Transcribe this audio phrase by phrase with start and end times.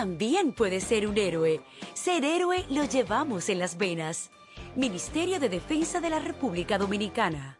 [0.00, 1.60] también puedes ser un héroe.
[1.92, 4.30] Ser héroe lo llevamos en las venas.
[4.74, 7.58] Ministerio de Defensa de la República Dominicana.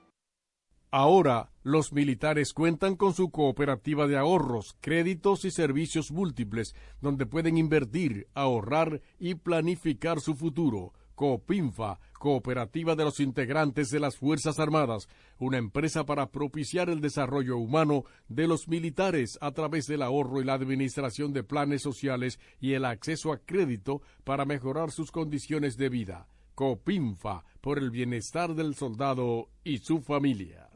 [0.90, 7.58] Ahora, los militares cuentan con su cooperativa de ahorros, créditos y servicios múltiples, donde pueden
[7.58, 10.94] invertir, ahorrar y planificar su futuro.
[11.20, 15.06] Coopinfa, Cooperativa de los Integrantes de las Fuerzas Armadas,
[15.38, 20.46] una empresa para propiciar el desarrollo humano de los militares a través del ahorro y
[20.46, 25.90] la administración de planes sociales y el acceso a crédito para mejorar sus condiciones de
[25.90, 26.26] vida.
[26.54, 30.70] Copinfa, por el bienestar del soldado y su familia.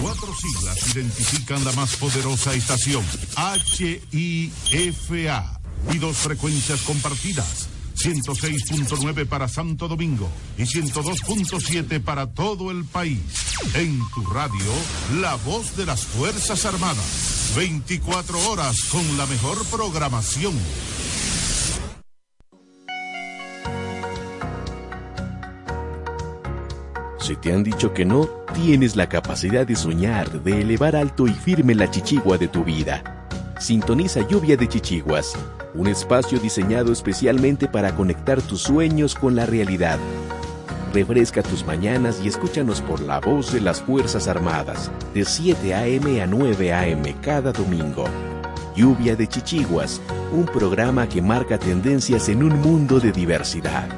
[0.00, 3.04] Cuatro siglas identifican la más poderosa estación,
[4.62, 5.60] HIFA,
[5.92, 7.79] y dos frecuencias compartidas.
[8.00, 13.20] 106.9 para Santo Domingo y 102.7 para todo el país.
[13.74, 14.72] En tu radio,
[15.20, 17.52] la voz de las Fuerzas Armadas.
[17.56, 20.54] 24 horas con la mejor programación.
[27.18, 31.32] Si te han dicho que no, tienes la capacidad de soñar, de elevar alto y
[31.32, 33.19] firme la chichigua de tu vida.
[33.60, 35.34] Sintoniza Lluvia de Chichiguas,
[35.74, 39.98] un espacio diseñado especialmente para conectar tus sueños con la realidad.
[40.94, 46.22] Refresca tus mañanas y escúchanos por la voz de las Fuerzas Armadas, de 7 a.m.
[46.22, 47.14] a 9 a.m.
[47.20, 48.06] cada domingo.
[48.74, 50.00] Lluvia de Chichiguas,
[50.32, 53.88] un programa que marca tendencias en un mundo de diversidad.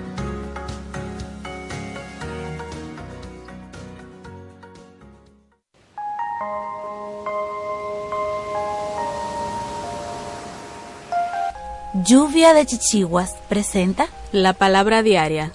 [12.13, 15.51] Lluvia de Chichiguas presenta la palabra diaria.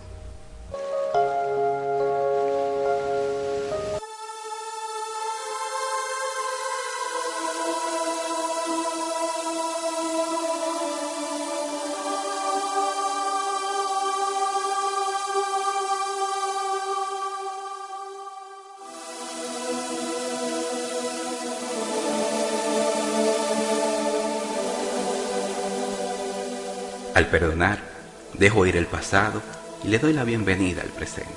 [27.27, 27.79] Perdonar,
[28.33, 29.41] dejo ir el pasado
[29.83, 31.31] y le doy la bienvenida al presente.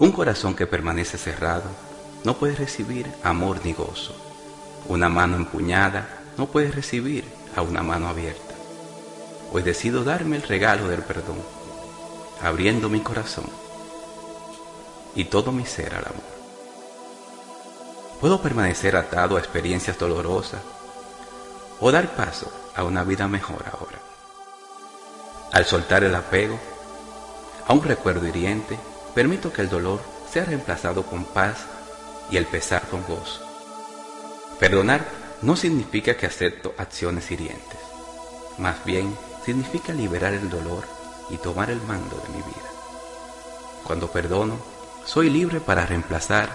[0.00, 1.70] Un corazón que permanece cerrado
[2.24, 4.14] no puede recibir amor ni gozo.
[4.88, 7.24] Una mano empuñada no puede recibir
[7.54, 8.54] a una mano abierta.
[9.52, 11.38] Hoy decido darme el regalo del perdón,
[12.42, 13.46] abriendo mi corazón
[15.14, 16.36] y todo mi ser al amor.
[18.20, 20.60] Puedo permanecer atado a experiencias dolorosas
[21.78, 23.98] o dar paso a una vida mejor ahora.
[25.52, 26.58] Al soltar el apego
[27.66, 28.78] a un recuerdo hiriente,
[29.14, 30.00] permito que el dolor
[30.30, 31.64] sea reemplazado con paz
[32.30, 33.40] y el pesar con gozo.
[34.60, 35.04] Perdonar
[35.42, 37.78] no significa que acepto acciones hirientes,
[38.58, 40.84] más bien significa liberar el dolor
[41.30, 42.70] y tomar el mando de mi vida.
[43.84, 44.56] Cuando perdono,
[45.04, 46.50] soy libre para reemplazar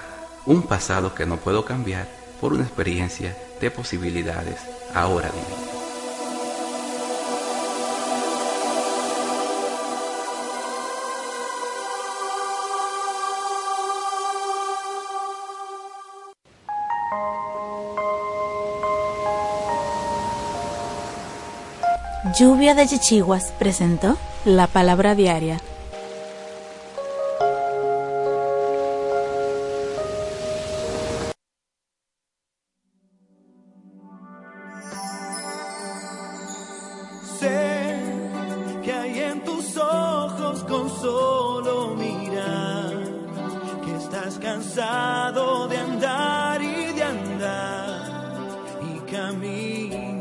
[0.45, 2.07] un pasado que no puedo cambiar
[2.39, 4.59] por una experiencia de posibilidades
[4.93, 5.80] ahora vividas.
[22.37, 24.15] Lluvia de Chichiguas presentó
[24.45, 25.59] la palabra diaria.
[37.39, 37.99] Sé
[38.83, 42.93] que hay en tus ojos con solo mirar
[43.83, 48.33] que estás cansado de andar y de andar
[48.95, 50.20] y camina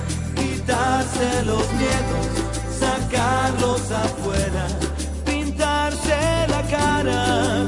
[1.21, 2.27] quitarse los miedos,
[2.79, 4.67] sacarlos afuera,
[5.25, 7.67] pintarse la cara,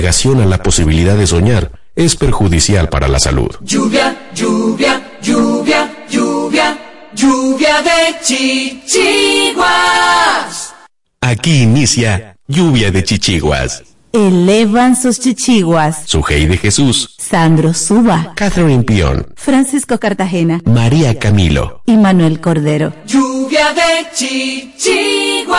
[0.00, 3.50] Negación a la posibilidad de soñar es perjudicial para la salud.
[3.60, 6.78] Lluvia, lluvia, lluvia, lluvia,
[7.14, 9.60] lluvia de chichiguas.
[11.20, 13.82] Aquí inicia Lluvia de Chichiguas.
[14.12, 16.04] Elevan sus chichiguas.
[16.06, 21.82] Sujei de Jesús, Sandro Suba, Catherine Pion, Francisco Cartagena María Camilo.
[21.86, 22.94] y Manuel Cordero.
[23.06, 25.50] Lluvia de chichiguas.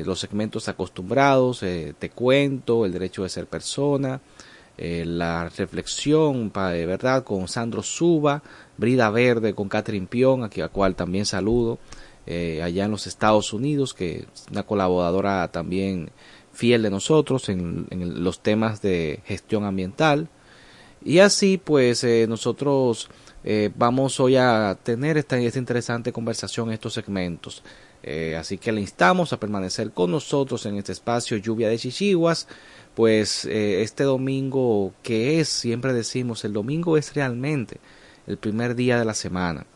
[0.04, 4.20] los segmentos acostumbrados, eh, te cuento, el derecho de ser persona,
[4.76, 8.42] eh, la reflexión, de verdad, con Sandro Suba,
[8.76, 11.78] Brida Verde con Catherine Pion, a la cual también saludo,
[12.26, 16.10] eh, allá en los Estados Unidos, que es una colaboradora también
[16.52, 20.28] fiel de nosotros en, en los temas de gestión ambiental.
[21.04, 23.10] Y así, pues, eh, nosotros
[23.44, 27.62] eh, vamos hoy a tener esta, esta interesante conversación en estos segmentos.
[28.02, 32.48] Eh, así que le instamos a permanecer con nosotros en este espacio Lluvia de Chichiguas.
[32.94, 37.80] Pues eh, este domingo, que es, siempre decimos, el domingo es realmente
[38.26, 39.66] el primer día de la semana.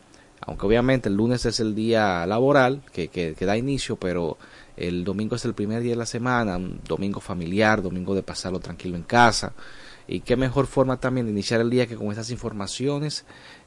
[0.41, 4.39] Aunque obviamente el lunes es el día laboral que, que, que da inicio, pero
[4.77, 8.61] el domingo es el primer día de la semana, un domingo familiar, domingo de pasarlo
[8.61, 9.53] tranquilo en casa.
[10.07, 13.27] Y qué mejor forma también de iniciar el día que con estas informaciones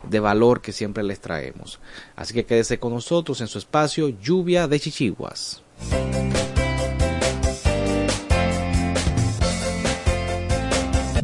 [0.09, 1.79] de valor que siempre les traemos.
[2.15, 5.61] Así que quédese con nosotros en su espacio Lluvia de Chichiguas.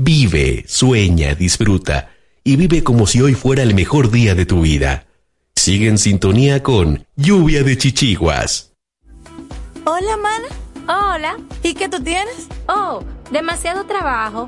[0.08, 2.12] Vive, sueña, disfruta
[2.42, 5.06] y vive como si hoy fuera el mejor día de tu vida.
[5.54, 8.72] Sigue en sintonía con Lluvia de Chichiguas.
[9.84, 10.48] Hola, mana.
[10.88, 11.36] Hola.
[11.62, 12.48] ¿Y qué tú tienes?
[12.70, 14.48] Oh, demasiado trabajo,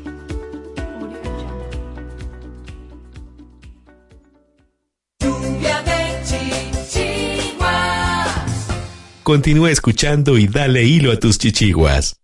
[9.31, 12.17] Continúa escuchando y dale hilo a tus chichiguas.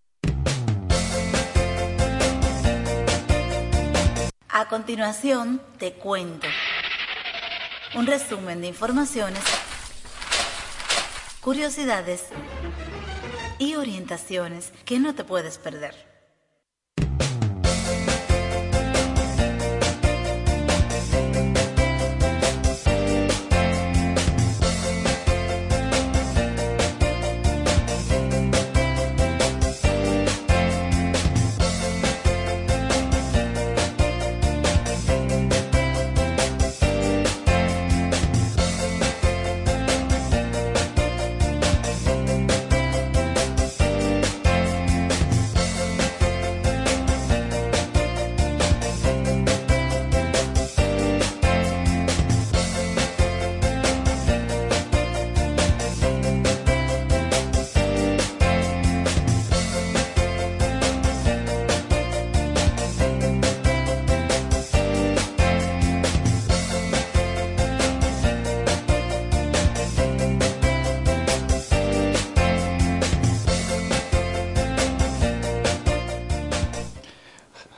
[4.50, 6.48] A continuación, te cuento
[7.96, 9.40] un resumen de informaciones,
[11.40, 12.26] curiosidades
[13.58, 16.07] y orientaciones que no te puedes perder.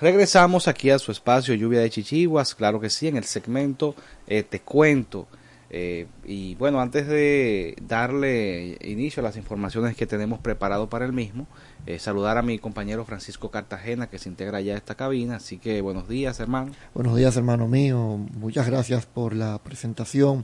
[0.09, 3.93] Regresamos aquí a su espacio Lluvia de Chichiguas, claro que sí, en el segmento
[4.25, 5.27] eh, Te Cuento.
[5.69, 11.13] Eh, y bueno, antes de darle inicio a las informaciones que tenemos preparado para el
[11.13, 11.45] mismo,
[11.85, 15.35] eh, saludar a mi compañero Francisco Cartagena que se integra ya a esta cabina.
[15.35, 16.71] Así que buenos días, hermano.
[16.95, 18.17] Buenos días, hermano mío.
[18.35, 20.43] Muchas gracias por la presentación.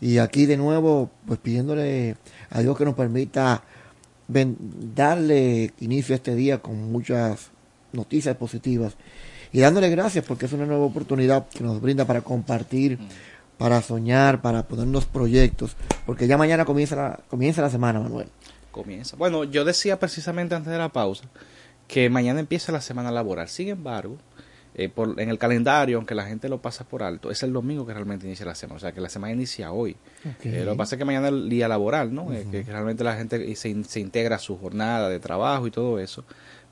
[0.00, 2.16] Y aquí de nuevo, pues pidiéndole
[2.50, 3.62] a Dios que nos permita
[4.26, 7.52] darle inicio a este día con muchas
[7.96, 8.94] noticias positivas
[9.52, 12.98] y dándole gracias porque es una nueva oportunidad que nos brinda para compartir
[13.58, 18.28] para soñar, para ponernos proyectos, porque ya mañana comienza la, comienza la semana, Manuel.
[18.70, 19.16] Comienza.
[19.16, 21.24] Bueno, yo decía precisamente antes de la pausa
[21.88, 23.48] que mañana empieza la semana laboral.
[23.48, 24.18] Sin embargo,
[24.74, 27.86] eh, por, en el calendario, aunque la gente lo pasa por alto, es el domingo
[27.86, 28.76] que realmente inicia la semana.
[28.76, 29.96] O sea, que la semana inicia hoy.
[30.42, 32.32] Eh, lo que pasa es que mañana es el día laboral, ¿no?
[32.34, 35.98] Eh, que, realmente la gente se, se, integra a su jornada de trabajo y todo
[35.98, 36.24] eso.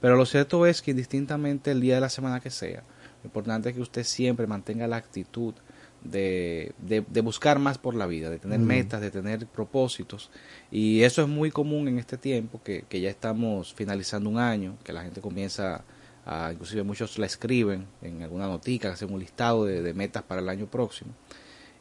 [0.04, 2.82] Pero lo cierto es que indistintamente el día de la semana que sea,
[3.22, 5.54] lo importante es que usted siempre mantenga la actitud
[6.02, 10.30] de, de, buscar más por la vida, de tener metas, de tener propósitos.
[10.70, 14.76] Y eso es muy común en este tiempo, que, que ya estamos finalizando un año,
[14.84, 15.84] que la gente comienza
[16.26, 20.42] a, inclusive muchos la escriben en alguna notica, hacen un listado de, de metas para
[20.42, 21.12] el año próximo.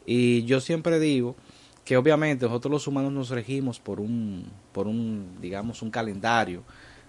[0.06, 1.36] Y yo siempre digo
[1.84, 6.64] que obviamente nosotros los humanos nos regimos por un, por un, digamos, un calendario.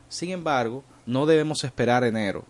[0.09, 2.45] Sin embargo, no debemos esperar enero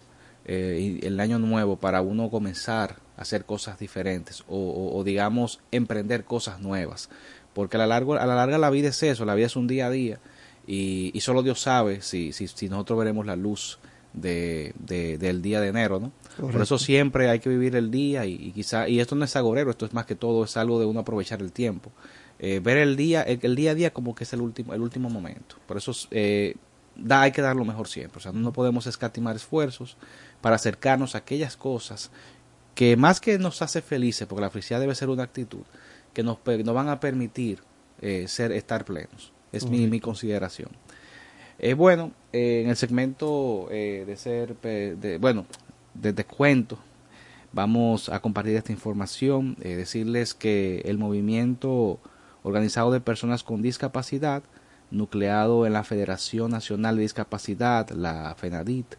[0.46, 6.60] eh, el año nuevo para uno comenzar a hacer cosas diferentes o, digamos emprender cosas
[6.60, 7.08] nuevas.
[7.54, 9.66] Porque a la, larga, a la larga la vida es eso la vida es un
[9.66, 10.18] día a día
[10.66, 13.78] y, solo Dios sabe si, si, si, nosotros veremos la luz
[14.12, 18.50] de, del día de enero no por eso siempre hay que vivir el día y,
[18.52, 21.00] quizá y esto no es agorero esto es más que todo es algo de uno
[21.00, 21.92] aprovechar el tiempo.
[22.40, 25.08] Eh, ver el día el, día a día como que es el último el último
[25.08, 25.56] momento.
[25.66, 26.56] Por eso eh,
[26.96, 29.96] da, hay que dar lo mejor siempre o sea no podemos escatimar esfuerzos
[30.40, 32.10] para acercarnos a aquellas cosas
[32.74, 35.62] que más que nos hace felices, porque la felicidad debe ser una actitud,
[36.12, 37.60] que nos, nos van a permitir
[38.00, 39.32] eh, ser, estar plenos.
[39.52, 40.68] Es mi, mi, consideración.
[41.60, 45.46] Eh, bueno, eh, en el segmento de ser, de, bueno,
[45.94, 46.76] de descuento,
[47.52, 52.00] vamos a compartir esta información, decirles que el movimiento
[52.42, 54.42] organizado de personas con discapacidad,
[54.94, 58.94] nucleado en la Federación Nacional de Discapacidad, la FENADIT,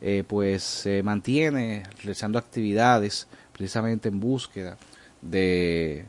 [0.00, 4.78] eh, pues se mantiene realizando actividades precisamente en búsqueda
[5.20, 6.06] de,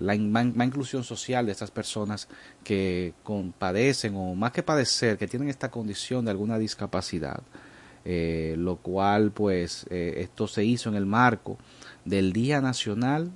[0.00, 2.28] la más inclusión social de estas personas
[2.64, 3.14] que
[3.58, 7.40] padecen o más que padecer, que tienen esta condición de alguna discapacidad.
[8.06, 11.56] Eh, lo cual pues eh, esto se hizo en el marco
[12.04, 13.30] del Día Nacional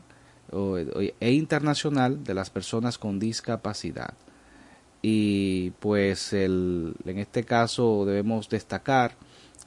[1.21, 4.13] e Internacional de las Personas con Discapacidad.
[5.03, 9.13] Y pues el, en este caso debemos destacar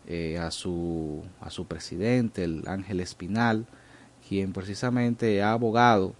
[0.07, 3.65] eh, a, su, a su presidente, el Ángel Espinal,
[4.27, 6.15] quien precisamente ha abogado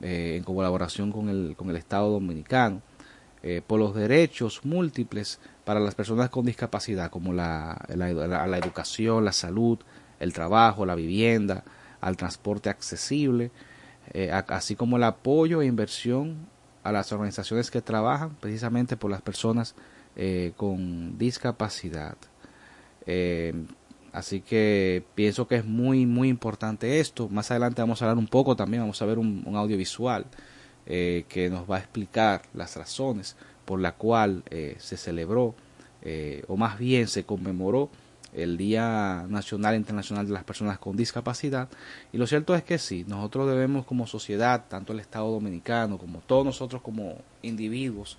[0.00, 2.82] eh, en colaboración con el, con el Estado Dominicano
[3.42, 8.12] eh, por los derechos múltiples para las personas con discapacidad, como la, la,
[8.46, 9.78] la, educación, la salud,
[10.18, 11.62] el trabajo, la vivienda,
[12.00, 13.50] al transporte accesible,
[14.48, 16.48] así como el apoyo e inversión
[16.88, 19.74] a las organizaciones que trabajan precisamente por las personas
[20.56, 22.16] con discapacidad.
[23.10, 23.54] Eh,
[24.12, 27.28] así que pienso que es muy, muy importante esto.
[27.30, 30.26] Más adelante vamos a hablar un poco también, vamos a ver un, audiovisual
[30.86, 35.54] eh, que nos va a explicar las razones por la cual eh, se celebró,
[36.46, 37.90] o más bien se conmemoró
[38.34, 41.68] el Día Nacional e Internacional de las Personas con Discapacidad.
[42.12, 46.20] Y lo cierto es que sí, nosotros debemos como sociedad, tanto el Estado Dominicano como
[46.20, 48.18] todos nosotros como individuos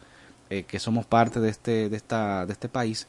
[0.68, 3.08] que somos parte de este, de esta, de este país,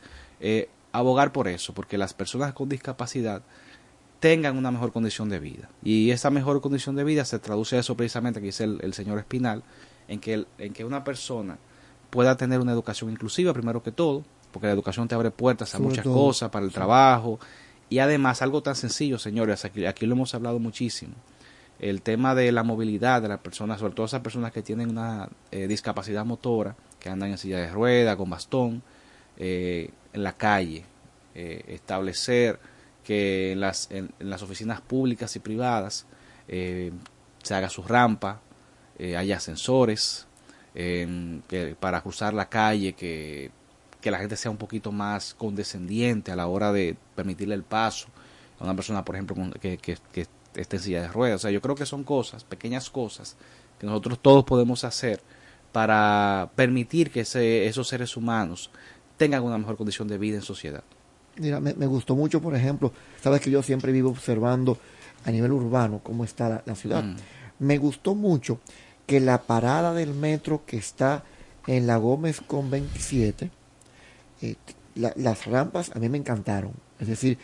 [0.92, 3.42] abogar por eso, porque las personas con discapacidad
[4.20, 5.68] tengan una mejor condición de vida.
[5.82, 9.18] Y esa mejor condición de vida se traduce a eso precisamente que dice el, señor
[9.18, 9.64] Espinal,
[10.08, 11.58] en que, en que una persona
[12.10, 15.78] pueda tener una educación inclusiva, primero que todo, porque la educación te abre puertas a
[15.78, 17.38] muchas cosas, para el trabajo,
[17.88, 21.14] y además algo tan sencillo, señores, aquí, aquí lo hemos hablado muchísimo,
[21.80, 25.28] el tema de la movilidad de las personas, sobre todo esas personas que tienen una
[25.50, 28.82] eh, discapacidad motora, que andan en silla de rueda, con bastón,
[29.36, 30.84] eh, en la calle,
[31.34, 32.60] eh, establecer
[33.02, 36.06] que en las, en, las oficinas públicas y privadas
[36.46, 38.40] se haga su rampa,
[38.98, 40.26] haya ascensores
[41.78, 43.52] para cruzar la calle, que,
[44.00, 48.08] que la gente sea un poquito más condescendiente a la hora de permitirle el paso
[48.58, 51.36] a una persona, por ejemplo, que, que, que esté en silla de ruedas.
[51.36, 53.36] O sea, yo creo que son cosas, pequeñas cosas,
[53.78, 55.20] que nosotros todos podemos hacer
[55.72, 58.70] para permitir que esos seres humanos
[59.16, 60.82] tengan una mejor condición de vida en sociedad.
[61.36, 64.78] Mira, me, gustó mucho, por ejemplo, sabes que yo siempre vivo observando
[65.24, 67.04] a nivel urbano cómo está la, ciudad.
[67.04, 67.16] Mm.
[67.60, 68.60] Me gustó mucho
[69.06, 71.24] que la parada del metro que está
[71.66, 73.50] en la Gómez con 27,
[74.42, 74.56] eh,
[74.94, 76.72] las rampas a mí me encantaron.
[76.98, 77.38] Es decir,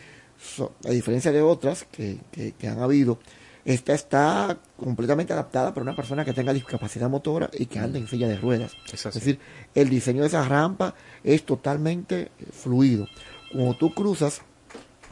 [0.84, 3.18] a diferencia de otras que, que han habido,
[3.66, 8.06] esta está completamente adaptada para una persona que tenga discapacidad motora y que ande en
[8.06, 8.76] silla de ruedas.
[8.92, 9.40] Es, decir,
[9.74, 13.08] el diseño de esa rampa es totalmente fluido.
[13.50, 14.42] Como tú cruzas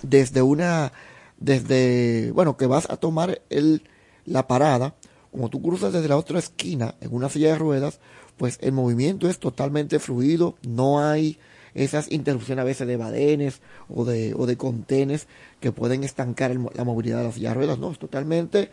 [0.03, 0.93] desde una,
[1.37, 3.83] desde, bueno, que vas a tomar el,
[4.25, 4.95] la parada
[5.33, 7.99] como tú cruzas desde la otra esquina en una silla de ruedas,
[8.37, 11.41] pues el movimiento es totalmente fluido, no hay
[11.75, 15.27] esas interrupciones a veces de badenes o de, o de contenes
[15.61, 18.71] que pueden estancar la movilidad de las silla de ruedas, no, es totalmente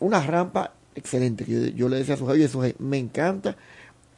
[0.00, 1.44] una rampa excelente.
[1.46, 3.56] Yo, yo le decía a su eso me encanta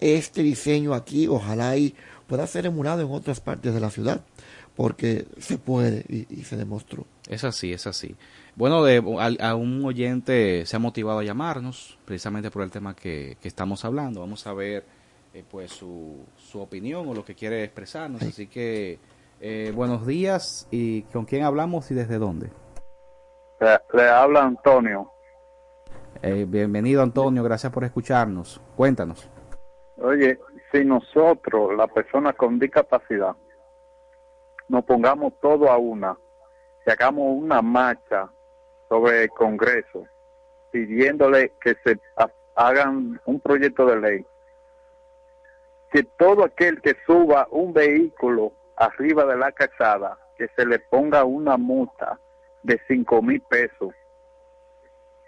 [0.01, 1.95] este diseño aquí, ojalá y
[2.27, 4.23] pueda ser emulado en otras partes de la ciudad,
[4.75, 7.07] porque se puede y, se demostró.
[7.29, 8.17] Es así, es así.
[8.57, 8.97] Bueno, de,
[9.41, 14.21] a, un oyente se ha motivado a llamarnos, precisamente por el tema que, estamos hablando.
[14.21, 14.85] Vamos a ver
[15.35, 18.23] eh, pues su, su opinión o lo que quiere expresarnos.
[18.23, 18.99] Así que
[19.41, 22.51] eh, buenos días y con quién hablamos y desde dónde.
[23.93, 25.11] Le, habla Antonio.
[26.21, 28.61] Eh, bienvenido Antonio, gracias por escucharnos.
[28.77, 29.29] Cuéntanos.
[29.99, 30.39] Oye,
[30.71, 33.35] si nosotros, la persona con discapacidad,
[34.69, 36.17] nos pongamos todo a una,
[36.87, 38.31] y hagamos una marcha
[38.89, 40.07] sobre el Congreso,
[40.73, 41.99] pidiéndole que se
[42.57, 44.27] hagan un proyecto de ley,
[45.93, 51.25] que todo aquel que suba un vehículo arriba de la casada, que se le ponga
[51.25, 52.19] una multa
[52.63, 53.95] de cinco mil pesos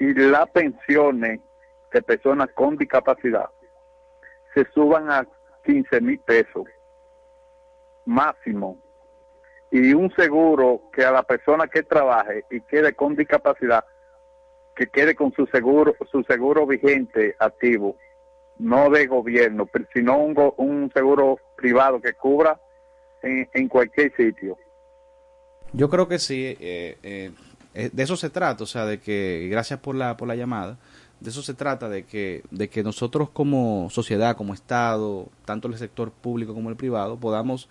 [0.00, 1.40] y las pensiones
[1.92, 3.48] de personas con discapacidad
[4.54, 5.26] se suban a
[5.64, 6.64] 15 mil pesos
[8.04, 8.78] máximo.
[9.70, 13.84] Y un seguro que a la persona que trabaje y quede con discapacidad
[14.76, 17.96] que quede con su seguro su seguro vigente activo
[18.58, 22.60] no de gobierno sino un, un seguro privado que cubra
[23.22, 24.58] en, cualquier sitio.
[25.72, 27.30] Yo creo que sí eh, eh,
[27.72, 30.76] eh, de eso se trata o sea de que gracias por la por la llamada
[31.20, 35.78] de eso se trata, de que, de que nosotros como sociedad, como Estado, tanto el
[35.78, 37.68] sector público como el privado, podamos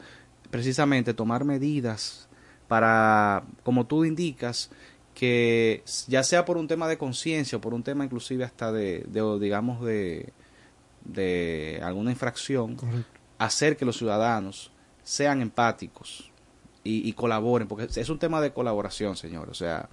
[0.50, 2.28] precisamente tomar medidas
[2.68, 4.72] para, como tú indicas,
[5.14, 9.06] que ya sea por un tema de conciencia o por un tema inclusive hasta de,
[9.40, 10.34] digamos, de,
[11.04, 12.78] de alguna infracción,
[13.38, 14.72] hacer que los ciudadanos
[15.04, 16.32] sean empáticos
[16.84, 19.50] y, colaboren, porque es un tema de colaboración, señor.
[19.50, 19.90] O sea,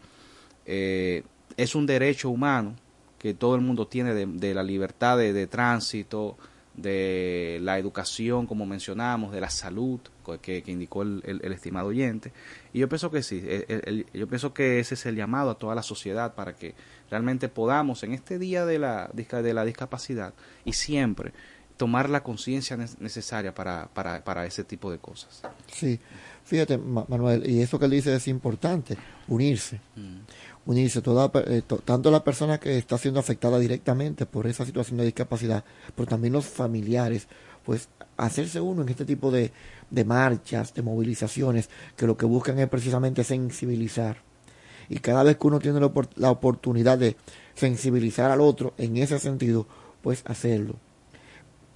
[0.66, 1.22] eh,
[1.56, 2.74] es un derecho humano
[3.18, 6.36] que todo el mundo tiene de, la libertad de, tránsito,
[6.74, 10.00] de la educación, como mencionamos, de la salud,
[10.38, 12.32] que, indicó el, estimado oyente.
[12.72, 13.42] Y yo pienso que sí,
[14.14, 16.74] yo pienso que ese es el llamado a toda la sociedad para que
[17.10, 21.32] realmente podamos en este día de la, de la discapacidad y siempre
[21.76, 25.42] tomar la conciencia necesaria para, para, para ese tipo de cosas.
[25.72, 25.98] Sí,
[26.44, 29.80] fíjate, Manuel, y eso que él dice es importante, unirse.
[29.96, 30.18] Mm
[30.66, 35.04] unirse, toda, eh, tanto la persona que está siendo afectada directamente por esa situación de
[35.04, 35.64] discapacidad,
[35.94, 37.28] pero también los familiares,
[37.64, 39.52] pues hacerse uno en este tipo de,
[39.90, 44.18] de marchas, de movilizaciones, que lo que buscan es precisamente sensibilizar.
[44.88, 45.80] Y cada vez que uno tiene
[46.16, 47.16] la, oportunidad de
[47.54, 49.66] sensibilizar al otro en ese sentido,
[50.02, 50.74] pues hacerlo.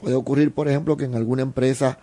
[0.00, 1.98] Puede ocurrir, por ejemplo, que en alguna empresa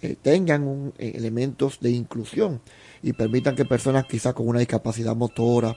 [0.00, 2.60] eh, tengan eh, elementos de inclusión
[3.02, 5.76] y permitan que personas quizás con una discapacidad motora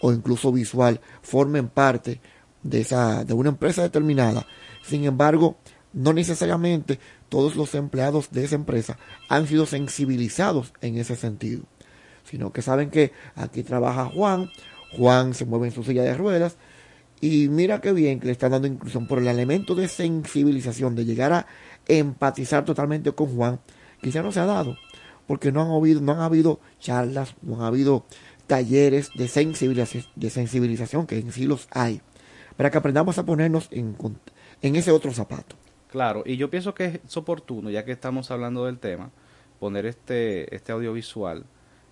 [0.00, 2.20] o incluso visual formen parte
[2.62, 4.46] de, esa, de una empresa determinada.
[4.82, 5.56] Sin embargo,
[5.92, 6.98] no necesariamente
[7.30, 11.62] todos los empleados de esa empresa han sido sensibilizados en ese sentido,
[12.24, 14.50] sino que saben que aquí trabaja Juan,
[14.96, 16.56] Juan se mueve en su silla de ruedas
[17.20, 21.04] y mira qué bien que le están dando inclusión por el elemento de sensibilización, de
[21.04, 21.46] llegar a
[21.86, 23.60] empatizar totalmente con Juan,
[24.02, 24.76] quizá no se ha dado,
[25.26, 28.06] porque no han, habido, no han habido charlas, no han habido
[28.46, 32.00] talleres de sensibilización, de sensibilización que en sí los hay,
[32.56, 33.96] para que aprendamos a ponernos en,
[34.62, 35.59] en ese otro zapato.
[35.90, 39.10] Claro, y yo pienso que es oportuno, ya que estamos hablando del tema,
[39.58, 41.44] poner este, este audiovisual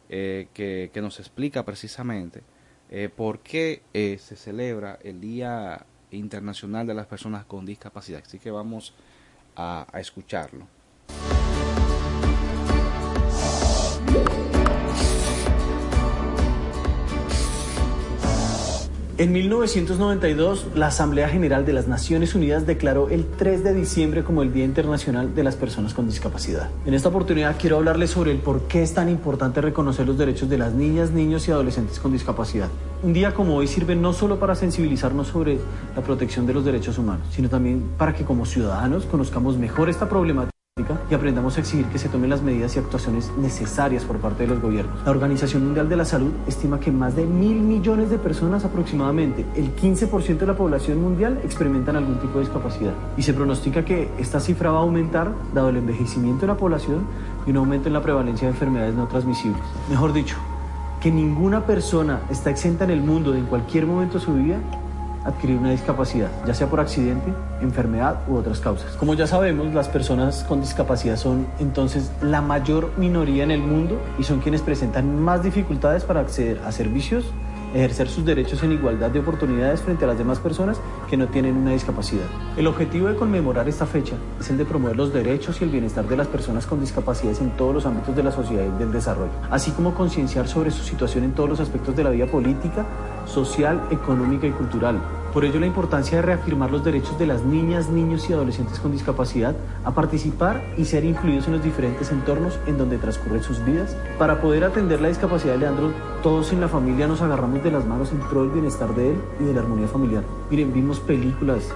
[0.09, 2.43] eh, que, que, nos explica precisamente
[2.91, 8.23] eh, por qué eh, se celebra el Día Internacional de las Personas con Discapacidad.
[8.25, 8.95] Así que vamos
[9.57, 10.69] a, a escucharlo.
[19.19, 24.45] En 1992, la Asamblea General de las Naciones Unidas declaró el 3 de diciembre como
[24.45, 26.71] el Día Internacional de las Personas con Discapacidad.
[26.87, 30.49] En esta oportunidad quiero hablarles sobre el por qué es tan importante reconocer los derechos
[30.49, 32.69] de las niñas, niños y adolescentes con discapacidad.
[33.03, 35.59] Un día como hoy sirve no solo para sensibilizarnos sobre
[35.97, 40.09] la protección de los derechos humanos, sino también para que como ciudadanos conozcamos mejor esta
[40.09, 40.58] problemática
[41.11, 44.49] y aprendamos a exigir que se tomen las medidas y actuaciones necesarias por parte de
[44.49, 45.05] los gobiernos.
[45.05, 49.45] La Organización Mundial de la Salud estima que más de mil millones de personas, aproximadamente
[49.57, 52.93] el 15% de la población mundial, experimentan algún tipo de discapacidad.
[53.17, 57.05] Y se pronostica que esta cifra va a aumentar dado el envejecimiento de la población
[57.47, 59.63] y un aumento en la prevalencia de enfermedades no transmisibles.
[59.89, 60.37] Mejor dicho,
[61.01, 64.59] que ninguna persona está exenta en el mundo de en cualquier momento de su vida
[65.29, 68.93] adquirir una discapacidad, ya sea por accidente, enfermedad u otras causas.
[68.97, 74.01] Como ya sabemos, las personas con discapacidad son entonces la mayor minoría en el mundo
[74.19, 77.25] y son quienes presentan más dificultades para acceder a servicios
[77.75, 81.57] ejercer sus derechos en igualdad de oportunidades frente a las demás personas que no tienen
[81.57, 82.25] una discapacidad.
[82.57, 86.07] El objetivo de conmemorar esta fecha es el de promover los derechos y el bienestar
[86.07, 89.33] de las personas con discapacidades en todos los ámbitos de la sociedad y del desarrollo,
[89.51, 92.87] así como concienciar sobre su situación en todos los aspectos de la vida política,
[93.29, 95.01] social, económica y cultural,
[95.33, 98.93] por ello la importancia de reafirmar los derechos de las niñas, niños y adolescentes con
[98.93, 103.95] discapacidad a participar y ser incluidos en los diferentes entornos en donde transcurren sus vidas.
[104.19, 107.85] Para poder atender la discapacidad de Leandro, todos en la familia nos agarramos de las
[107.85, 110.25] manos en pro del bienestar de él y de la armonía familiar.
[110.51, 111.69] Miren, vimos películas,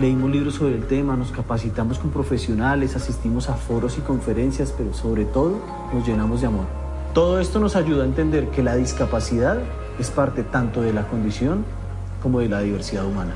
[0.00, 4.92] leímos libros sobre el tema, nos capacitamos con profesionales, asistimos a foros y conferencias, pero
[4.92, 5.60] sobre todo
[5.92, 6.66] nos llenamos de amor.
[7.14, 9.58] Todo esto nos ayuda a entender que la discapacidad
[9.98, 11.64] es parte tanto de la condición
[12.22, 13.34] como de la diversidad humana.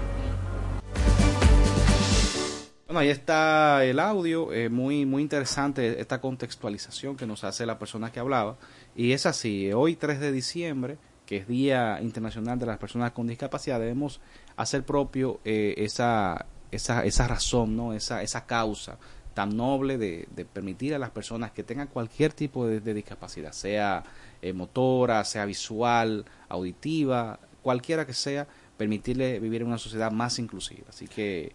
[2.87, 7.79] Bueno, ahí está el audio, eh, muy, muy interesante esta contextualización que nos hace la
[7.79, 8.57] persona que hablaba.
[8.97, 13.29] Y es así, hoy 3 de diciembre, que es Día Internacional de las Personas con
[13.29, 14.21] Discapacidad, debemos
[14.57, 17.93] hacer propio eh, esa, esa, esa razón, ¿no?
[17.93, 18.99] esa, esa causa
[19.35, 24.03] tan noble de, permitir a las personas que tengan cualquier tipo de, discapacidad, sea
[24.43, 30.87] eh, motora, sea visual, auditiva, cualquiera que sea, permitirle vivir en una sociedad más inclusiva.
[30.89, 31.53] Así que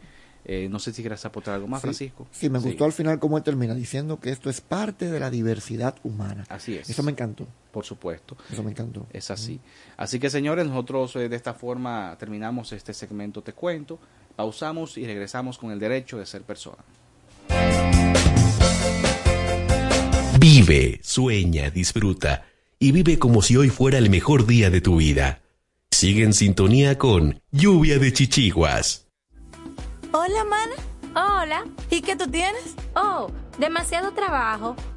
[0.48, 2.28] eh, no sé si quieres aportar algo más, Francisco.
[2.32, 5.32] Sí, me gustó al final cómo él termina diciendo que esto es parte de la
[5.32, 6.46] diversidad humana.
[6.50, 6.88] Así es.
[6.88, 7.48] Eso me encantó.
[7.72, 8.38] Por supuesto.
[8.52, 9.08] Eso me encantó.
[9.12, 9.60] Es así.
[9.98, 14.00] Así que, señores, nosotros eh, de esta forma terminamos este segmento Te Cuento,
[14.36, 16.84] pausamos y regresamos con el derecho de ser persona.
[20.40, 22.46] Vive, sueña, disfruta
[22.86, 25.42] y vive como si hoy fuera el mejor día de tu vida.
[25.90, 29.08] Sigue en sintonía con Lluvia de Chichiguas.
[30.12, 30.76] Hola, mana.
[31.16, 31.66] Hola.
[31.90, 32.76] ¿Y qué tú tienes?
[32.96, 34.76] Oh, demasiado trabajo,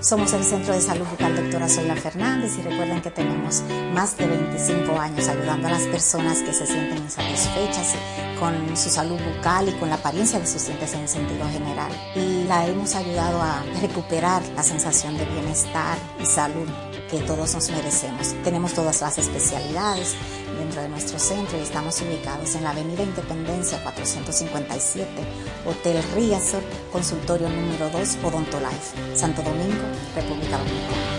[0.00, 4.28] Somos el Centro de Salud Bucal Doctora Zoila Fernández y recuerden que tenemos más de
[4.28, 7.94] 25 años ayudando a las personas que se sienten insatisfechas
[8.38, 11.90] con su salud bucal y con la apariencia de sus dientes en sentido general.
[12.14, 16.68] Y la hemos ayudado a recuperar la sensación de bienestar y salud
[17.10, 18.34] que todos nos merecemos.
[18.44, 20.14] Tenemos todas las especialidades
[20.58, 25.08] dentro de nuestro centro y estamos ubicados en la Avenida Independencia 457,
[25.66, 31.18] Hotel Riazor, consultorio número 2, Odontolife, Santo Domingo, República Dominicana.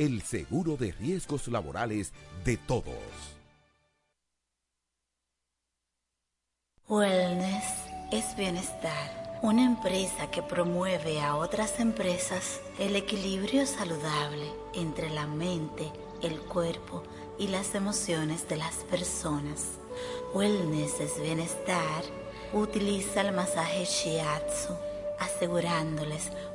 [0.00, 2.94] el seguro de riesgos laborales de todos.
[6.88, 7.66] Wellness
[8.10, 15.92] es bienestar, una empresa que promueve a otras empresas el equilibrio saludable entre la mente,
[16.22, 17.02] el cuerpo
[17.38, 19.78] y las emociones de las personas.
[20.32, 22.04] Wellness es bienestar,
[22.54, 24.72] utiliza el masaje shiatsu
[25.20, 26.30] asegurándoles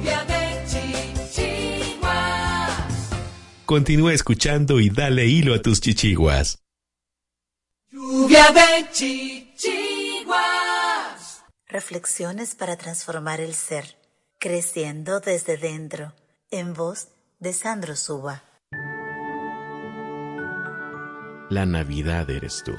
[0.00, 2.10] Lluvia de chichiguas.
[3.66, 6.58] Continúa escuchando y dale hilo a tus chichiguas.
[7.90, 10.32] Lluvia de chichiguas.
[11.66, 13.98] Reflexiones para transformar el ser,
[14.38, 16.14] creciendo desde dentro,
[16.50, 17.08] en voz
[17.38, 18.42] de Sandro Suba.
[21.50, 22.72] La Navidad eres tú.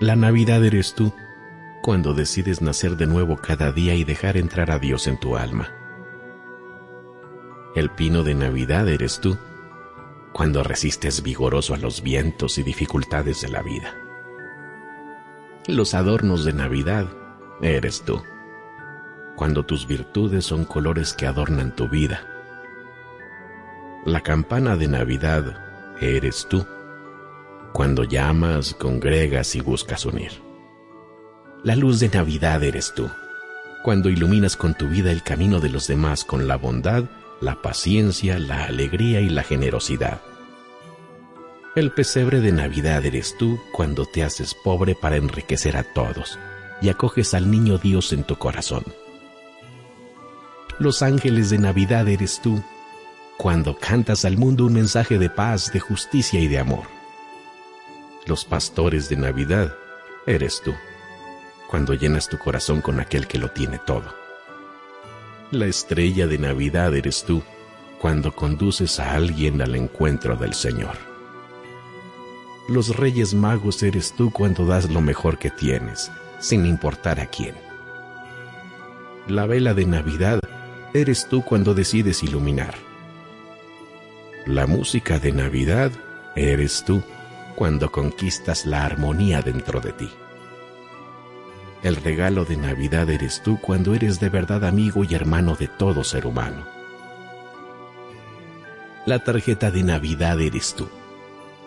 [0.00, 1.12] La Navidad eres tú
[1.84, 5.68] cuando decides nacer de nuevo cada día y dejar entrar a Dios en tu alma.
[7.76, 9.36] El pino de Navidad eres tú
[10.32, 13.94] cuando resistes vigoroso a los vientos y dificultades de la vida.
[15.66, 17.06] Los adornos de Navidad
[17.60, 18.22] eres tú
[19.36, 22.26] cuando tus virtudes son colores que adornan tu vida.
[24.06, 25.62] La campana de Navidad
[26.00, 26.66] eres tú
[27.74, 30.43] cuando llamas, congregas y buscas unir.
[31.64, 33.08] La luz de Navidad eres tú,
[33.82, 37.04] cuando iluminas con tu vida el camino de los demás con la bondad,
[37.40, 40.20] la paciencia, la alegría y la generosidad.
[41.74, 46.38] El pesebre de Navidad eres tú cuando te haces pobre para enriquecer a todos
[46.82, 48.84] y acoges al niño Dios en tu corazón.
[50.78, 52.62] Los ángeles de Navidad eres tú
[53.38, 56.84] cuando cantas al mundo un mensaje de paz, de justicia y de amor.
[58.26, 59.74] Los pastores de Navidad
[60.26, 60.74] eres tú,
[61.74, 64.04] cuando llenas tu corazón con aquel que lo tiene todo.
[65.50, 67.42] La estrella de Navidad eres tú,
[67.98, 70.96] cuando conduces a alguien al encuentro del Señor.
[72.68, 77.56] Los reyes magos eres tú cuando das lo mejor que tienes, sin importar a quién.
[79.26, 80.38] La vela de Navidad
[80.92, 82.76] eres tú cuando decides iluminar.
[84.46, 85.90] La música de Navidad
[86.36, 87.02] eres tú
[87.56, 90.08] cuando conquistas la armonía dentro de ti.
[91.84, 96.02] El regalo de Navidad eres tú cuando eres de verdad amigo y hermano de todo
[96.02, 96.66] ser humano.
[99.04, 100.88] La tarjeta de Navidad eres tú,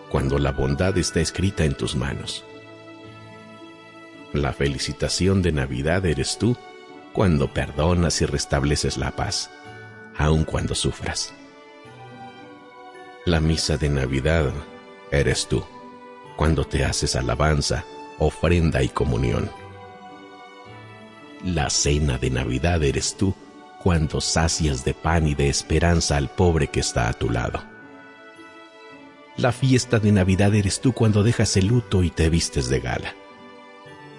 [0.08, 2.44] cuando la bondad está escrita en tus manos.
[4.32, 6.56] La felicitación de Navidad eres tú,
[7.12, 9.52] cuando perdonas y restableces la paz,
[10.16, 11.32] aun cuando sufras.
[13.24, 14.52] La misa de Navidad
[15.12, 15.64] eres tú,
[16.36, 17.84] cuando te haces alabanza,
[18.18, 19.48] ofrenda y comunión.
[21.44, 23.34] La cena de Navidad eres tú,
[23.82, 27.62] cuando sacias de pan y de esperanza al pobre que está a tu lado.
[29.36, 33.14] La fiesta de Navidad eres tú cuando dejas el luto y te vistes de gala.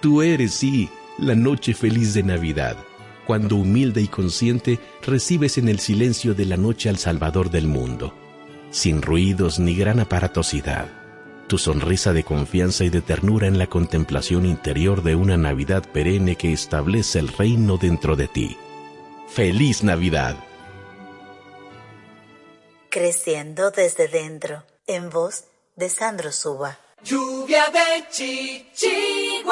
[0.00, 2.78] Tú eres, sí, la noche feliz de Navidad,
[3.26, 8.14] cuando humilde y consciente recibes en el silencio de la noche al Salvador del mundo,
[8.70, 10.88] sin ruidos ni gran aparatosidad,
[11.50, 16.36] tu sonrisa de confianza y de ternura en la contemplación interior de una Navidad perenne
[16.36, 18.56] que establece el reino dentro de ti.
[19.28, 20.36] ¡Feliz Navidad!
[22.88, 26.78] Creciendo desde dentro, en voz de Sandro Suba.
[27.02, 29.50] Lluvia de chichiguas.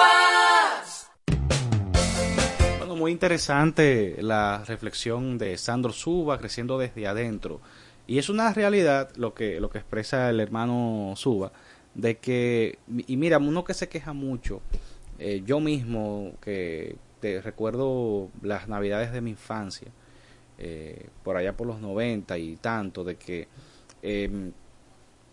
[2.78, 7.60] Bueno, muy interesante la reflexión de Sandro Suba, creciendo desde adentro.
[8.06, 11.50] Y es una realidad lo que, lo que expresa el hermano Suba,
[11.94, 14.60] de que, y mira, uno que se queja mucho,
[15.18, 19.88] eh, yo mismo, que te recuerdo las navidades de mi infancia,
[20.58, 23.48] eh, por allá por los 90 y tanto, de que
[24.02, 24.50] eh,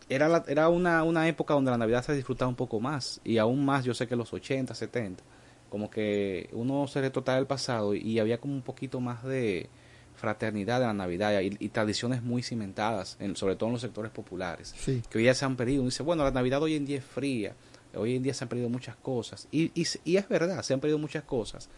[0.09, 3.37] era, la- era una, una época donde la Navidad se disfrutaba un poco más, y
[3.37, 5.23] aún más yo sé que los 80, 70,
[5.69, 9.67] como que uno se retrotaba el pasado y había como un poquito más de
[10.15, 14.11] fraternidad de la Navidad y, y tradiciones muy cimentadas, en, sobre todo en los sectores
[14.11, 15.01] populares, Sí.
[15.09, 15.81] que hoy ya se han perdido.
[15.81, 17.55] Uno dice, bueno, la Navidad hoy en día es fría,
[17.95, 20.79] hoy en día se han perdido muchas cosas, y, y, y es verdad, se han
[20.79, 21.69] perdido muchas cosas,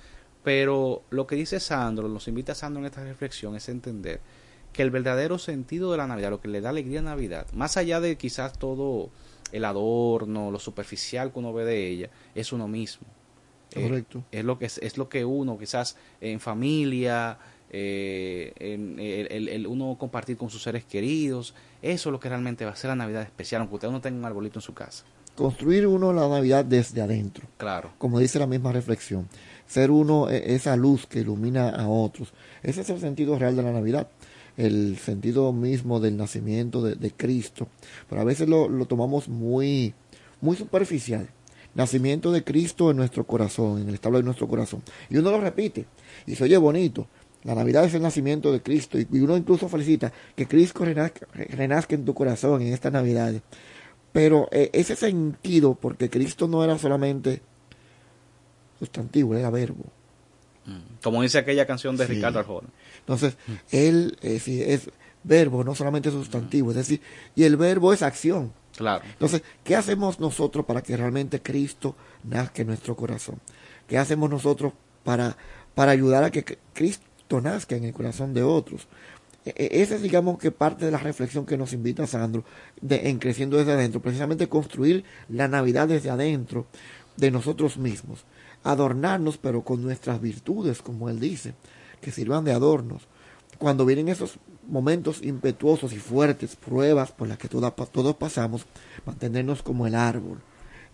[0.44, 4.22] pero lo que dice Sandro, nos invita Sandro en esta reflexión, es entender
[4.74, 7.78] que el verdadero sentido de la Navidad, lo que le da alegría a Navidad, más
[7.78, 9.10] allá de quizás todo
[9.52, 13.08] el adorno, lo superficial que uno ve de ella, es uno mismo.
[13.74, 14.24] Eh, Correcto.
[14.32, 17.38] es lo que es, es lo que uno quizás en familia,
[17.72, 22.72] eh, en- el, uno compartir con sus seres queridos, eso es lo que realmente va
[22.72, 25.04] a ser la Navidad especial, aunque usted no tenga un arbolito en su casa.
[25.36, 27.46] Construir uno la Navidad desde adentro.
[27.58, 27.92] Claro.
[28.00, 29.28] Como dice la misma reflexión.
[29.68, 32.34] Ser uno eh, esa luz que ilumina a otros.
[32.64, 34.08] Ese es el sentido real de la Navidad.
[34.56, 37.68] El sentido mismo del nacimiento de, de Cristo.
[38.10, 39.94] Pero a veces lo, lo tomamos muy,
[40.42, 41.30] muy superficial.
[41.76, 44.82] Nacimiento de Cristo en nuestro corazón, en el establo de nuestro corazón.
[45.12, 45.86] Y uno lo repite.
[46.26, 47.06] Y se oye bonito.
[47.44, 48.98] La Navidad es el nacimiento de Cristo.
[49.00, 53.34] Y uno incluso felicita que Cristo renazca, renazca en tu corazón en esta Navidad.
[54.12, 57.42] Pero eh, ese sentido, porque Cristo no era solamente
[58.80, 59.86] sustantivo, era verbo.
[61.02, 62.14] Como dice aquella canción de Sí.
[62.16, 62.68] Ricardo Arjona.
[63.00, 63.38] Entonces,
[63.72, 64.90] él eh, sí, es
[65.24, 67.02] verbo, no solamente sustantivo, es decir,
[67.36, 68.52] y el verbo es acción.
[68.76, 69.04] Claro.
[69.10, 73.40] Entonces, ¿qué hacemos nosotros para que realmente Cristo nazca en nuestro corazón?
[73.88, 74.74] ¿Qué hacemos nosotros
[75.04, 75.38] para,
[75.74, 77.00] para ayudar a que C-
[77.30, 78.88] En el corazón de otros?
[79.46, 82.44] E- e- Esa es, digamos, que parte de la reflexión que nos invita Sandro
[82.88, 86.68] en Creciendo desde adentro, precisamente construir la Navidad desde adentro
[87.18, 88.24] de nosotros mismos,
[88.64, 91.54] adornarnos, pero con nuestras virtudes, como él dice,
[92.02, 93.08] que sirvan de adornos.
[93.58, 98.66] Cuando vienen esos momentos impetuosos y fuertes, pruebas por las que toda- todos pasamos,
[99.06, 100.40] mantenernos como el árbol,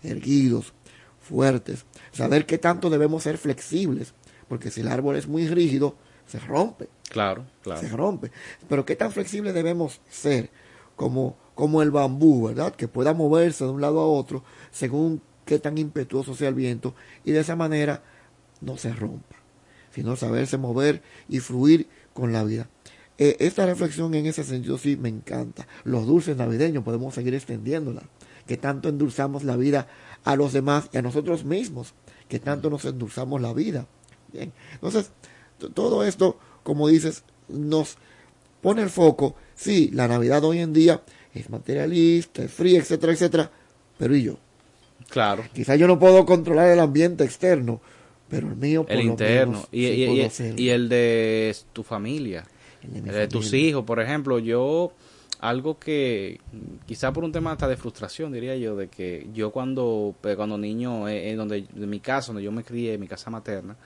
[0.02, 0.72] erguidos,
[1.20, 4.14] fuertes, saber qué tanto debemos ser flexibles,
[4.48, 7.80] porque si el árbol es muy rígido, se rompe, Claro, claro.
[7.80, 8.30] se rompe.
[8.68, 10.50] Pero qué tan flexibles debemos ser
[10.96, 12.74] como, como el bambú, ¿verdad?
[12.74, 16.94] Que pueda moverse de un lado a otro según qué tan impetuoso sea el viento
[17.24, 18.02] y de esa manera
[18.60, 19.36] no se rompa,
[19.90, 22.68] sino saberse mover y fluir con la vida.
[23.16, 25.68] Eh, esta reflexión en ese sentido sí me encanta.
[25.84, 28.02] Los dulces navideños podemos seguir extendiéndola.
[28.46, 29.86] Que tanto endulzamos la vida
[30.24, 31.94] a los demás y a nosotros mismos.
[32.28, 33.86] Que tanto nos endulzamos la vida.
[34.32, 34.52] Bien.
[34.72, 35.12] Entonces,
[35.70, 37.96] todo esto, como dices, nos
[38.60, 39.34] pone el foco.
[39.54, 41.02] Sí, la Navidad hoy en día
[41.34, 43.50] es materialista, es fría, etcétera, etcétera.
[43.98, 44.36] Pero ¿y yo?
[45.08, 45.44] Claro.
[45.52, 47.80] Quizás yo no puedo controlar el ambiente externo,
[48.28, 49.52] pero el mío por El lo interno.
[49.52, 52.44] menos Y, sí y- puedo y- el de tu familia.
[52.82, 54.38] de El de, tus hijos, por ejemplo.
[54.38, 54.92] Yo,
[55.40, 56.40] algo que
[56.86, 60.56] quizá por un tema hasta de frustración, diría yo, de que yo cuando, pues, cuando
[60.58, 63.76] niño, eh, en donde, en mi casa, donde yo me crié, en mi casa materna,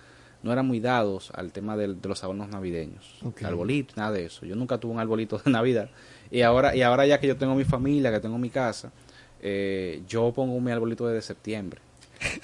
[0.43, 3.17] no eran muy dados al tema del- de los adornos navideños.
[3.25, 3.43] Ok.
[3.43, 4.47] Arbolito, nada de eso.
[4.47, 5.91] Yo nunca tuve un arbolito de Navidad.
[6.31, 8.93] Y ahora, y ahora ya que yo tengo mi familia, que tengo mi casa,
[9.41, 11.81] eh, yo pongo mi arbolito desde septiembre.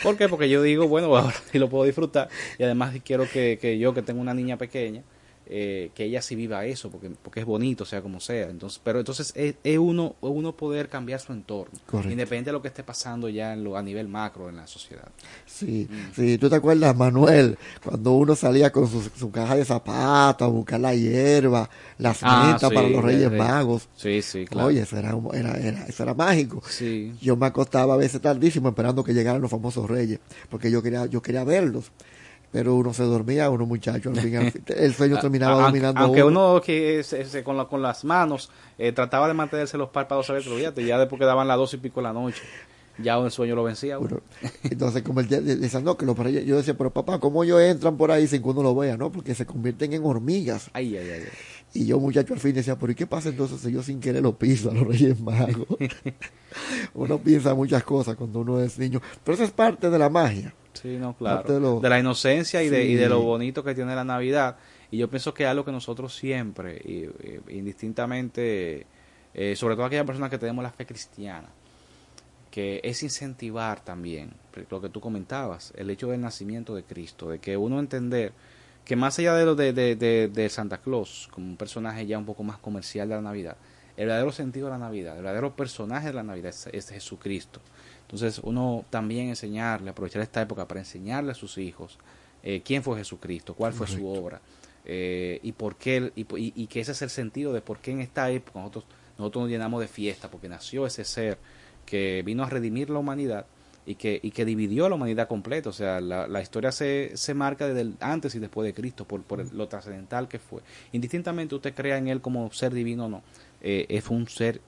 [0.02, 0.28] ¿Por qué?
[0.28, 2.28] Porque yo digo, bueno, ahora sí lo puedo disfrutar.
[2.58, 5.02] Y además quiero que, que yo, que tengo una niña pequeña,
[5.46, 8.48] eh, que ella sí viva eso, porque, porque es bonito, sea como sea.
[8.48, 12.10] Entonces, pero entonces es, es uno, uno poder cambiar su entorno, Correcto.
[12.10, 15.08] independiente de lo que esté pasando ya en lo, a nivel macro en la sociedad.
[15.46, 16.14] Sí, Mm.
[16.14, 20.50] sí, tú te acuerdas, Manuel, cuando uno salía con su, su caja de zapatos a
[20.50, 21.68] buscar la hierba,
[21.98, 23.38] las Ah, metas sí, para los Reyes rey.
[23.40, 23.88] Magos.
[23.96, 24.68] Sí, sí, claro.
[24.68, 26.62] Oye, eso era, era- eso era mágico.
[26.68, 27.14] Sí.
[27.20, 30.20] Yo me acostaba a veces tardísimo esperando que llegaran los famosos Reyes,
[30.50, 31.90] porque yo quería, yo quería verlos.
[32.54, 36.00] Pero uno se dormía, uno muchacho, al fin, al fin, el sueño terminaba Aunque- dominando
[36.00, 36.52] Aunque uno.
[36.52, 38.48] uno que se- se- con, la- con las manos
[38.78, 41.78] eh, trataba de mantenerse los párpados abiertos, fíjate, ya después que daban las dos y
[41.78, 42.40] pico de la noche,
[42.98, 43.98] ya el sueño lo vencía.
[43.98, 44.20] uno.
[44.62, 47.96] Entonces, como el día de, San que los yo decía, pero papá, ¿cómo ellos entran
[47.96, 48.96] por ahí sin que uno lo vea?
[48.96, 50.70] no Porque se convierten en hormigas.
[50.74, 51.20] Ay, ay, ay.
[51.24, 51.28] ay.
[51.76, 54.22] Y yo, muchacho, al fin decía, pero ¿y qué pasa entonces si yo sin querer
[54.22, 55.66] lo piso a los Reyes Magos?
[56.94, 59.00] uno piensa muchas cosas cuando uno es niño.
[59.24, 60.54] Pero eso es parte de la magia.
[60.74, 61.36] Sí, no, claro.
[61.38, 64.04] Parte de lo- De la inocencia y, de, y de lo bonito que tiene la
[64.04, 64.56] Navidad.
[64.90, 67.04] Y yo pienso que es algo que nosotros siempre, y-
[67.50, 68.86] y- indistintamente,
[69.34, 71.48] eh, sobre todo aquellas personas que tenemos la fe cristiana,
[72.50, 74.32] que es incentivar también
[74.70, 78.32] lo que tú comentabas, el hecho del nacimiento de Cristo, de que uno entender
[78.84, 82.18] que más allá de lo de, de, de- de Santa Claus, como un personaje ya
[82.18, 83.56] un poco más comercial de la Navidad,
[83.96, 87.60] el verdadero sentido de la Navidad, el verdadero personaje de la Navidad es, es Jesucristo.
[88.14, 91.98] Entonces uno también enseñarle, aprovechar esta época para enseñarle a sus hijos
[92.44, 94.40] eh, quién fue Jesucristo, cuál fue su obra
[94.84, 97.90] eh, y por qué y, y- y que ese es el sentido de por qué
[97.90, 98.84] en esta época nosotros
[99.18, 101.38] nosotros nos llenamos de fiesta porque nació ese ser
[101.86, 103.46] que vino a redimir la humanidad
[103.86, 105.68] y que, y que dividió a la humanidad completa.
[105.68, 109.04] O sea, la, la historia se, se marca desde el antes y después de Cristo
[109.06, 110.62] por, por el- lo trascendental que fue.
[110.92, 113.22] Indistintamente usted crea en él como ser divino o no,
[113.60, 114.60] eh, es un ser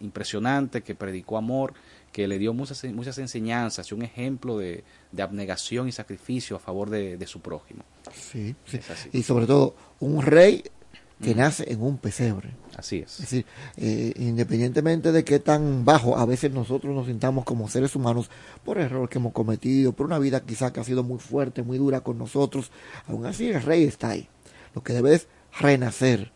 [0.00, 1.74] impresionante que predicó amor,
[2.14, 6.60] que le dio muchas, muchas enseñanzas y un ejemplo de, de abnegación y sacrificio a
[6.60, 7.82] favor de, de su prójimo.
[8.14, 8.78] Sí, sí.
[9.12, 10.62] Y sobre todo, un rey
[11.20, 11.38] que Mm.
[11.38, 12.50] nace en un pesebre.
[12.76, 13.14] Así es.
[13.14, 13.46] Es decir,
[13.76, 18.30] eh, independientemente de qué tan bajo a veces nosotros nos sintamos como seres humanos
[18.64, 21.78] por error que hemos cometido, por una vida quizá que ha sido muy fuerte, muy
[21.78, 22.70] dura con nosotros,
[23.08, 24.28] aún así el rey está ahí.
[24.72, 25.26] lo que debe es
[25.58, 26.30] renacer.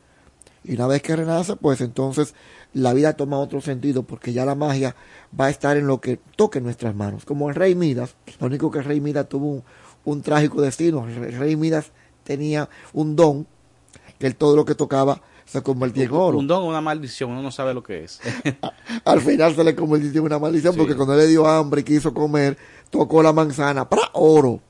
[0.64, 2.35] Y una vez que renace, pues entonces
[2.79, 4.95] la vida toma otro sentido porque ya la magia
[5.39, 7.24] va a estar en lo que toque nuestras manos.
[7.24, 9.64] Como el rey Midas, lo único que el rey Midas tuvo un,
[10.05, 11.07] un trágico destino.
[11.07, 11.93] El rey Midas
[12.24, 13.47] tenía un don,
[14.18, 16.39] que él todo lo que tocaba se convertía en oro.
[16.39, 18.20] Un don o una maldición, uno no sabe lo que es.
[19.05, 22.12] Al final se le convirtió en una maldición porque cuando le dio hambre y quiso
[22.12, 22.57] comer,
[22.91, 24.61] tocó la manzana, para oro.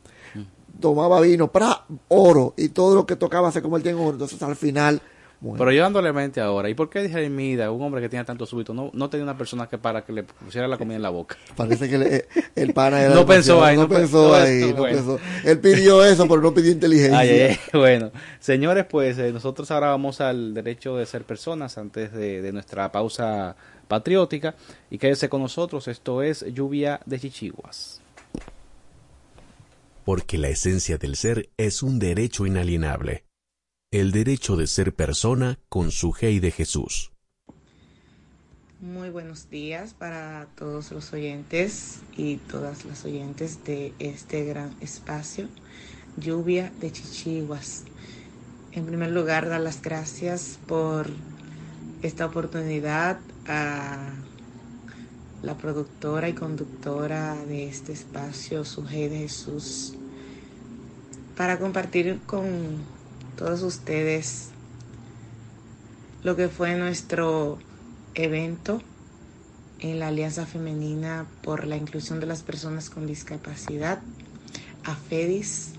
[0.80, 2.54] Tomaba vino, para oro.
[2.56, 4.12] Y todo lo que tocaba se convertía en oro.
[4.12, 5.02] Entonces al final...
[5.40, 8.44] Bueno, Pero llevándole mente ahora, ¿y por qué dije Mida, un hombre que tenía tanto
[8.44, 11.10] súbito, no, no tenía una persona que para que le pusiera la comida en la
[11.10, 11.36] boca?
[11.56, 14.78] Parece que le- el pana era No pensó ahí, no, no pensó ahí, esto, no
[14.80, 14.96] bueno.
[14.96, 15.20] pensó.
[15.44, 17.18] Él pidió eso, pero no pidió inteligencia.
[17.20, 17.58] Ay, ay, ay.
[17.72, 18.10] Bueno,
[18.40, 22.90] señores, pues eh, nosotros ahora vamos al derecho de ser personas antes de, de nuestra
[22.90, 23.54] pausa
[23.86, 24.56] patriótica.
[24.90, 28.00] Y quédese con nosotros, esto es Lluvia de Chichiguas.
[30.04, 33.22] Porque la esencia del ser es un derecho inalienable.
[33.90, 37.10] El derecho de ser persona con su de Jesús.
[38.82, 45.48] Muy buenos días para todos los oyentes y todas las oyentes de este gran espacio,
[46.18, 47.84] Lluvia de Chichiguas.
[48.72, 51.06] En primer lugar, dar las gracias por
[52.02, 54.12] esta oportunidad a
[55.40, 59.94] la productora y conductora de este espacio, Suje de Jesús,
[61.38, 62.97] para compartir con
[63.38, 64.48] todos ustedes
[66.24, 67.58] lo que fue nuestro
[68.14, 68.82] evento
[69.78, 74.00] en la Alianza Femenina por la Inclusión de las Personas con Discapacidad,
[74.82, 75.74] AFEDIS,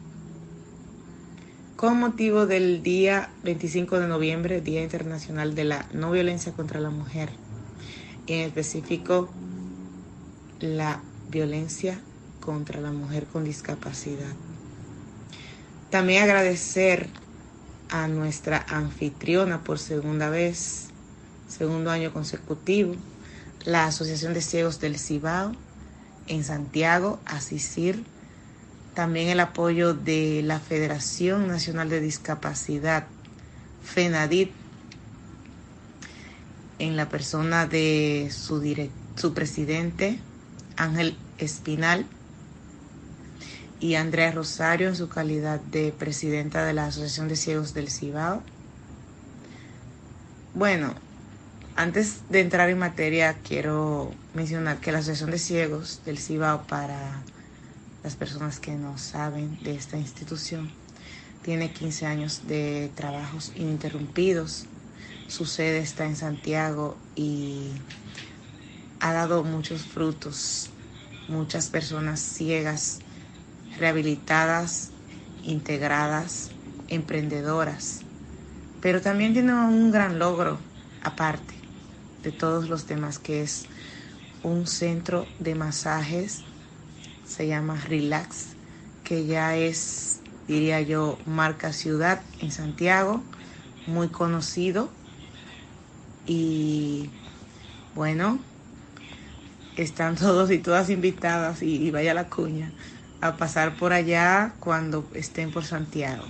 [1.76, 6.92] con motivo del día 25 de noviembre, Día Internacional de la No Violencia contra la
[6.92, 7.30] Mujer,
[8.28, 9.30] en específico
[10.62, 12.00] la violencia
[12.40, 14.34] contra la mujer con discapacidad.
[15.90, 17.10] También agradecer
[17.90, 20.88] a nuestra anfitriona por segunda vez,
[21.48, 22.96] segundo año consecutivo,
[23.66, 25.54] la Asociación de Ciegos del Cibao
[26.28, 28.04] en Santiago, Asisir,
[28.94, 33.08] también el apoyo de la Federación Nacional de Discapacidad,
[33.84, 34.52] FENADIT,
[36.80, 38.64] en la persona de su,
[39.16, 40.20] su presidente,
[40.78, 42.06] Ángel Espinal,
[43.80, 48.44] y Andrea Rosario en su calidad de presidenta de la Asociación de Ciegos del Cibao.
[50.54, 50.94] Bueno,
[51.76, 57.22] antes de entrar en materia, quiero mencionar que la Asociación de Ciegos del Cibao, para
[58.04, 60.70] las personas que no saben de esta institución,
[61.42, 64.66] tiene 15 años de trabajos ininterrumpidos.
[65.28, 67.70] Su sede está en Santiago y
[69.00, 70.70] ha dado muchos frutos.
[71.30, 73.00] Muchas personas ciegas
[73.80, 74.92] rehabilitadas,
[75.44, 76.52] integradas,
[76.88, 78.02] emprendedoras.
[78.82, 80.60] Pero también tiene un gran logro
[81.04, 81.54] aparte
[82.24, 83.66] de todos los demás, que es
[84.44, 86.44] un centro de masajes,
[87.26, 88.50] se llama Relax,
[89.04, 93.22] que ya es, diría yo, marca ciudad en Santiago,
[93.88, 94.90] muy conocido.
[96.26, 97.10] Y
[97.96, 98.40] bueno,
[99.78, 102.72] están todos y todas invitadas y, y vaya la cuña
[103.22, 106.26] a pasar por allá cuando estén por Santiago.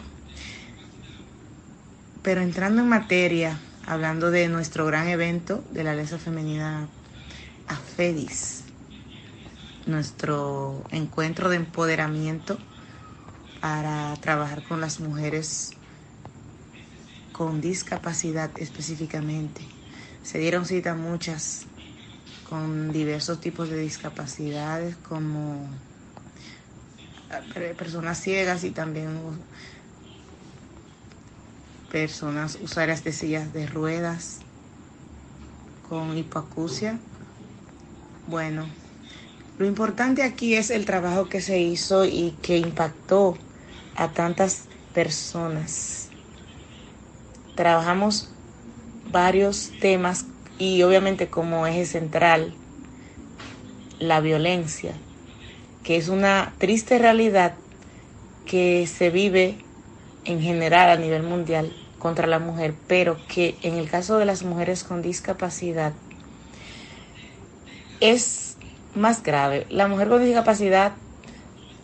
[2.24, 6.88] Pero entrando en materia, hablando de nuestro gran evento de la Alianza Femenina
[7.68, 8.64] AFEDIS,
[9.86, 12.58] nuestro encuentro de empoderamiento
[13.62, 15.72] para trabajar con las mujeres
[17.32, 19.62] con discapacidad específicamente.
[20.24, 21.66] Se dieron cita muchas
[22.50, 25.70] con diversos tipos de discapacidades como
[27.78, 29.20] personas ciegas y también
[31.92, 34.40] personas usuarias de sillas de ruedas
[35.90, 36.98] con hipoacusia.
[38.28, 38.66] Bueno,
[39.58, 43.38] lo importante aquí es el trabajo que se hizo y que impactó
[43.96, 46.10] a tantas personas.
[47.56, 48.30] Trabajamos
[49.12, 50.26] varios temas
[50.60, 52.54] y obviamente como eje central
[54.00, 54.94] la violencia,
[55.90, 57.56] que es una triste realidad
[58.46, 59.58] que se vive
[60.24, 64.44] en general a nivel mundial contra la mujer, pero que en el caso de las
[64.44, 65.94] mujeres con discapacidad
[68.02, 68.56] es
[68.94, 69.66] más grave.
[69.72, 70.92] La mujer con discapacidad,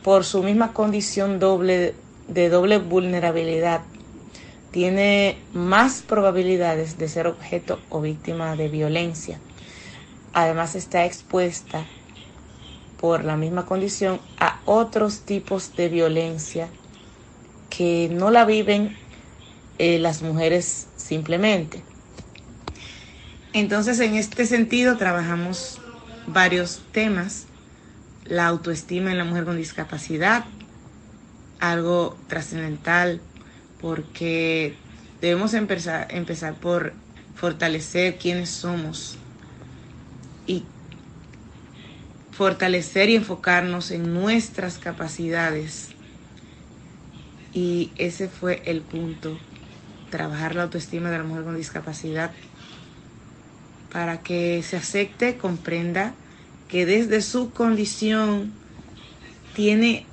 [0.03, 1.95] por su misma condición doble
[2.28, 3.82] de doble vulnerabilidad,
[4.70, 9.39] tiene más probabilidades de ser objeto o víctima de violencia.
[10.32, 11.88] Además está expuesta
[13.00, 16.70] por la misma condición a otros tipos de violencia
[17.70, 18.96] que no la viven
[19.78, 21.84] eh, las mujeres simplemente.
[23.54, 25.80] Entonces, en este sentido, trabajamos
[26.28, 27.48] varios temas.
[28.26, 30.46] La autoestima en la mujer con discapacidad,
[31.60, 33.22] algo trascendental,
[33.80, 34.76] porque
[35.22, 36.93] debemos empezar, empezar por
[37.36, 39.18] fortalecer quiénes somos
[40.48, 40.64] y
[42.36, 45.90] fortalecer y enfocarnos en nuestras capacidades.
[47.54, 49.38] Y ese fue el punto,
[50.10, 52.32] trabajar la autoestima de la mujer con discapacidad
[53.94, 56.14] para que se acepte, comprenda
[56.68, 58.52] que desde su condición
[59.56, 60.06] tiene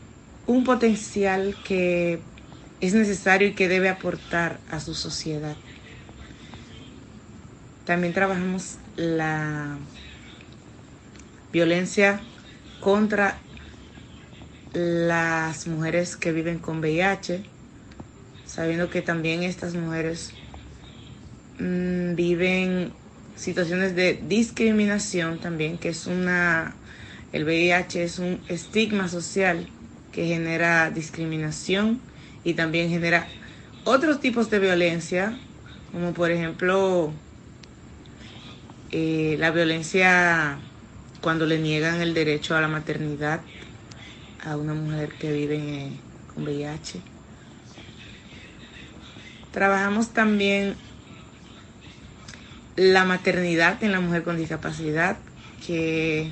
[0.47, 2.21] un potencial que
[2.81, 5.57] es necesario y que debe aportar a su sociedad.
[7.85, 9.77] También trabajamos la
[11.53, 12.21] violencia
[12.81, 13.39] contra
[14.73, 17.45] las mujeres que viven con VIH,
[18.47, 20.33] sabiendo que también estas mujeres
[21.59, 22.93] mmm, viven
[23.37, 26.75] situaciones de discriminación también, que es una,
[27.33, 29.69] el VIH es un estigma social
[30.11, 32.01] que genera discriminación
[32.45, 33.27] y también genera
[33.85, 35.39] otros tipos de violencia,
[35.93, 37.13] como por ejemplo
[38.91, 40.59] eh, la violencia
[41.23, 43.41] cuando le niegan el derecho a la maternidad
[44.45, 45.93] a una mujer que vive eh,
[46.35, 47.01] con VIH.
[49.53, 50.75] Trabajamos también
[52.77, 55.17] la maternidad en la mujer con discapacidad,
[55.65, 56.31] que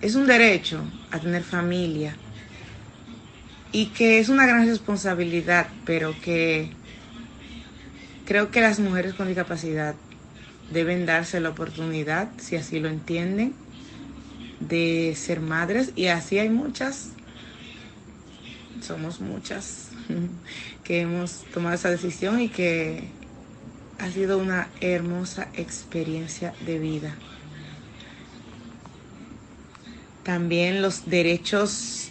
[0.00, 0.82] es un derecho
[1.12, 2.16] a tener familia
[3.72, 6.70] y que es una gran responsabilidad, pero que
[8.26, 9.94] creo que las mujeres con discapacidad
[10.72, 13.54] deben darse la oportunidad, si así lo entienden,
[14.60, 17.10] de ser madres y así hay muchas,
[18.80, 19.88] somos muchas
[20.84, 23.08] que hemos tomado esa decisión y que
[23.98, 27.14] ha sido una hermosa experiencia de vida.
[30.22, 32.10] También los derechos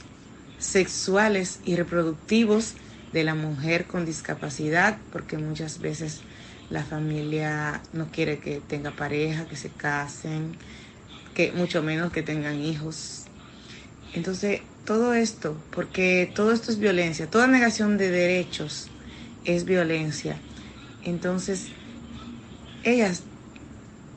[0.59, 2.75] sexuales y reproductivos
[3.13, 6.21] de la mujer con discapacidad, porque muchas veces
[6.69, 10.55] la familia no quiere que tenga pareja, que se casen,
[11.39, 13.23] que mucho menos que tengan hijos.
[14.13, 18.89] Entonces, todo esto, porque todo esto es violencia, toda negación de derechos
[19.45, 20.37] es violencia.
[21.01, 21.67] Entonces,
[22.83, 23.23] ellas,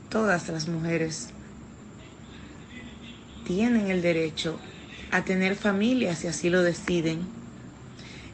[0.09, 1.29] todas las mujeres,
[3.45, 4.59] tienen el derecho
[5.09, 7.21] a tener familia si así lo deciden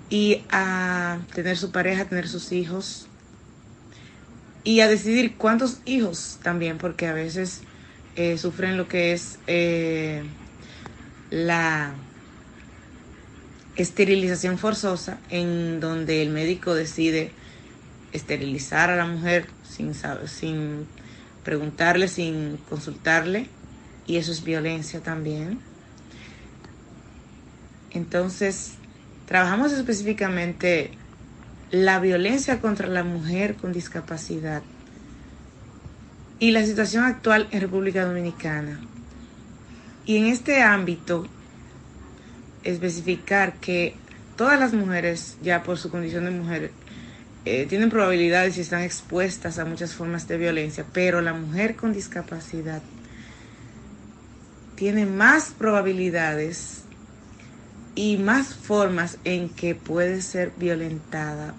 [0.09, 3.05] y a tener su pareja, a tener sus hijos
[4.63, 7.61] y a decidir cuántos hijos también, porque a veces
[8.19, 10.23] eh, sufren lo que es eh,
[11.29, 11.93] la
[13.77, 17.31] esterilización forzosa, en donde el médico decide
[18.11, 19.93] esterilizar a la mujer sin,
[20.25, 20.85] sin
[21.45, 23.47] preguntarle, sin consultarle,
[24.05, 25.57] y eso es violencia también.
[27.91, 28.73] Entonces,
[29.27, 30.91] trabajamos específicamente
[31.71, 34.61] la violencia contra la mujer con discapacidad
[36.39, 38.79] y la situación actual en República Dominicana.
[40.05, 41.27] Y en este ámbito,
[42.63, 43.95] especificar que
[44.37, 46.71] todas las mujeres, ya por su condición de mujer,
[47.45, 51.93] eh, tienen probabilidades y están expuestas a muchas formas de violencia, pero la mujer con
[51.93, 52.81] discapacidad
[54.75, 56.83] tiene más probabilidades
[57.95, 61.53] y más formas en que puede ser violentada,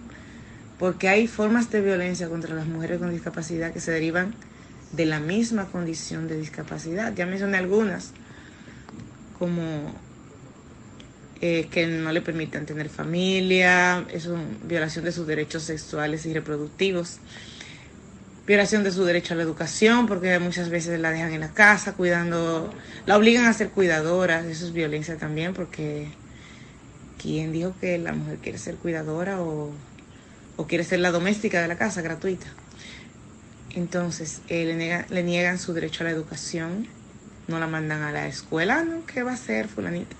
[0.78, 4.34] porque hay formas de violencia contra las mujeres con discapacidad que se derivan
[4.93, 7.14] de la misma condición de discapacidad.
[7.14, 8.12] Ya mencioné algunas,
[9.38, 9.95] como
[11.41, 16.34] eh, que no le permitan tener familia, es una violación de sus derechos sexuales y
[16.34, 17.18] reproductivos,
[18.47, 21.95] violación de su derecho a la educación, porque muchas veces la dejan en la casa
[21.95, 22.72] cuidando,
[23.07, 26.09] la obligan a ser cuidadora, eso es violencia también, porque
[27.16, 29.70] ¿quién dijo que la mujer quiere ser cuidadora o,
[30.57, 32.49] o quiere ser la doméstica de la casa gratuita?
[33.74, 36.88] Entonces, eh, le, le, niegan su derecho a la educación,
[37.46, 39.06] no la mandan a la escuela, ¿no?
[39.06, 40.16] ¿Qué va a hacer fulanita?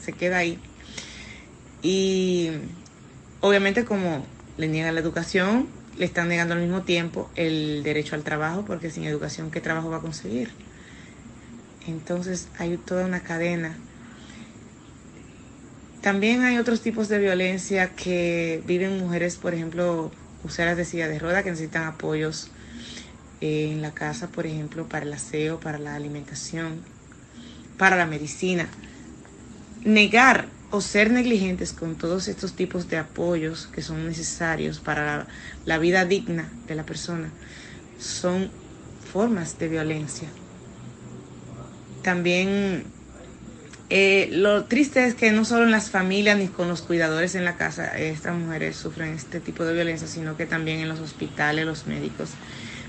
[0.00, 0.58] Se queda ahí.
[1.82, 2.50] Y
[3.40, 4.24] obviamente como
[4.56, 8.90] le niegan la educación, le están negando al mismo tiempo el derecho al trabajo, porque
[8.90, 10.50] sin educación, ¿qué trabajo va a conseguir?
[11.86, 13.76] Entonces hay toda una cadena.
[16.00, 20.10] También hay otros tipos de violencia que viven mujeres, por ejemplo,
[20.44, 22.50] usuarias de silla de rueda que necesitan apoyos
[23.42, 26.80] en la casa, por ejemplo, para el aseo, para la alimentación,
[27.76, 28.68] para la medicina.
[29.84, 35.26] Negar o ser negligentes con todos estos tipos de apoyos que son necesarios para
[35.66, 37.30] la, vida digna de la persona
[37.98, 38.48] son
[39.12, 40.28] formas de violencia.
[42.02, 42.84] También
[43.90, 47.44] eh, lo triste es que no solo en las familias ni con los cuidadores en
[47.44, 51.66] la casa estas mujeres sufren este tipo de violencia, sino que también en los hospitales,
[51.66, 52.30] los médicos,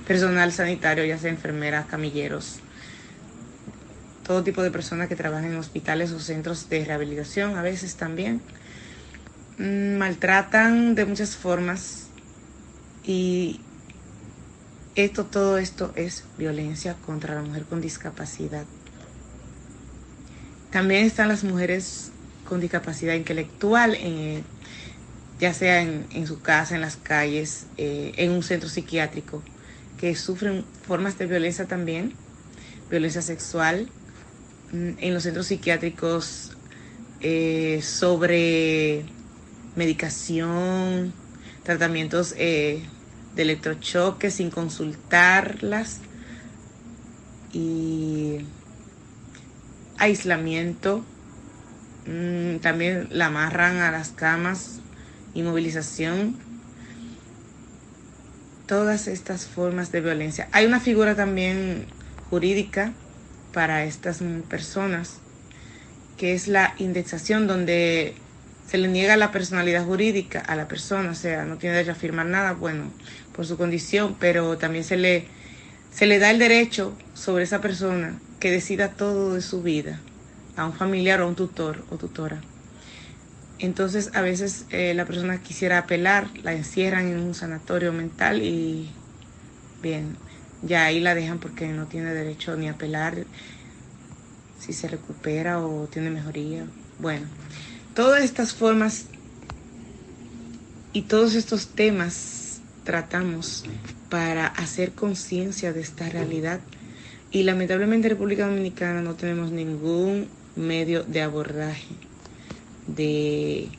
[0.07, 2.59] personal sanitario, ya sea enfermeras, camilleros,
[4.25, 8.41] todo tipo de personas que trabajan en hospitales o centros de rehabilitación a veces también.
[9.57, 12.07] Mm, maltratan de muchas formas
[13.03, 13.59] y
[14.95, 18.65] esto, todo esto es violencia contra la mujer con discapacidad.
[20.71, 22.11] También están las mujeres
[22.47, 23.97] con discapacidad intelectual,
[25.39, 29.43] ya sea en, su casa, en las calles, eh, en un centro psiquiátrico,
[30.03, 32.11] que sufren formas de violencia también,
[32.89, 33.87] violencia sexual,
[34.73, 36.57] mm, en los centros psiquiátricos
[37.21, 39.05] eh, sobre
[39.77, 41.13] medicación,
[41.63, 42.83] tratamientos de
[43.37, 46.01] electrochoque sin consultarlas
[47.53, 48.39] y
[49.99, 51.05] aislamiento,
[52.07, 54.81] mm, también la amarran a las camas,
[55.33, 56.35] inmovilización,
[58.67, 60.47] todas estas formas de violencia.
[60.51, 61.85] Hay una figura también
[62.29, 62.93] jurídica
[63.53, 65.19] para estas personas,
[66.17, 68.15] que es la indexación, donde
[68.67, 71.95] se le niega la personalidad jurídica a la persona, o sea, no tiene derecho a
[71.95, 72.91] firmar nada, bueno,
[73.35, 75.27] por su condición, pero también se le,
[75.93, 79.99] se le da el derecho sobre esa persona que decida todo de su vida
[80.55, 82.41] a un familiar o a un tutor o tutora.
[83.63, 88.89] Entonces a veces eh, la persona quisiera apelar, la encierran en un sanatorio mental y
[89.81, 90.17] bien,
[90.63, 93.23] ya ahí la dejan porque no tiene derecho ni a apelar
[94.59, 96.65] si se recupera o tiene mejoría.
[96.99, 97.25] Bueno,
[97.95, 99.05] todas estas formas
[100.91, 103.63] y todos estos temas tratamos
[104.09, 106.59] para hacer conciencia de esta realidad
[107.31, 111.95] y lamentablemente en República Dominicana no tenemos ningún medio de abordaje
[112.87, 113.69] de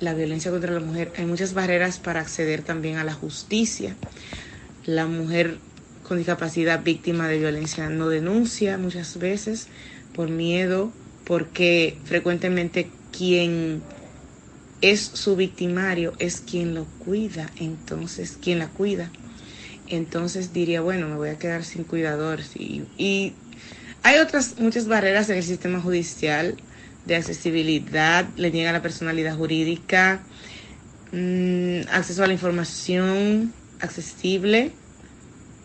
[0.00, 1.12] la violencia contra la mujer.
[1.16, 3.96] Hay muchas barreras para acceder también a la justicia.
[4.84, 5.58] La mujer
[6.02, 9.68] con discapacidad víctima de violencia no denuncia muchas veces
[10.14, 10.92] por miedo,
[11.24, 13.82] porque frecuentemente quien
[14.80, 19.10] es su victimario es quien lo cuida, entonces quien la cuida
[19.90, 22.52] entonces diría, bueno, me voy a quedar sin cuidadores.
[22.56, 23.32] Y,
[24.04, 26.56] hay otras muchas barreras en el sistema judicial
[27.08, 30.20] de accesibilidad, le niega la personalidad jurídica,
[31.10, 34.72] mm, acceso a la información accesible,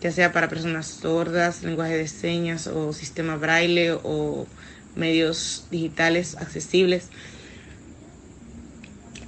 [0.00, 4.46] ya sea para personas sordas, lenguaje de señas o sistema braille o
[4.96, 7.08] medios digitales accesibles.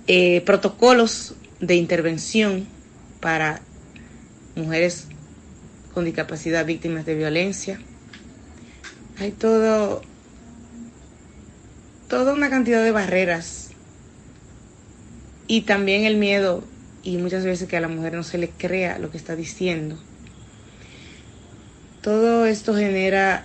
[0.07, 2.67] Eh, protocolos de intervención
[3.21, 3.61] para
[4.55, 5.09] mujeres
[5.93, 7.79] con discapacidad víctimas de violencia.
[9.19, 10.03] Hay todo,
[12.09, 13.71] toda una cantidad de barreras
[15.47, 16.65] y también el miedo
[17.03, 19.99] y muchas veces que a la mujer no se le crea lo que está diciendo.
[22.03, 23.45] Todo esto genera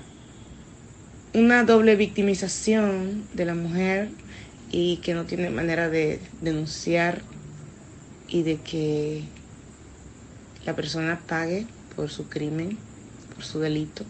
[1.34, 4.09] una doble victimización de la mujer
[4.72, 7.22] y que no tiene manera de denunciar
[8.28, 9.24] y de que
[10.66, 12.78] la persona pague por su crimen,
[13.36, 14.05] por su delito.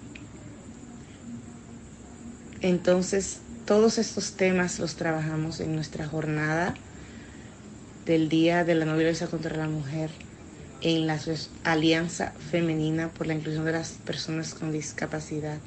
[2.62, 6.74] Entonces, todos estos temas los trabajamos en nuestra jornada
[8.06, 10.10] del Día de la No Violencia contra la Mujer
[10.82, 11.20] en la
[11.64, 15.60] Alianza Femenina por la Inclusión de las Personas con Discapacidad,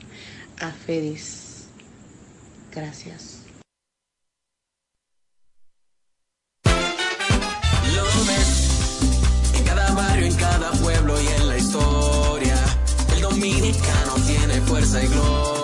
[0.60, 1.66] AFEDIS.
[2.74, 3.44] Gracias.
[10.82, 12.56] pueblo y en la historia.
[13.14, 15.63] El dominicano tiene fuerza y gloria.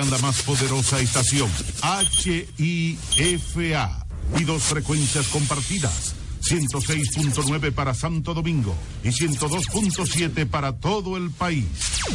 [0.00, 1.50] La más poderosa estación,
[2.56, 4.06] HIFA,
[4.38, 6.14] y dos frecuencias compartidas.
[6.40, 8.74] 106.9 para Santo Domingo
[9.04, 11.66] y 102.7 para todo el país.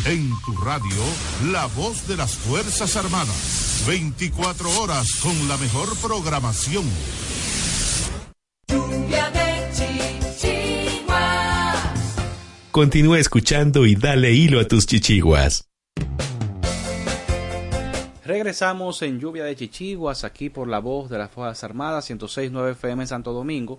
[0.06, 1.04] En tu radio,
[1.52, 3.84] la voz de las Fuerzas Armadas.
[3.88, 6.84] 24 horas con la mejor programación.
[12.72, 15.67] Continúa escuchando y dale hilo a tus chichiguas.
[18.58, 23.04] Regresamos en Lluvia de Chichiguas, aquí por la voz de las Fuerzas Armadas, 106.9 FM
[23.04, 23.78] en Santo Domingo,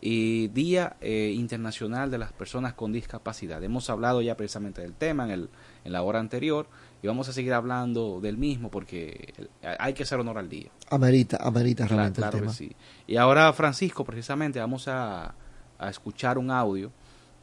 [0.01, 3.63] y Día eh, Internacional de las Personas con Discapacidad.
[3.63, 5.49] Hemos hablado ya precisamente del tema en, el,
[5.83, 6.67] en la hora anterior
[7.03, 10.69] y vamos a seguir hablando del mismo porque hay que hacer honor al día.
[10.89, 12.53] Amerita, amerita realmente claro el que tema.
[12.53, 12.75] sí.
[13.07, 15.35] Y ahora, Francisco, precisamente vamos a,
[15.77, 16.91] a escuchar un audio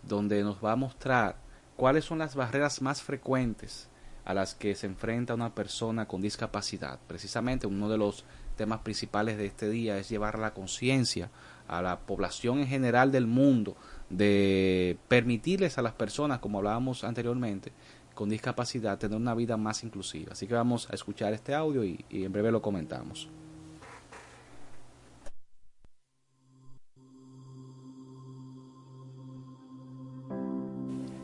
[0.03, 1.37] donde nos va a mostrar
[1.77, 3.89] cuáles son las barreras más frecuentes
[4.25, 6.99] a las que se enfrenta una persona con discapacidad.
[7.07, 8.25] Precisamente uno de los
[8.57, 11.31] temas principales de este día es llevar la conciencia
[11.69, 13.77] a la población en general del mundo
[14.11, 17.73] de permitirles a las personas, como hablábamos anteriormente,
[18.15, 20.33] con discapacidad, tener una vida más inclusiva.
[20.33, 23.29] Así que vamos a escuchar este audio y, en breve lo comentamos.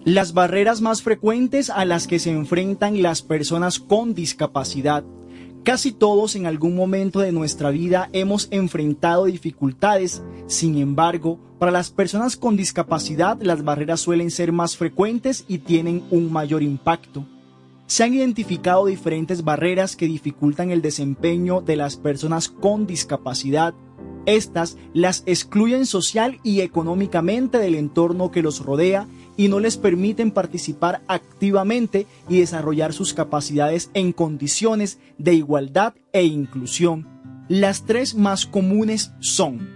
[0.05, 5.05] Las barreras más frecuentes a las que se enfrentan las personas con discapacidad.
[5.65, 11.91] Casi todos en algún momento de nuestra vida hemos enfrentado dificultades, sin embargo, para las
[11.91, 17.25] personas con discapacidad las barreras suelen ser más frecuentes y tienen un mayor impacto.
[17.87, 23.73] Se han identificado diferentes barreras que dificultan el desempeño de las personas con discapacidad.
[24.27, 29.07] Estas las excluyen social y económicamente del entorno que los rodea
[29.37, 36.25] y no les permiten participar activamente y desarrollar sus capacidades en condiciones de igualdad e
[36.25, 37.09] inclusión.
[37.49, 39.69] Las tres más comunes son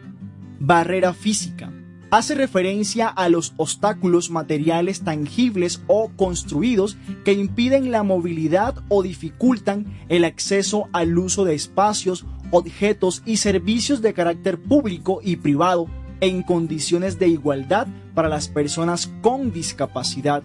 [0.61, 1.73] barrera física.
[2.11, 9.87] Hace referencia a los obstáculos materiales tangibles o construidos que impiden la movilidad o dificultan
[10.09, 15.89] el acceso al uso de espacios, objetos y servicios de carácter público y privado
[16.21, 20.43] en condiciones de igualdad para las personas con discapacidad.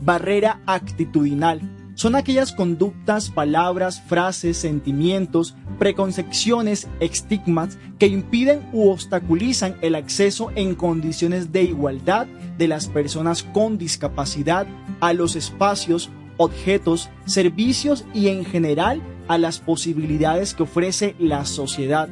[0.00, 1.60] Barrera actitudinal.
[1.94, 10.74] Son aquellas conductas, palabras, frases, sentimientos, preconcepciones, estigmas que impiden u obstaculizan el acceso en
[10.74, 12.26] condiciones de igualdad
[12.58, 14.66] de las personas con discapacidad
[15.00, 22.10] a los espacios, objetos, servicios y en general a las posibilidades que ofrece la sociedad.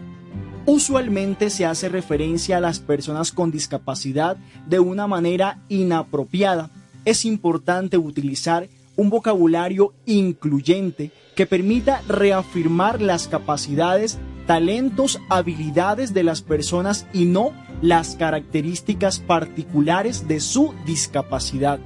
[0.66, 6.70] Usualmente se hace referencia a las personas con discapacidad de una manera inapropiada.
[7.04, 16.40] Es importante utilizar un vocabulario incluyente que permita reafirmar las capacidades, talentos, habilidades de las
[16.40, 21.78] personas y no las características particulares de su discapacidad.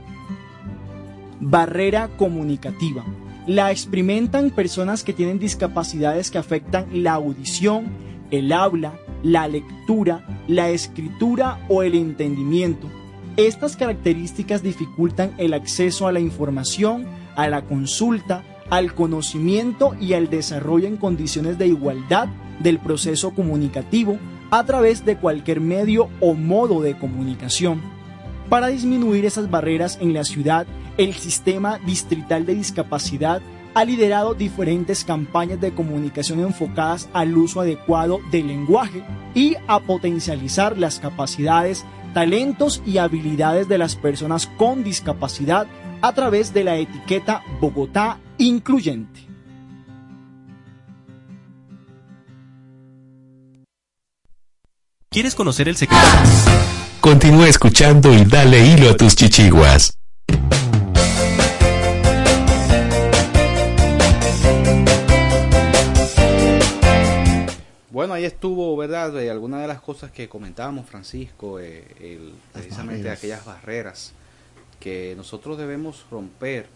[1.40, 3.04] Barrera comunicativa.
[3.48, 7.86] La experimentan personas que tienen discapacidades que afectan la audición,
[8.30, 12.88] el habla, la lectura, la escritura o el entendimiento.
[13.36, 17.06] Estas características dificultan el acceso a la información,
[17.36, 22.28] a la consulta, al conocimiento y al desarrollo en condiciones de igualdad
[22.60, 24.18] del proceso comunicativo
[24.50, 27.80] a través de cualquier medio o modo de comunicación.
[28.48, 33.42] Para disminuir esas barreras en la ciudad, el Sistema Distrital de Discapacidad
[33.78, 39.04] ha liderado diferentes campañas de comunicación enfocadas al uso adecuado del lenguaje
[39.36, 45.68] y a potencializar las capacidades, talentos y habilidades de las personas con discapacidad
[46.02, 49.28] a través de la etiqueta Bogotá Incluyente.
[55.08, 56.02] ¿Quieres conocer el secreto?
[57.00, 59.96] Continúa escuchando y dale hilo a tus chichiguas.
[68.18, 69.12] Ahí estuvo, ¿verdad?
[69.12, 73.18] De algunas de las cosas que comentábamos, Francisco, eh, el- precisamente barreras.
[73.18, 74.12] aquellas barreras
[74.80, 76.66] que nosotros debemos romper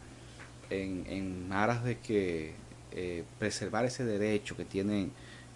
[0.71, 2.55] en, en aras de que
[2.93, 5.11] eh, preservar ese derecho que tienen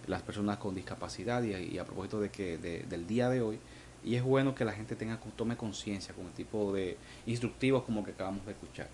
[0.07, 3.59] las personas con discapacidad y, y a propósito de que de- del día de hoy
[4.03, 8.03] y es bueno que la gente tenga tome conciencia con el tipo de instructivos como
[8.03, 8.87] que acabamos de escuchar.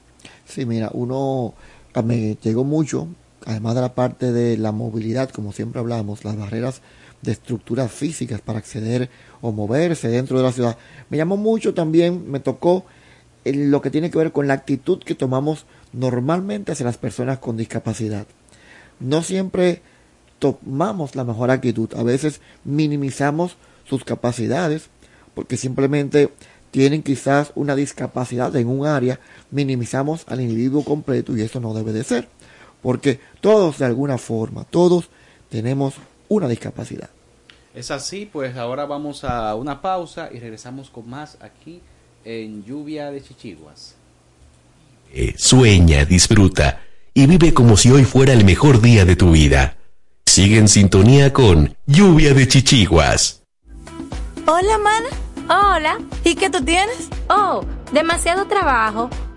[0.46, 1.54] Sí, mira, uno
[2.04, 3.08] me llegó mucho,
[3.46, 6.82] además de la parte de la movilidad, como siempre hablamos, las barreras
[7.22, 9.10] de estructuras físicas para acceder
[9.42, 10.78] o moverse dentro de la ciudad.
[11.10, 12.86] Me llamó mucho también, me tocó
[13.46, 17.40] el- lo que tiene que ver con la actitud que tomamos normalmente hacia las personas
[17.40, 18.26] con discapacidad.
[19.00, 19.82] No siempre
[20.40, 23.56] tomamos la mejor actitud, a veces minimizamos
[23.86, 24.90] sus capacidades
[25.36, 26.30] porque simplemente
[26.72, 29.20] tienen quizás una discapacidad en un área,
[29.52, 32.28] minimizamos al individuo completo y eso no debe de ser,
[32.84, 35.10] porque todos de alguna forma, todos
[35.50, 35.96] tenemos
[36.30, 37.10] una discapacidad.
[37.74, 41.82] Es así, pues ahora vamos a una pausa y regresamos con más aquí
[42.24, 43.96] en Lluvia de Chichiguas.
[45.12, 46.82] Eh, Sueña, disfruta
[47.14, 49.78] y vive como si hoy fuera el mejor día de tu vida.
[50.26, 53.44] Sigue en sintonía con Lluvia de Chichiguas.
[54.46, 55.10] Hola, mana.
[55.50, 56.00] Hola.
[56.24, 57.10] ¿Y qué tú tienes?
[57.30, 59.10] Oh, demasiado trabajo,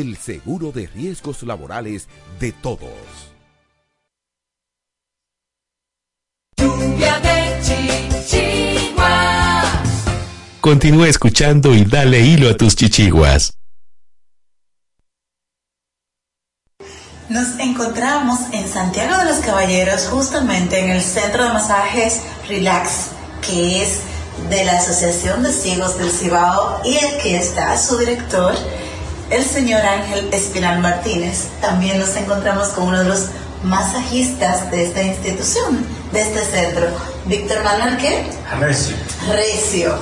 [0.00, 2.08] el seguro de riesgos laborales
[2.40, 3.28] de todos.
[10.60, 13.54] Continúa escuchando y dale hilo a tus chichiguas.
[17.28, 23.10] Nos encontramos en Santiago de los Caballeros, justamente en el centro de masajes Relax,
[23.46, 24.00] que es
[24.50, 28.54] de la Asociación de Ciegos del Cibao y aquí está su director,
[29.30, 31.48] el señor Ángel Espinal Martínez.
[31.60, 33.26] También nos encontramos con uno de los
[33.62, 36.86] masajistas de esta institución, de este centro,
[37.26, 38.24] Víctor Manuel ¿qué?
[38.60, 38.96] Recio.
[39.28, 39.98] Recio.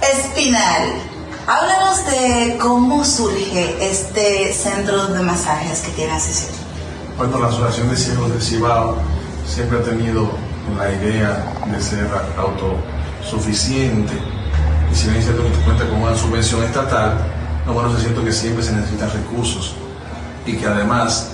[0.00, 0.94] Espinal,
[1.46, 6.64] háblanos de cómo surge este centro de masajes que tiene Asociación.
[7.16, 8.96] Bueno, la Asociación de Ciegos del Cibao
[9.46, 10.30] siempre ha tenido
[10.76, 14.14] la idea de ser autosuficiente
[14.90, 17.18] y si bien es cierto que cuenta con una subvención estatal,
[17.66, 19.74] lo bueno es cierto que siempre se necesitan recursos
[20.46, 21.30] y que además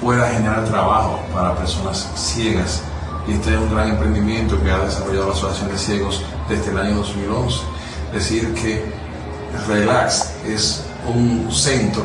[0.00, 2.82] pueda generar trabajo para personas ciegas.
[3.26, 6.78] Y este es un gran emprendimiento que ha desarrollado la Asociación de Ciegos desde el
[6.78, 7.58] año 2011.
[8.08, 8.84] Es decir, que
[9.66, 12.04] Relax es un centro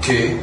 [0.00, 0.40] que,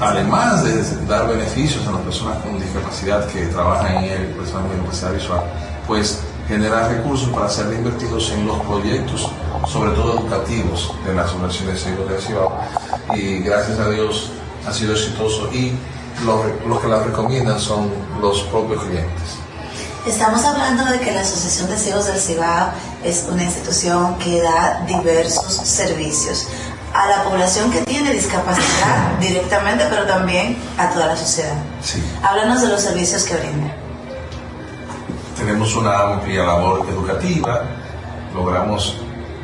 [0.00, 4.72] además de dar beneficios a las personas con discapacidad que trabajan en él, personas con
[4.72, 5.40] discapacidad visual,
[5.86, 9.30] pues genera recursos para ser invertidos en los proyectos,
[9.66, 12.52] sobre todo educativos, de la Asociación de Cibao.
[13.14, 14.30] Y gracias a Dios
[14.66, 15.72] ha sido exitoso y
[16.24, 17.90] los, los que la recomiendan son
[18.20, 19.38] los propios clientes.
[20.06, 22.70] Estamos hablando de que la Asociación de Ciegos del Cibao
[23.04, 26.46] es una institución que da diversos servicios
[26.94, 31.54] a la población que tiene discapacidad directamente, pero también a toda la sociedad.
[31.82, 32.02] Sí.
[32.22, 33.74] Háblanos de los servicios que brinda.
[35.36, 37.62] Tenemos una amplia labor educativa,
[38.34, 38.96] logramos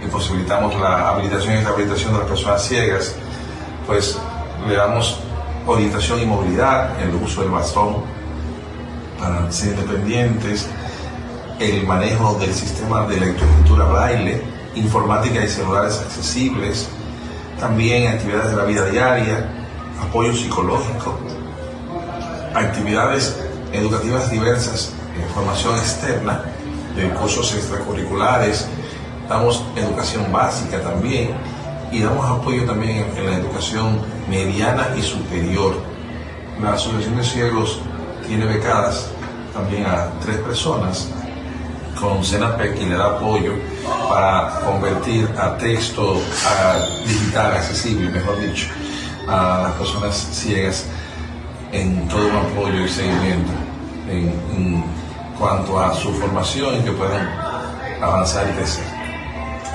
[0.05, 3.15] y posibilitamos la habilitación y rehabilitación de las personas ciegas,
[3.87, 4.19] pues
[4.69, 5.19] le damos
[5.67, 7.97] orientación y movilidad, el uso del bastón
[9.19, 10.69] para ser independientes,
[11.59, 14.43] el manejo del sistema de lectoescritura braille,
[14.75, 16.89] informática y celulares accesibles,
[17.59, 19.49] también actividades de la vida diaria,
[20.03, 21.19] apoyo psicológico,
[22.55, 23.37] actividades
[23.73, 24.93] educativas diversas,
[25.35, 26.43] formación externa,
[26.95, 28.67] de cursos extracurriculares,
[29.29, 31.31] damos educación básica también
[31.91, 35.75] y damos apoyo también en, la educación mediana y superior.
[36.63, 37.81] La Asociación de Ciegos
[38.27, 39.09] tiene becadas
[39.53, 41.09] también a tres personas
[42.01, 43.53] con Senapec y le da apoyo
[44.09, 48.67] para convertir a texto a digital accesible, mejor dicho,
[49.29, 50.87] a las personas ciegas
[51.73, 53.53] en todo un apoyo y seguimiento
[54.09, 54.85] en, en
[55.39, 57.29] cuanto a su formación y que puedan
[58.01, 58.94] avanzar y crecer.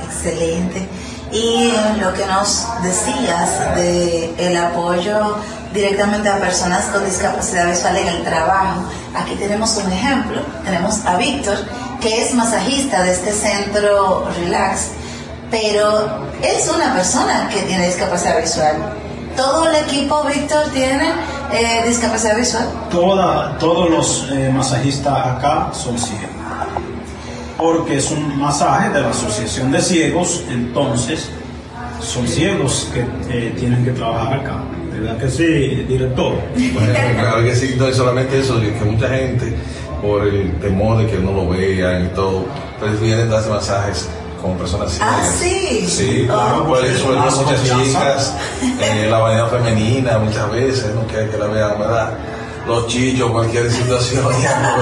[0.10, 0.88] Excelente.
[1.32, 5.38] Y lo que nos decías de el apoyo
[5.74, 8.82] directamente a personas con discapacidad visual en el trabajo,
[9.16, 10.42] aquí tenemos un ejemplo.
[10.66, 11.58] Tenemos a Víctor,
[12.02, 14.88] que es masajista de este centro Relax,
[15.52, 18.76] pero es una persona que tiene discapacidad visual.
[19.36, 21.14] ¿Todo el equipo, Víctor, tiene
[21.52, 22.68] eh, discapacidad visual?
[22.90, 26.39] Toda, todos los eh, masajistas acá son ciegos.
[27.60, 31.30] Porque es un masaje de la Asociación de Ciegos, entonces
[32.02, 34.64] son ciegos que eh, tienen que trabajar acá.
[34.94, 35.46] ¿Verdad que sí,
[35.88, 36.36] director?
[36.74, 39.54] Bueno, claro que sí, no es solamente eso, que mucha gente,
[40.02, 42.46] por el temor de que no lo vean y todo,
[42.80, 44.10] prefieren darse masajes
[44.42, 45.16] con personas ciegas.
[45.20, 45.86] Ah, sí.
[45.86, 48.36] Sí, claro, por eso Más muchas chicas,
[48.82, 52.14] eh, la vanidad femenina muchas veces, no quieren que la vean, ¿verdad?
[52.70, 54.26] Los chillos, cualquier situación.
[54.44, 54.76] ya, no,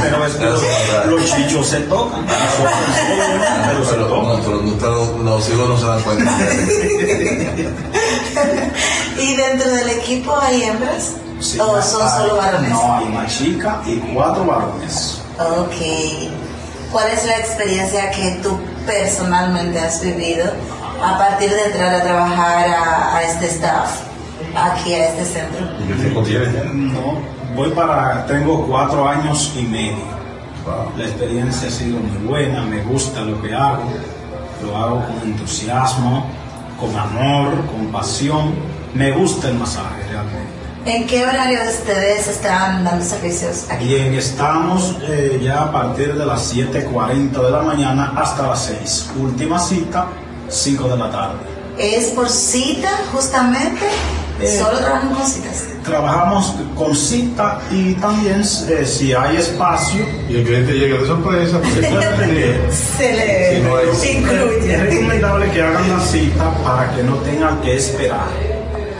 [0.00, 0.62] Pero es que los,
[1.06, 2.24] los chichos se tocan.
[2.24, 6.30] Pero se Pero pero no- no- los ciegos no se dan cuenta.
[9.18, 11.12] ¿Y dentro del equipo hay hembras?
[11.40, 12.70] Sí, ¿O son hay- solo varones?
[12.70, 15.18] No, hay una chica y cuatro varones.
[15.38, 16.30] Ok.
[16.92, 20.52] ¿Cuál es la experiencia que tú personalmente has vivido
[21.02, 23.90] a partir de entrar a trabajar a, a este staff,
[24.54, 25.66] aquí a este centro?
[25.86, 26.64] ¿Qué tiempo tienes ya?
[26.64, 27.18] No,
[27.54, 30.12] voy para, tengo cuatro años y medio.
[30.96, 33.82] La experiencia ha sido muy buena, me gusta lo que hago,
[34.62, 36.26] lo hago con entusiasmo,
[36.78, 38.54] con amor, con pasión.
[38.94, 40.52] Me gusta el masaje realmente.
[40.84, 43.86] ¿En qué horario ustedes están dando servicios aquí?
[43.86, 49.10] Bien, estamos eh, ya a partir de las 7.40 de la mañana hasta las 6.
[49.20, 50.06] Última cita,
[50.48, 51.38] 5 de la tarde.
[51.78, 53.86] ¿Es por cita justamente?
[54.42, 55.64] Eh, ¿Solo trabajan con citas?
[55.84, 60.04] Trabajamos con cita y también eh, si hay espacio.
[60.28, 61.60] Y el cliente llega de sorpresa.
[61.74, 62.70] Se puede atender.
[62.72, 64.76] Se le Si no hay- Es incluye.
[64.76, 68.26] recomendable que hagan la cita para que no tengan que esperar.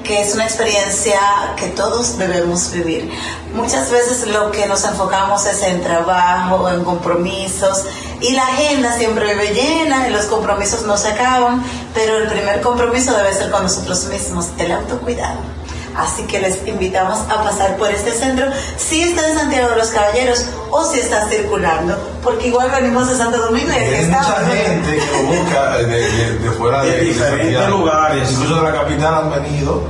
[0.06, 1.18] que es una experiencia
[1.56, 3.10] que todos debemos vivir.
[3.54, 7.84] Muchas veces lo que nos enfocamos es en trabajo, en compromisos,
[8.20, 11.62] y la agenda siempre vive llena y los compromisos no se acaban,
[11.94, 15.55] pero el primer compromiso debe ser con nosotros mismos, el autocuidado.
[15.98, 18.46] Así que les invitamos a pasar por este centro
[18.76, 23.16] si está en Santiago de los Caballeros o si está circulando, porque igual venimos de
[23.16, 24.26] Santo Domingo y aquí Hay estamos.
[24.28, 28.30] mucha gente que lo busca de, de- de fuera de, De diferentes lugares.
[28.32, 29.84] Incluso de la capital han venido,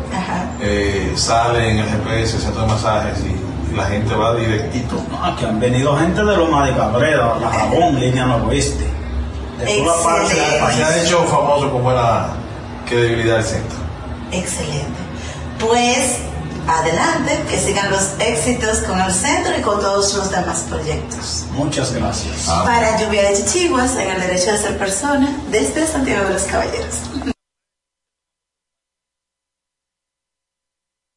[0.60, 3.46] eh, salen en el GPS, centro de masajes y,
[3.76, 4.96] la gente va directito.
[5.20, 8.86] Ah, que han venido gente de Loma de Cabrera, La Jabón, línea noroeste.
[9.58, 10.34] De toda parte
[10.74, 12.28] Se ha hecho famoso como la
[12.88, 13.78] credibilidad del centro.
[14.32, 15.05] Excelente.
[15.58, 16.18] Pues
[16.68, 21.46] adelante, que sigan los éxitos con el centro y con todos los demás proyectos.
[21.52, 22.46] Muchas gracias.
[22.46, 26.96] Para Lluvia de Chichiguas, en el derecho de ser persona, desde Santiago de los Caballeros.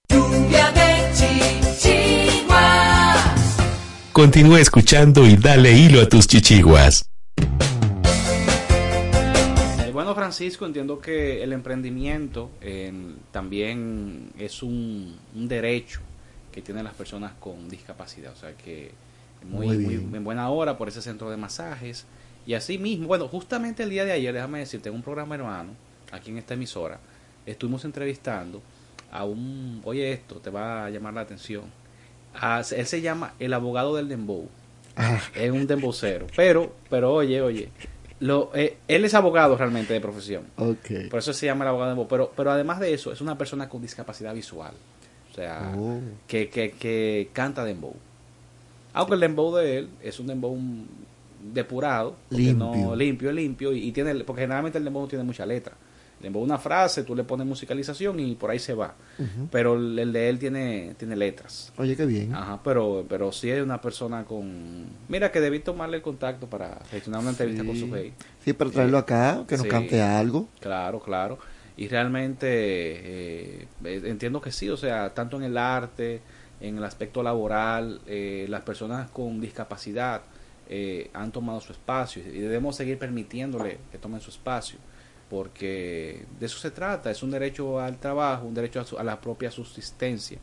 [0.10, 1.11] Lluvia de
[1.78, 3.18] chichiguas.
[4.14, 7.06] Continúa escuchando y dale hilo a tus chichiguas.
[10.20, 12.91] Francisco, entiendo que el emprendimiento eh,
[13.32, 16.02] también es un, un derecho
[16.52, 18.34] que tienen las personas con discapacidad.
[18.34, 18.91] O sea que
[19.50, 22.06] muy, Muy muy en buena hora por ese centro de masajes.
[22.46, 25.72] Y así mismo, bueno, justamente el día de ayer, déjame decirte, en un programa hermano,
[26.12, 27.00] aquí en esta emisora,
[27.46, 28.62] estuvimos entrevistando
[29.12, 31.64] a un, oye esto, te va a llamar la atención.
[32.34, 34.48] A- él se llama el abogado del dembow.
[35.36, 36.28] Es un dembocero.
[36.36, 37.70] Pero, pero oye, oye,
[38.20, 40.44] lo, eh, él es abogado realmente de profesión.
[41.10, 42.06] Por eso se llama el abogado de.
[42.10, 44.74] Pero, pero además de eso, es una persona con discapacidad visual.
[45.32, 46.00] O sea, Oh.
[46.28, 47.96] que, que, que canta dembow.
[48.94, 50.58] Aunque el dembow de él es un dembow
[51.54, 52.56] depurado, Limpio.
[52.56, 55.74] no limpio, limpio, y, y tiene, porque generalmente el dembow no tiene mucha letra.
[56.22, 58.96] Dembow una frase, tú le pones musicalización y por ahí se va.
[59.52, 61.72] Pero el, de él tiene, tiene letras.
[61.78, 62.34] Oye, qué bien.
[62.36, 64.86] Ajá, pero, pero sí es una persona con...
[65.08, 68.14] Mira que debí tomarle el contacto para gestionar una entrevista con su rey.
[68.44, 69.70] Sí, pero traerlo acá, que nos Sí.
[69.70, 70.50] cante algo.
[70.60, 71.40] Claro, claro.
[71.78, 76.22] Y realmente eh, eh, entiendo que sí, o sea, tanto en el arte,
[76.60, 80.22] en el aspecto laboral, eh, las personas con discapacidad
[80.68, 84.78] eh, han tomado su espacio y debemos seguir permitiéndole que tomen su espacio,
[85.30, 89.03] porque de eso se trata, es un derecho al trabajo, un derecho a, su- a
[89.03, 90.39] la propia subsistencia.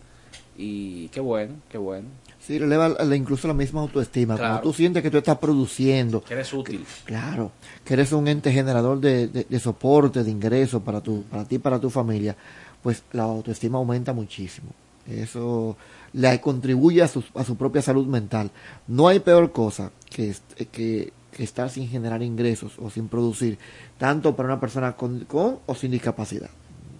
[0.56, 2.08] Y qué bueno, qué bueno.
[2.40, 4.36] Sí, eleva incluso la misma autoestima.
[4.36, 4.54] Claro.
[4.54, 6.84] Cuando tú sientes que tú estás produciendo, Que eres útil.
[7.04, 7.50] claro,
[7.84, 11.56] que eres un ente generador de, de- de soporte, de ingresos para, tu, para ti
[11.56, 12.36] y para tu familia,
[12.82, 14.68] pues la autoestima aumenta muchísimo.
[15.08, 15.76] Eso
[16.12, 18.50] le contribuye a su, a su propia salud mental.
[18.86, 23.58] No hay peor cosa que, est- que, que estar sin generar ingresos o sin producir,
[23.98, 26.48] tanto para una persona con, o sin discapacidad.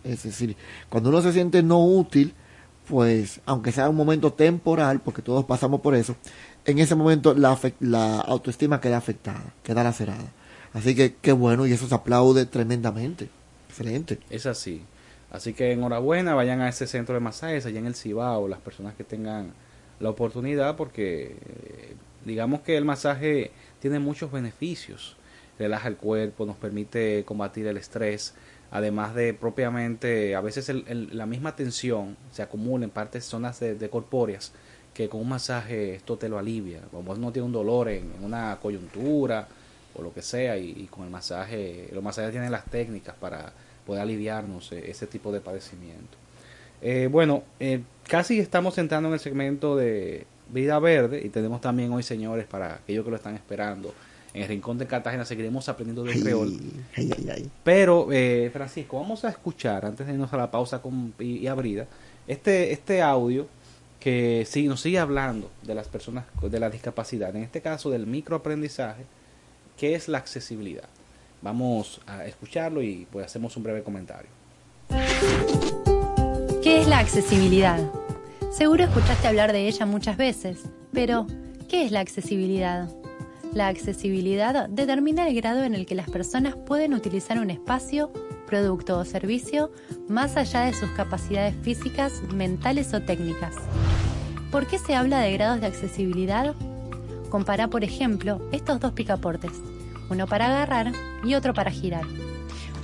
[0.04, 0.56] Es decir,
[0.90, 2.34] cuando uno se siente no útil,
[2.86, 6.16] pues aunque sea un momento temporal, porque todos pasamos por eso,
[6.66, 10.32] en ese momento la autoestima queda afectada, queda lacerada.
[10.74, 13.30] Así que qué bueno y eso se aplaude tremendamente.
[13.70, 14.18] Excelente.
[14.28, 14.82] Es así.
[15.30, 18.94] Así que enhorabuena, vayan a ese centro de masajes allá en el Cibao, las personas
[18.94, 19.54] que tengan
[19.98, 21.96] la oportunidad, porque eh,
[22.26, 23.50] digamos que el masaje
[23.88, 25.16] tiene muchos beneficios.
[25.58, 28.34] Relaja el cuerpo, nos permite combatir el estrés,
[28.70, 34.52] además de propiamente, a veces la misma tensión se acumula en partes, zonas de, corpóreas,
[34.92, 36.80] que con un masaje esto te lo alivia.
[36.90, 39.46] Como uno tiene un dolor en, una coyuntura
[39.94, 43.52] o lo que sea, y, y con el masaje, los masajes tienen las técnicas para
[43.86, 46.18] poder aliviarnos eh, ese tipo de padecimiento.
[46.82, 51.92] Eh, bueno, eh, casi estamos entrando en el segmento de Vida Verde y tenemos también
[51.92, 53.92] hoy, señores, para aquellos que lo están esperando,
[54.34, 56.60] en el Rincón de Cartagena seguiremos aprendiendo del Ay, creol.
[56.96, 57.50] ay, ay, ay.
[57.64, 61.46] Pero, eh, Francisco, vamos a escuchar, antes de irnos a la pausa con, y, y
[61.46, 61.86] abrida,
[62.28, 63.48] este, este audio
[63.98, 67.90] que sí, nos sigue hablando de las personas con- de la discapacidad, en este caso
[67.90, 69.04] del microaprendizaje,
[69.76, 70.88] que es la accesibilidad.
[71.42, 74.28] Vamos a escucharlo y pues hacemos un breve comentario.
[76.62, 77.80] ¿Qué es la accesibilidad?
[78.50, 81.26] Seguro escuchaste hablar de ella muchas veces, pero
[81.68, 82.88] ¿qué es la accesibilidad?
[83.52, 88.12] La accesibilidad determina el grado en el que las personas pueden utilizar un espacio,
[88.46, 89.70] producto o servicio
[90.08, 93.54] más allá de sus capacidades físicas, mentales o técnicas.
[94.50, 96.54] ¿Por qué se habla de grados de accesibilidad?
[97.28, 99.52] Compara, por ejemplo, estos dos picaportes,
[100.08, 100.92] uno para agarrar
[101.24, 102.04] y otro para girar.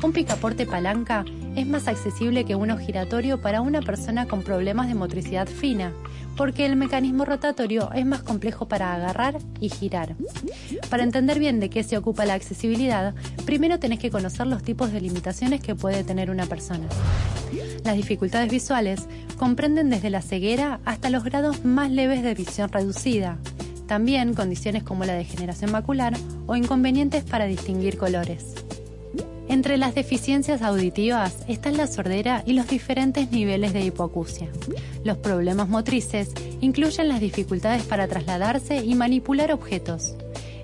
[0.02, 1.24] Un picaporte palanca
[1.54, 5.92] es más accesible que uno giratorio para una persona con problemas de motricidad fina,
[6.36, 10.16] porque el mecanismo rotatorio es más complejo para agarrar y girar.
[10.90, 13.14] Para entender bien de qué se ocupa la accesibilidad,
[13.46, 16.88] primero tenés que conocer los tipos de limitaciones que puede tener una persona.
[17.84, 19.06] Las dificultades visuales
[19.36, 23.38] comprenden desde la ceguera hasta los grados más leves de visión reducida,
[23.86, 26.14] también condiciones como la degeneración macular
[26.46, 28.54] o inconvenientes para distinguir colores.
[29.52, 34.48] Entre las deficiencias auditivas están la sordera y los diferentes niveles de hipoacusia.
[35.04, 40.14] Los problemas motrices incluyen las dificultades para trasladarse y manipular objetos.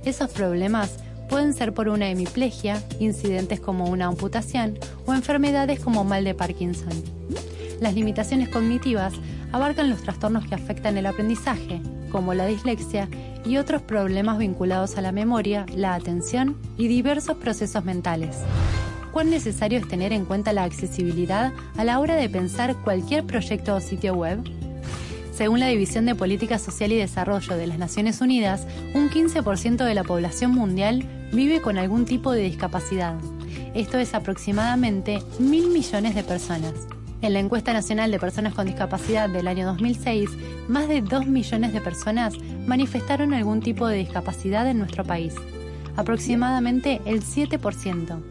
[0.07, 6.25] Esos problemas pueden ser por una hemiplegia, incidentes como una amputación o enfermedades como mal
[6.25, 6.95] de Parkinson.
[7.83, 9.13] Las limitaciones cognitivas
[9.53, 13.09] abarcan los trastornos que afectan el aprendizaje, como la dislexia
[13.45, 18.37] y otros problemas vinculados a la memoria, la atención y diversos procesos mentales.
[19.13, 23.75] ¿Cuán necesario es tener en cuenta la accesibilidad a la hora de pensar cualquier proyecto
[23.75, 24.39] o sitio web?
[25.33, 29.95] Según la División de Política Social y Desarrollo de las Naciones Unidas, un 15% de
[29.95, 33.15] la población mundial vive con algún tipo de discapacidad.
[33.75, 36.75] Esto es aproximadamente mil millones de personas.
[37.21, 40.31] En la encuesta nacional de personas con discapacidad del año 2006,
[40.69, 42.35] más de 2 millones de personas
[42.65, 45.35] manifestaron algún tipo de discapacidad en nuestro país,
[45.97, 48.23] aproximadamente el 7%.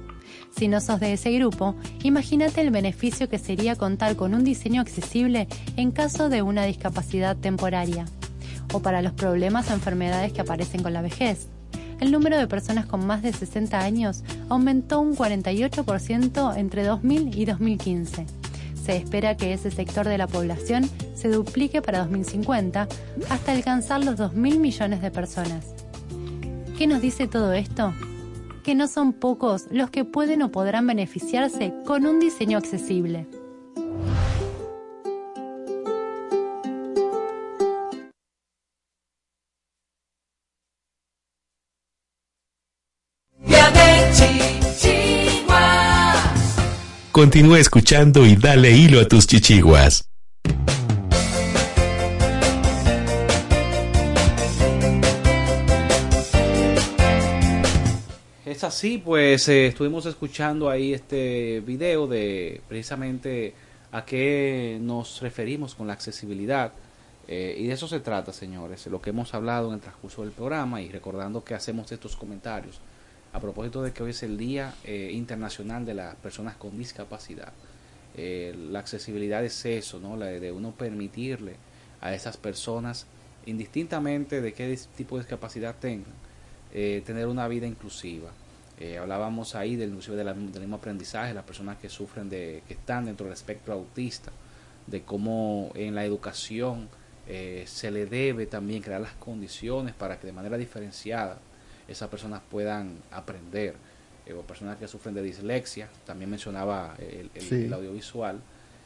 [0.56, 4.80] Si no sos de ese grupo, imagínate el beneficio que sería contar con un diseño
[4.80, 8.06] accesible en caso de una discapacidad temporaria,
[8.74, 11.50] o para los problemas o enfermedades que aparecen con la vejez.
[12.00, 17.44] El número de personas con más de 60 años aumentó un 48% entre 2000 y
[17.44, 18.47] 2015
[18.88, 22.88] se espera que ese sector de la población se duplique para 2050
[23.30, 25.76] hasta alcanzar los 2.000 millones de personas.
[26.78, 27.94] ¿Qué nos dice todo esto?
[28.64, 33.28] Que no son pocos los que pueden o podrán beneficiarse con un diseño accesible.
[47.18, 50.08] Continúa escuchando y dale hilo a tus chichiguas.
[58.46, 63.56] Es así, pues eh, estuvimos escuchando ahí este video de precisamente
[63.92, 66.72] a qué nos referimos con la accesibilidad.
[67.28, 70.34] Eh, y de eso se trata, señores, lo que hemos hablado en el transcurso del
[70.34, 72.80] programa y recordando que hacemos estos comentarios
[73.38, 77.54] a propósito de que hoy es el Día eh, Internacional de las Personas con Discapacidad.
[78.16, 80.18] Eh, la accesibilidad es eso, ¿no?
[80.18, 81.56] La de uno permitirle
[82.02, 83.06] a esas personas,
[83.46, 86.12] indistintamente de qué tipo de discapacidad tengan,
[86.74, 88.32] eh, tener una vida inclusiva.
[89.00, 93.26] hablábamos ahí del, de del mismo aprendizaje, las personas que sufren de, que están dentro
[93.26, 94.32] del espectro autista,
[94.88, 96.90] de cómo en la educación
[97.66, 101.40] se le debe también crear las condiciones para que de manera diferenciada
[101.88, 103.76] esas personas puedan aprender.
[104.28, 108.42] Eh, o personas que sufren de dislexia, también mencionaba el, audiovisual,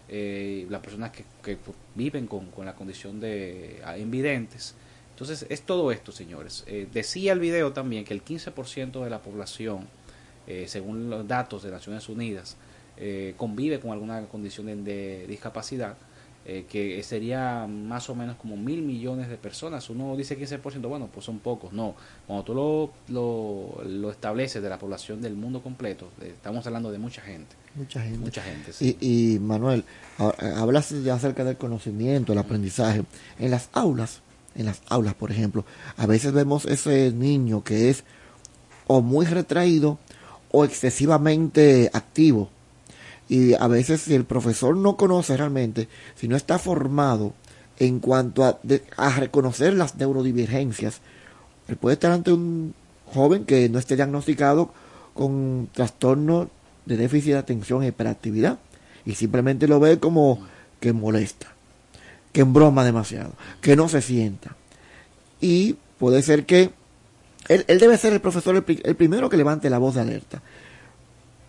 [0.07, 1.57] eh, las personas que, que
[1.95, 4.75] viven con, con, la condición de ah, invidentes.
[5.11, 6.63] Entonces, es todo esto, señores.
[6.67, 9.87] Eh, decía el video también que el 15% de la población,
[10.65, 12.57] según los datos de Naciones Unidas,
[13.37, 15.95] convive con alguna condición de discapacidad
[16.43, 19.89] eh, que sería más o menos como mil millones de personas.
[19.91, 21.71] Uno dice 15%, bueno, pues son pocos.
[21.71, 21.95] No,
[22.25, 26.91] cuando tú lo, lo, lo estableces de la población del mundo completo, eh, estamos hablando
[26.91, 27.55] de mucha gente.
[27.75, 28.17] Mucha gente.
[28.17, 29.83] Mucha gente y, Manuel,
[30.17, 33.03] hablas acerca del conocimiento, el aprendizaje.
[33.39, 34.21] En las aulas,
[34.55, 35.63] en las aulas, por ejemplo,
[35.95, 38.03] a veces vemos ese niño que es
[38.87, 39.99] o muy retraído
[40.51, 42.49] o excesivamente activo
[43.31, 47.33] y a veces si el profesor no conoce realmente, si no está formado
[47.79, 48.59] en cuanto a,
[49.11, 50.99] reconocer las neurodivergencias,
[51.69, 52.73] él puede estar ante un
[53.05, 54.73] joven que no esté diagnosticado
[55.13, 56.49] con trastorno
[56.85, 58.59] de déficit de atención e hiperactividad
[59.05, 60.45] y simplemente lo ve como
[60.81, 61.53] que molesta,
[62.33, 63.31] que embroma demasiado,
[63.61, 64.57] que no se sienta.
[65.39, 66.71] Y puede ser que
[67.47, 70.41] él debe ser el profesor el primero que levante la voz de alerta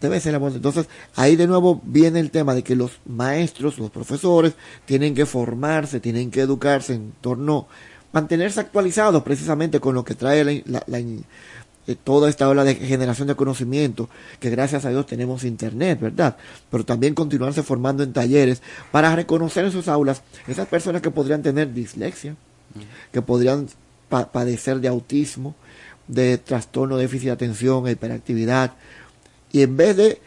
[0.03, 0.35] Debe ser.
[0.35, 4.53] Entonces, ahí de nuevo viene el tema de que los maestros, los profesores,
[4.85, 7.69] tienen que formarse, tienen que educarse en torno,
[8.13, 10.85] mantenerse actualizados precisamente con lo que trae la,
[11.87, 14.09] eh, toda esta ola de generación de conocimiento,
[14.39, 16.37] que gracias a Dios tenemos internet, ¿verdad?
[16.71, 21.43] Pero también continuarse formando en talleres para reconocer en sus aulas esas personas que podrían
[21.43, 22.37] tener dislexia,
[23.13, 23.67] que podrían
[24.09, 25.55] pa- padecer de autismo,
[26.09, 28.73] de trastorno déficit de atención, hiperactividad,
[29.53, 30.21] y en vez de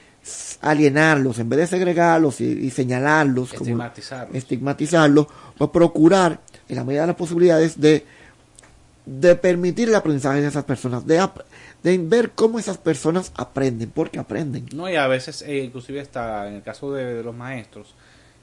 [0.61, 4.35] alienarlos, en vez de segregarlos y, y señalarlos, como- Estigmatizarlos.
[4.35, 5.27] estigmatizarlos,
[5.57, 8.05] pues procurar, en la medida de las posibilidades, de,
[9.05, 11.27] de permitir el aprendizaje de esas personas, de,
[11.83, 14.65] de ver cómo esas personas aprenden, porque aprenden.
[14.73, 17.93] No, y a veces, eh, inclusive está, en el caso de, de los maestros,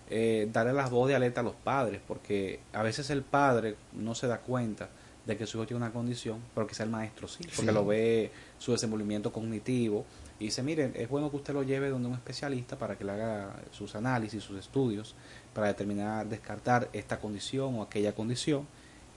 [0.09, 4.14] eh, darle las voz de alerta a los padres, porque a veces el padre no
[4.14, 4.88] se da cuenta
[5.26, 7.74] de que su hijo tiene una condición, pero quizá el maestro sí, porque Sí.
[7.74, 10.04] lo ve su desenvolvimiento cognitivo
[10.43, 13.12] y dice, miren, es bueno que usted lo lleve donde un especialista para que le
[13.12, 15.14] haga sus análisis, sus estudios,
[15.55, 18.66] para determinar, descartar esta condición o aquella condición,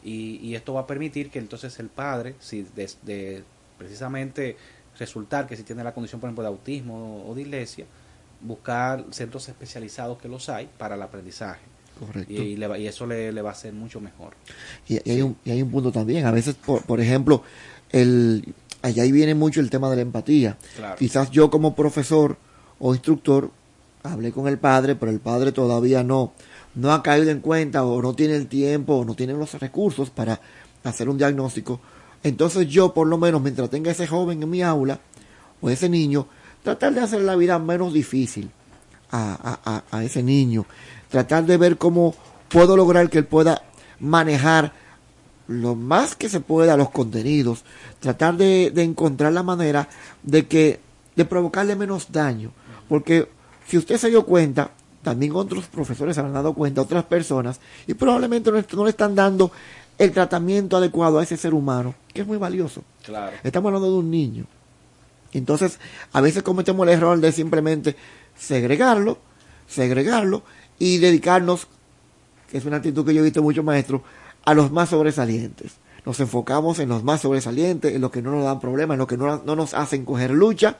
[0.03, 3.43] y, y esto va a permitir que entonces el padre, si de, de
[3.77, 4.55] precisamente
[4.99, 7.85] resultar que si tiene la condición, por ejemplo, de autismo o, o dislexia,
[8.41, 11.61] buscar centros especializados que los hay para el aprendizaje.
[11.99, 12.31] Correcto.
[12.33, 14.33] Y, y le va- y eso le, le va a hacer mucho mejor.
[14.87, 17.41] Y, y hay un, y hay un punto también, a veces, por, por ejemplo,
[17.91, 18.53] el,
[18.85, 20.57] allá ahí viene mucho el tema de la empatía.
[20.75, 20.95] Claro.
[20.97, 22.37] Quizás yo como profesor
[22.79, 23.49] o instructor
[24.03, 26.33] hablé con el padre, pero el padre todavía no,
[26.75, 30.09] no ha caído en cuenta o no tiene el tiempo o no tiene los recursos
[30.09, 30.39] para
[30.83, 31.79] hacer un diagnóstico.
[32.23, 34.99] Entonces yo, por lo menos, mientras tenga ese joven en mi aula
[35.61, 36.27] o ese niño,
[36.63, 38.49] tratar de hacer la vida menos difícil
[39.11, 40.65] a, a- a- a ese niño.
[41.09, 42.13] Tratar de ver cómo
[42.49, 43.61] puedo lograr que él pueda
[43.99, 44.73] manejar
[45.47, 47.63] lo más que se pueda los contenidos.
[47.99, 49.87] Tratar de, de encontrar la manera
[50.23, 50.79] de que
[51.15, 52.51] de provocarle menos daño.
[52.89, 53.27] Porque
[53.67, 57.93] si usted se dio cuenta, también otros profesores se han dado cuenta, otras personas, y
[57.93, 59.51] probablemente no le están dando
[59.97, 62.83] el tratamiento adecuado a ese ser humano, que es muy valioso.
[63.03, 63.37] Claro.
[63.43, 64.45] Estamos hablando de un niño.
[65.31, 65.79] Entonces,
[66.11, 67.95] a veces cometemos el error de simplemente
[68.37, 69.19] segregarlo,
[69.67, 70.43] segregarlo
[70.79, 71.67] y dedicarnos,
[72.49, 74.01] que es una actitud que yo he visto muchos maestros,
[74.45, 75.73] a los más sobresalientes.
[76.05, 79.07] Nos enfocamos en los más sobresalientes, en los que no nos dan problemas, en los
[79.07, 80.77] que no, no nos hacen coger lucha.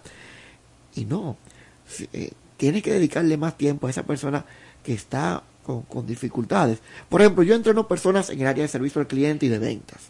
[0.96, 1.36] Y no,
[2.14, 4.46] eh, tiene que dedicarle más tiempo a esa persona
[4.84, 6.80] que está con, con dificultades.
[7.10, 10.10] Por ejemplo, yo entreno personas en el área de servicio al cliente y de ventas.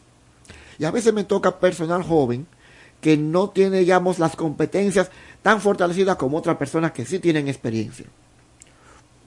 [0.78, 2.46] Y a veces me toca personal joven
[3.02, 5.12] que no tiene, digamos, las competencias
[5.42, 8.06] tan fortalecidas como otras personas que sí tienen experiencia.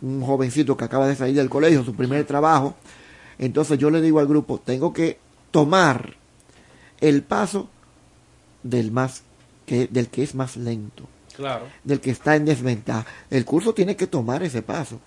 [0.02, 2.74] Un jovencito que acaba de salir del colegio, su primer trabajo.
[3.38, 5.18] Entonces yo le digo al grupo, tengo que
[5.50, 6.14] tomar
[7.00, 7.68] el paso
[8.62, 9.22] del más
[9.66, 11.04] que del que es más lento,
[11.36, 11.66] Claro.
[11.84, 13.06] del que está en desventaja.
[13.30, 15.00] El curso tiene que tomar ese paso.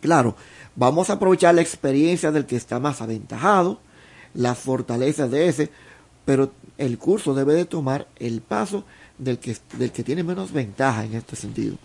[0.00, 0.36] Claro,
[0.76, 3.80] vamos a aprovechar la experiencia del que está más aventajado,
[4.34, 5.70] las fortalezas de ese,
[6.26, 8.84] pero el curso debe de tomar el paso
[9.16, 11.76] del que, del que tiene menos ventaja en este sentido.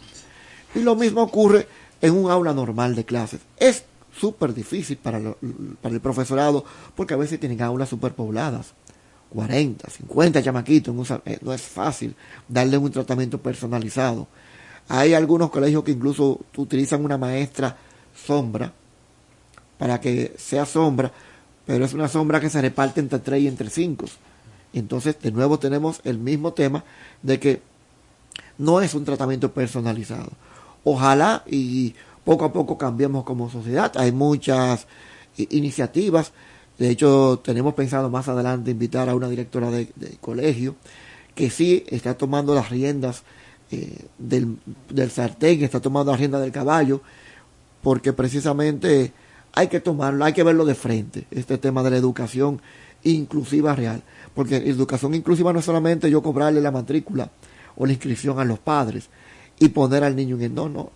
[0.75, 1.67] Y lo mismo ocurre
[2.01, 3.39] en un aula normal de clases.
[3.57, 3.83] Es
[4.19, 5.19] súper difícil para,
[5.81, 6.65] para el profesorado
[6.95, 8.73] porque a veces tienen aulas súper pobladas.
[9.29, 10.95] 40, 50 chamaquitos,
[11.41, 12.15] no es fácil
[12.47, 14.27] darle un tratamiento personalizado.
[14.87, 17.77] Hay algunos colegios que incluso utilizan una maestra
[18.25, 18.73] sombra
[19.77, 21.11] para que sea sombra,
[21.65, 24.05] pero es una sombra que se reparte entre 3 y entre 5.
[24.73, 26.83] Entonces, de nuevo tenemos el mismo tema
[27.21, 27.61] de que
[28.57, 30.31] no es un tratamiento personalizado.
[30.83, 31.93] Ojalá y
[32.23, 33.91] poco a poco cambiemos como sociedad.
[33.97, 34.87] Hay muchas
[35.37, 36.31] i- iniciativas.
[36.77, 40.75] De hecho, tenemos pensado más adelante invitar a una directora de, de colegio
[41.35, 43.23] que sí está tomando las riendas
[43.71, 44.57] eh, del,
[44.89, 47.01] del sartén, está tomando las riendas del caballo,
[47.81, 49.11] porque precisamente
[49.53, 52.61] hay que tomarlo, hay que verlo de frente, este tema de la educación
[53.03, 54.03] inclusiva real.
[54.35, 57.29] Porque educación inclusiva no es solamente yo cobrarle la matrícula
[57.75, 59.09] o la inscripción a los padres
[59.59, 60.91] y poner al niño en el no, no.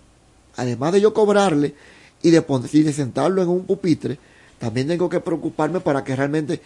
[0.56, 1.76] Además de yo cobrarle
[2.22, 4.18] y de, pon- y de sentarlo en un pupitre,
[4.60, 6.62] también tengo que preocuparme para que realmente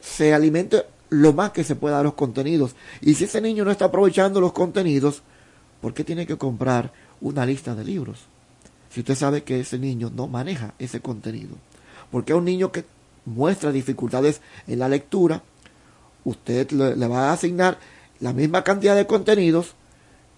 [0.00, 2.74] se alimente lo más que se pueda de los contenidos.
[3.00, 5.22] Y si ese niño no está aprovechando los contenidos,
[5.80, 8.20] ¿por qué tiene que comprar una lista de libros?
[8.90, 11.56] Si usted sabe que ese niño no maneja ese contenido.
[12.10, 12.84] Porque a un niño que
[13.24, 15.42] muestra dificultades en la lectura,
[16.24, 17.78] usted le, le va a asignar
[18.20, 19.74] la misma cantidad de contenidos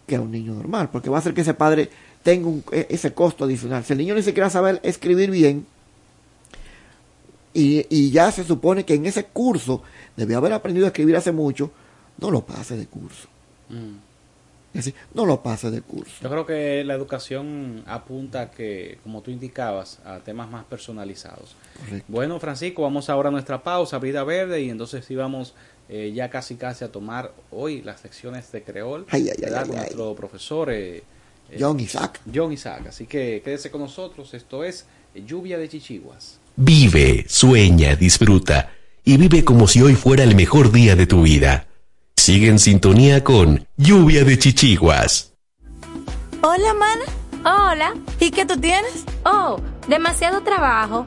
[0.07, 1.91] que a un niño normal, porque va a hacer que ese padre
[2.27, 3.85] tenga un- e- ese costo adicional.
[3.85, 5.65] Si el niño ni siquiera sabe escribir bien,
[7.55, 9.83] y, y ya se supone que en ese curso
[10.17, 11.71] debió haber aprendido a escribir hace mucho,
[12.19, 13.29] no lo pase de curso.
[14.75, 16.17] Es decir, no lo pase de curso.
[16.21, 21.55] Yo creo que la educación apunta a que, como tú indicabas, a temas más personalizados.
[22.09, 25.55] Bueno, Francisco, vamos ahora a nuestra pausa, Brida Verde, y entonces sí vamos
[25.89, 29.71] eh, ya casi casi a tomar hoy las secciones de creol Ay, ay, ay, con
[29.71, 29.77] ay.
[29.77, 31.05] nuestro profesor eh,
[31.59, 32.21] John Isaac.
[32.33, 32.87] John Isaac.
[32.89, 34.35] Así que quédese con nosotros.
[34.35, 36.39] Esto es Lluvia de Chichiguas.
[36.57, 38.73] Vive, sueña, disfruta
[39.05, 41.67] y vive como si hoy fuera el mejor día de tu vida.
[42.17, 45.33] Sigue en sintonía con Lluvia de Chichiguas.
[46.43, 47.05] Hola, mana.
[47.45, 47.95] Hola.
[48.19, 49.05] ¿Y qué tú tienes?
[49.25, 51.07] Oh, demasiado trabajo,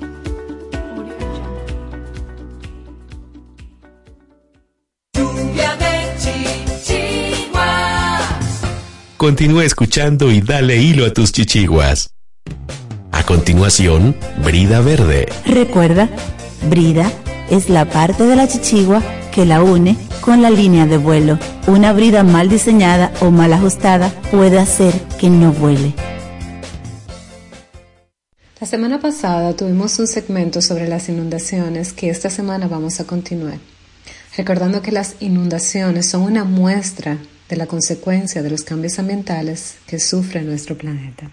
[9.21, 12.09] Continúa escuchando y dale hilo a tus chichiguas.
[13.11, 15.27] A continuación, Brida Verde.
[15.45, 16.09] Recuerda,
[16.67, 17.11] brida
[17.47, 21.37] es la parte de la chichigua que la une con la línea de vuelo.
[21.67, 25.93] Una brida mal diseñada o mal ajustada puede hacer que no vuele.
[28.59, 33.59] La semana pasada tuvimos un segmento sobre las inundaciones que esta semana vamos a continuar,
[34.35, 37.19] recordando que las inundaciones son una muestra
[37.51, 41.29] de la consecuencia de los cambios ambientales que sufre nuestro planeta.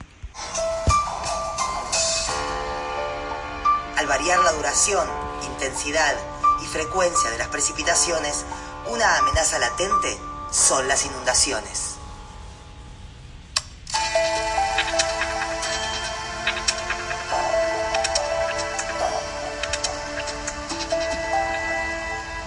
[3.97, 5.07] Al variar la duración,
[5.53, 6.16] intensidad
[6.61, 8.45] y frecuencia de las precipitaciones,
[8.90, 10.19] una amenaza latente
[10.51, 11.95] son las inundaciones.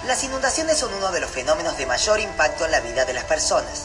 [0.07, 3.25] Las inundaciones son uno de los fenómenos de mayor impacto en la vida de las
[3.25, 3.83] personas.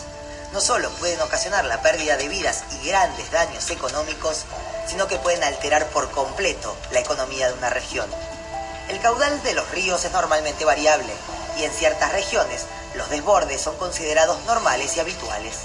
[0.52, 4.46] No solo pueden ocasionar la pérdida de vidas y grandes daños económicos,
[4.86, 8.08] sino que pueden alterar por completo la economía de una región.
[8.88, 11.12] El caudal de los ríos es normalmente variable
[11.58, 12.62] y en ciertas regiones
[12.94, 15.56] los desbordes son considerados normales y habituales.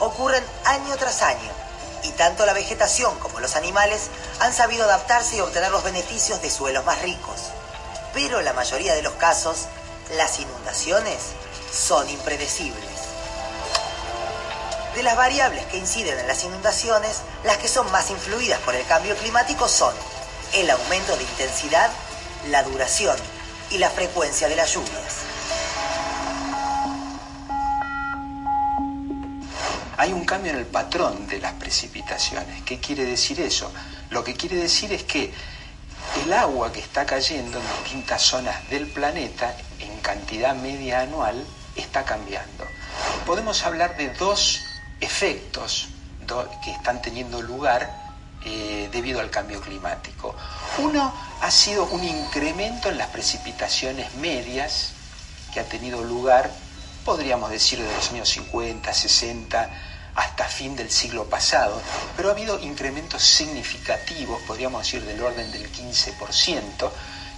[0.00, 1.52] Ocurren año tras año
[2.02, 4.08] y tanto la vegetación como los animales
[4.40, 7.52] han sabido adaptarse y obtener los beneficios de suelos más ricos.
[8.12, 9.66] Pero la mayoría de los casos,
[10.16, 11.32] las inundaciones
[11.72, 12.84] son impredecibles.
[14.94, 18.86] De las variables que inciden en las inundaciones, las que son más influidas por el
[18.86, 19.94] cambio climático son
[20.52, 21.90] el aumento de intensidad,
[22.48, 23.16] la duración
[23.70, 25.24] y la frecuencia de las lluvias.
[29.96, 32.62] Hay un cambio en el patrón de las precipitaciones.
[32.62, 33.72] ¿Qué quiere decir eso?
[34.10, 35.32] Lo que quiere decir es que
[36.22, 41.44] el agua que está cayendo en distintas zonas del planeta en cantidad media anual
[41.76, 42.64] está cambiando.
[43.26, 44.60] Podemos hablar de dos
[45.00, 45.88] efectos
[46.64, 48.04] que están teniendo lugar
[48.44, 50.34] eh, debido al cambio climático.
[50.78, 54.92] Uno ha sido un incremento en las precipitaciones medias
[55.52, 56.50] que ha tenido lugar,
[57.04, 59.70] podríamos decir, de los años 50, 60
[60.14, 61.80] hasta fin del siglo pasado,
[62.16, 66.90] pero ha habido incrementos significativos, podríamos decir del orden del 15%,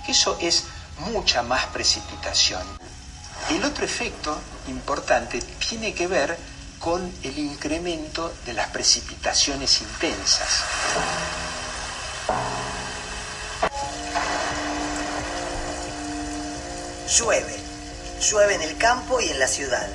[0.05, 0.65] que eso es
[0.99, 2.63] mucha más precipitación.
[3.51, 6.37] El otro efecto importante tiene que ver
[6.79, 10.63] con el incremento de las precipitaciones intensas.
[17.19, 17.57] Llueve,
[18.21, 19.89] llueve en el campo y en la ciudad,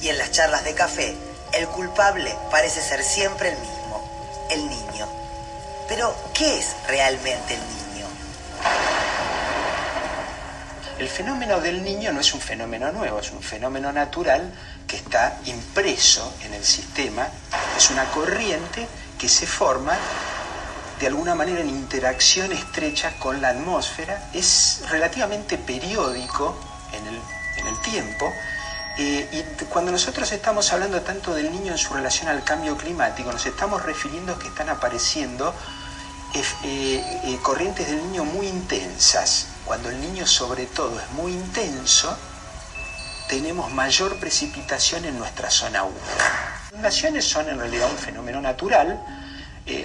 [0.00, 1.16] y en las charlas de café,
[1.52, 5.08] el culpable parece ser siempre el mismo, el niño.
[5.88, 7.77] Pero, ¿qué es realmente el niño?
[10.98, 14.52] El fenómeno del niño no es un fenómeno nuevo, es un fenómeno natural
[14.86, 17.28] que está impreso en el sistema,
[17.76, 19.96] es una corriente que se forma
[20.98, 26.58] de alguna manera en interacción estrecha con la atmósfera, es relativamente periódico
[26.92, 27.20] en el,
[27.58, 28.32] en el tiempo,
[28.98, 33.30] eh, y cuando nosotros estamos hablando tanto del niño en su relación al cambio climático,
[33.30, 35.54] nos estamos refiriendo a que están apareciendo
[36.34, 39.46] eh, eh, corrientes del niño muy intensas.
[39.68, 42.16] Cuando el niño sobre todo es muy intenso,
[43.28, 46.00] tenemos mayor precipitación en nuestra zona húmeda.
[46.62, 48.98] Las inundaciones son en realidad un fenómeno natural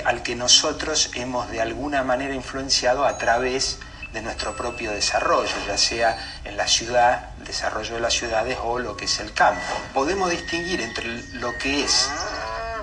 [0.05, 3.79] al que nosotros hemos de alguna manera influenciado a través
[4.13, 8.95] de nuestro propio desarrollo, ya sea en la ciudad, desarrollo de las ciudades o lo
[8.95, 9.61] que es el campo.
[9.93, 12.09] Podemos distinguir entre lo que es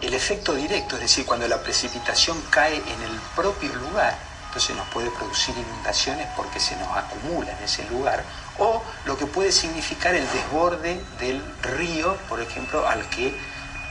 [0.02, 4.88] el efecto directo, es decir, cuando la precipitación cae en el propio lugar, entonces nos
[4.88, 8.24] puede producir inundaciones porque se nos acumula en ese lugar,
[8.58, 13.32] o lo que puede significar el desborde del río, por ejemplo, al que,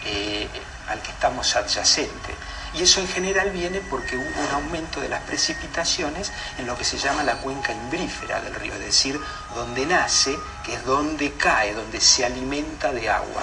[0.04, 0.50] eh,
[0.90, 2.36] al que estamos adyacentes.
[2.74, 6.84] Y eso en general viene porque hubo un aumento de las precipitaciones en lo que
[6.84, 9.18] se llama la cuenca imbrífera del río, es decir,
[9.56, 13.42] donde nace, que es donde cae, donde se alimenta de agua.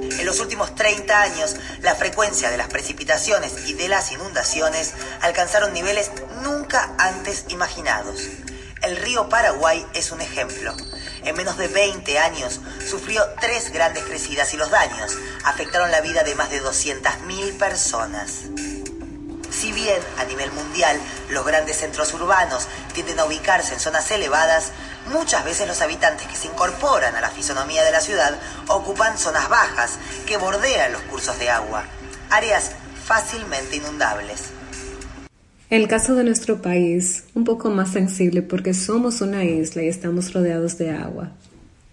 [0.00, 5.72] En los últimos 30 años, la frecuencia de las precipitaciones y de las inundaciones alcanzaron
[5.72, 6.10] niveles
[6.42, 8.20] nunca antes imaginados.
[8.82, 10.74] El río Paraguay es un ejemplo.
[11.24, 16.22] En menos de 20 años sufrió tres grandes crecidas y los daños afectaron la vida
[16.22, 18.44] de más de 200.000 personas.
[19.50, 21.00] Si bien a nivel mundial
[21.30, 24.70] los grandes centros urbanos tienden a ubicarse en zonas elevadas,
[25.10, 29.48] muchas veces los habitantes que se incorporan a la fisonomía de la ciudad ocupan zonas
[29.48, 31.84] bajas que bordean los cursos de agua,
[32.30, 32.72] áreas
[33.04, 34.50] fácilmente inundables.
[35.70, 40.32] El caso de nuestro país, un poco más sensible porque somos una isla y estamos
[40.32, 41.32] rodeados de agua.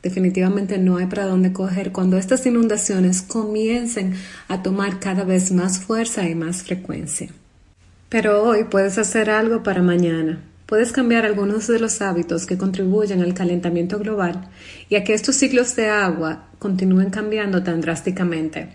[0.02, 4.14] Definitivamente no hay para dónde coger cuando estas inundaciones comiencen
[4.48, 7.30] a tomar cada vez más fuerza y más frecuencia.
[8.08, 10.40] Pero hoy puedes hacer algo para mañana.
[10.66, 14.50] Puedes cambiar algunos de los hábitos que contribuyen al calentamiento global
[14.90, 18.70] y a que estos ciclos de agua continúen cambiando tan drásticamente.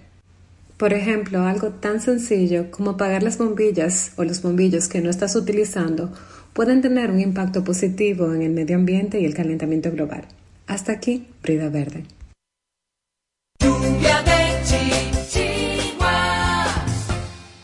[0.77, 5.35] Por ejemplo, algo tan sencillo como apagar las bombillas o los bombillos que no estás
[5.35, 6.13] utilizando
[6.53, 10.27] pueden tener un impacto positivo en el medio ambiente y el calentamiento global.
[10.69, 12.05] Hasta aquí, Brida Verde.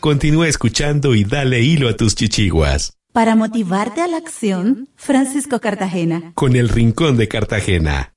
[0.01, 2.93] Continúa escuchando y dale hilo a tus chichiguas.
[3.17, 6.33] Para motivarte a la acción, Francisco Cartagena.
[6.35, 8.13] Con el Rincón de Cartagena.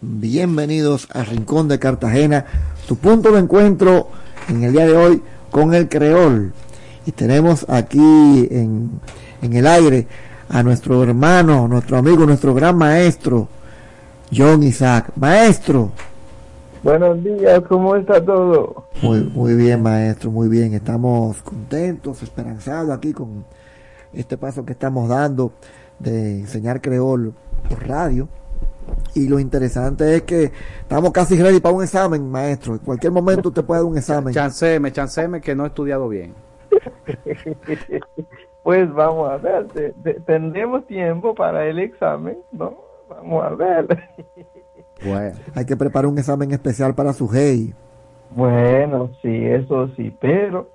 [0.00, 2.46] Bienvenidos al Rincón de Cartagena,
[2.86, 4.08] tu punto de encuentro
[4.48, 6.52] en el día de hoy con el creol.
[7.06, 9.00] Y tenemos aquí en
[9.42, 10.06] en el aire
[10.48, 13.48] a nuestro hermano, nuestro amigo, nuestro gran maestro,
[14.32, 15.10] John Isaac.
[15.16, 15.90] Maestro.
[16.82, 18.86] Buenos días, ¿cómo está todo?
[19.02, 20.74] Muy, muy bien, maestro, muy bien.
[20.74, 23.44] Estamos contentos, esperanzados aquí con
[24.12, 25.52] este paso que estamos dando
[26.00, 27.34] de enseñar creol
[27.68, 28.28] por radio.
[29.14, 30.50] Y lo interesante es que
[30.80, 32.72] estamos casi ready para un examen, maestro.
[32.72, 34.34] En cualquier momento usted puede dar un examen.
[34.34, 36.34] Chanceme, chanceme que no he estudiado bien.
[38.64, 39.68] pues vamos a ver,
[40.26, 42.74] tendremos tiempo para el examen, ¿no?
[43.08, 43.86] Vamos a ver.
[45.04, 45.36] Bueno.
[45.54, 47.74] Hay que preparar un examen especial para su GEI.
[48.30, 50.68] Bueno, sí, eso sí, pero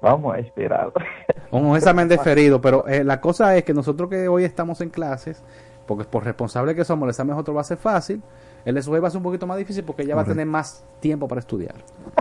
[0.00, 0.92] vamos a esperar.
[1.50, 5.42] Un examen deferido, pero eh, la cosa es que nosotros que hoy estamos en clases,
[5.86, 8.22] porque por responsable que somos, el examen otro va a ser fácil,
[8.64, 10.84] el SUE va a ser un poquito más difícil porque ya va a tener más
[11.00, 11.74] tiempo para estudiar.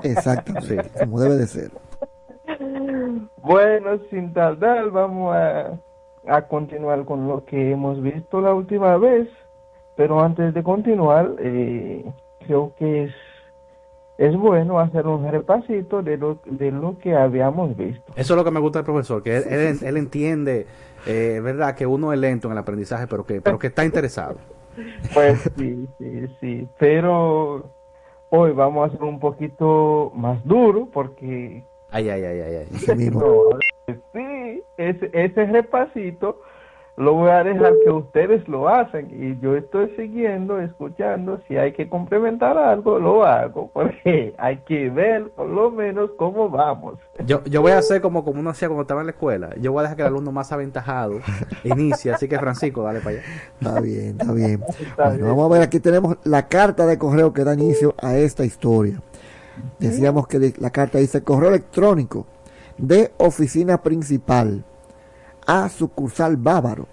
[0.03, 0.78] Exacto, sí.
[0.99, 1.72] como debe de ser.
[3.41, 5.80] Bueno, sin tardar, vamos a,
[6.28, 9.28] a continuar con lo que hemos visto la última vez.
[9.99, 12.05] Pero antes de continuar, eh,
[12.47, 13.13] creo que es,
[14.17, 18.13] es bueno hacer un repasito de lo, de lo que habíamos visto.
[18.15, 20.67] Eso es lo que me gusta del profesor, que él, él, entiende,
[21.05, 24.38] eh, verdad, que uno es lento en el aprendizaje, pero que, pero que está interesado.
[25.13, 26.67] Pues sí, sí, sí.
[26.80, 27.69] Pero
[28.30, 31.65] hoy vamos a hacer un poquito más duro porque...
[31.91, 32.55] Ay, ay, ay, ay.
[32.55, 32.67] ay.
[34.13, 36.39] sí, ese, ese repasito
[36.99, 41.71] lo voy a dejar que ustedes lo hacen y yo estoy siguiendo, escuchando, si hay
[41.71, 46.99] que complementar algo, lo hago, porque hay que ver por lo menos cómo vamos.
[47.26, 49.71] Yo, yo voy a hacer como, como uno hacía cuando estaba en la escuela, yo
[49.71, 51.21] voy a dejar que el alumno más aventajado
[51.63, 53.21] inicie, así que Francisco, dale para allá.
[53.61, 54.61] Está bien, está bien.
[55.21, 59.01] Vamos a ver, aquí tenemos la carta de correo que da inicio a esta historia.
[59.80, 62.26] Decíamos que la carta dice correo electrónico
[62.77, 64.65] de oficina principal
[65.49, 66.88] a sucursal Bávaro.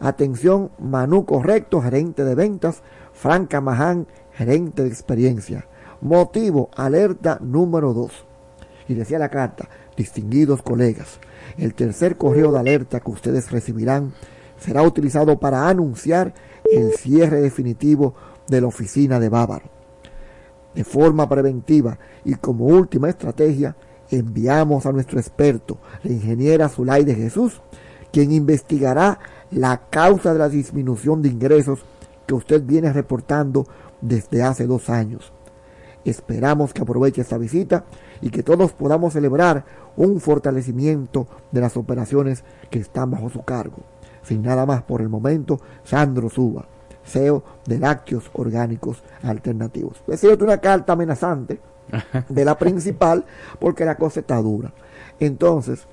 [0.00, 2.82] Atención, Manu Correcto, gerente de ventas,
[3.12, 5.66] Franca Maján, gerente de experiencia.
[6.00, 8.10] Motivo, alerta número 2.
[8.88, 11.20] Y decía la carta, distinguidos colegas,
[11.58, 14.14] el tercer correo de alerta que ustedes recibirán
[14.56, 16.32] será utilizado para anunciar
[16.64, 18.14] el cierre definitivo
[18.46, 19.66] de la oficina de Bávaro.
[20.74, 23.76] De forma preventiva y como última estrategia,
[24.10, 27.60] enviamos a nuestro experto, la ingeniera Zulay de Jesús,
[28.12, 29.18] quien investigará
[29.50, 31.84] la causa de la disminución de ingresos
[32.26, 33.66] que usted viene reportando
[34.00, 35.32] desde hace dos años.
[36.04, 37.84] Esperamos que aproveche esta visita
[38.20, 39.64] y que todos podamos celebrar
[39.96, 43.78] un fortalecimiento de las operaciones que están bajo su cargo.
[44.22, 46.66] Sin nada más por el momento, Sandro Suba,
[47.04, 50.02] CEO de Lácteos Orgánicos Alternativos.
[50.14, 51.60] Cierto, una carta amenazante
[52.28, 53.24] de la principal
[53.58, 54.72] porque la cosa está dura.
[55.18, 55.86] Entonces...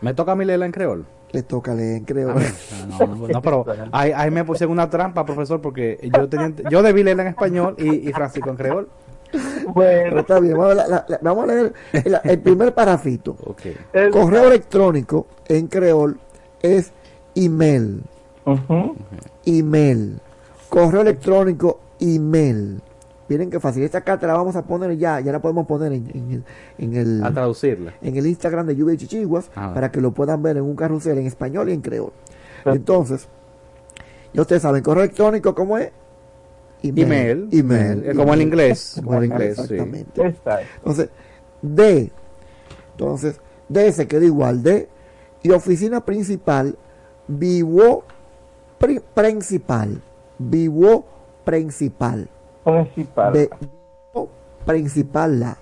[0.00, 1.06] ¿Me toca a mí leerla en creol?
[1.32, 2.34] Le toca leer en creol.
[2.88, 7.02] No, no, pero ahí, ahí, me puse una trampa, profesor, porque yo tenía, yo debí
[7.02, 8.88] leerla en español y, y Francisco en creol.
[9.68, 10.56] Bueno, está bien.
[10.56, 11.72] Vamos a, leer
[12.24, 13.36] el, primer parafito.
[14.12, 16.18] Correo electrónico en creol
[16.62, 16.92] es
[17.34, 18.02] email.
[19.44, 20.18] Email.
[20.68, 22.80] Correo electrónico, email.
[23.30, 23.84] Miren qué fácil.
[23.84, 26.44] Esta carta la vamos a poner ya, ya la podemos poner en, el,
[26.78, 27.24] en el...
[27.24, 27.94] A traducirla.
[28.02, 30.74] En el Instagram de Lluvia y Chichiguas ah, para que lo puedan ver en un
[30.74, 32.12] carrusel en español y en creol.
[32.64, 33.28] Entonces,
[34.34, 35.92] ya ustedes saben, correo electrónico, ¿cómo es?
[36.82, 37.48] Email.
[37.52, 38.16] Email.
[38.16, 39.00] Como en inglés.
[39.04, 40.36] Como en inglés, Exactamente.
[40.78, 41.10] Entonces,
[41.62, 42.10] D.
[42.90, 44.64] Entonces, D se queda igual.
[44.64, 44.88] D.
[45.44, 46.76] Y oficina principal,
[47.28, 48.02] vivo
[49.14, 50.02] principal.
[50.36, 51.06] Vivo
[51.44, 52.28] principal
[52.64, 53.32] principal.
[53.32, 53.50] De,
[54.64, 55.58] principal la.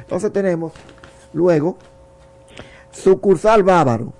[0.00, 0.72] Entonces tenemos
[1.32, 1.76] luego
[2.90, 4.12] sucursal bávaro.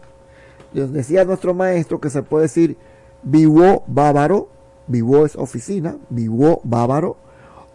[0.73, 2.77] decía nuestro maestro que se puede decir
[3.23, 4.49] vivo bávaro,
[4.87, 7.17] vivo es oficina, vivo bávaro,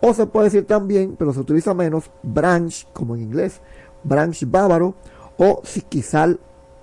[0.02, 3.62] o se puede decir también, pero se utiliza menos, branch, como en inglés,
[4.04, 4.96] branch bávaro,
[5.38, 6.40] o siquizal,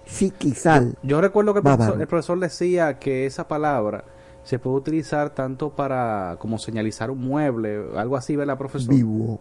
[0.07, 0.97] siquizal.
[1.03, 4.05] Yo, recuerdo que el profesor decía que esa palabra
[4.51, 8.93] se puede utilizar tanto para como señalizar un mueble, algo así, ¿verdad, profesor?
[8.93, 9.39] Vivo.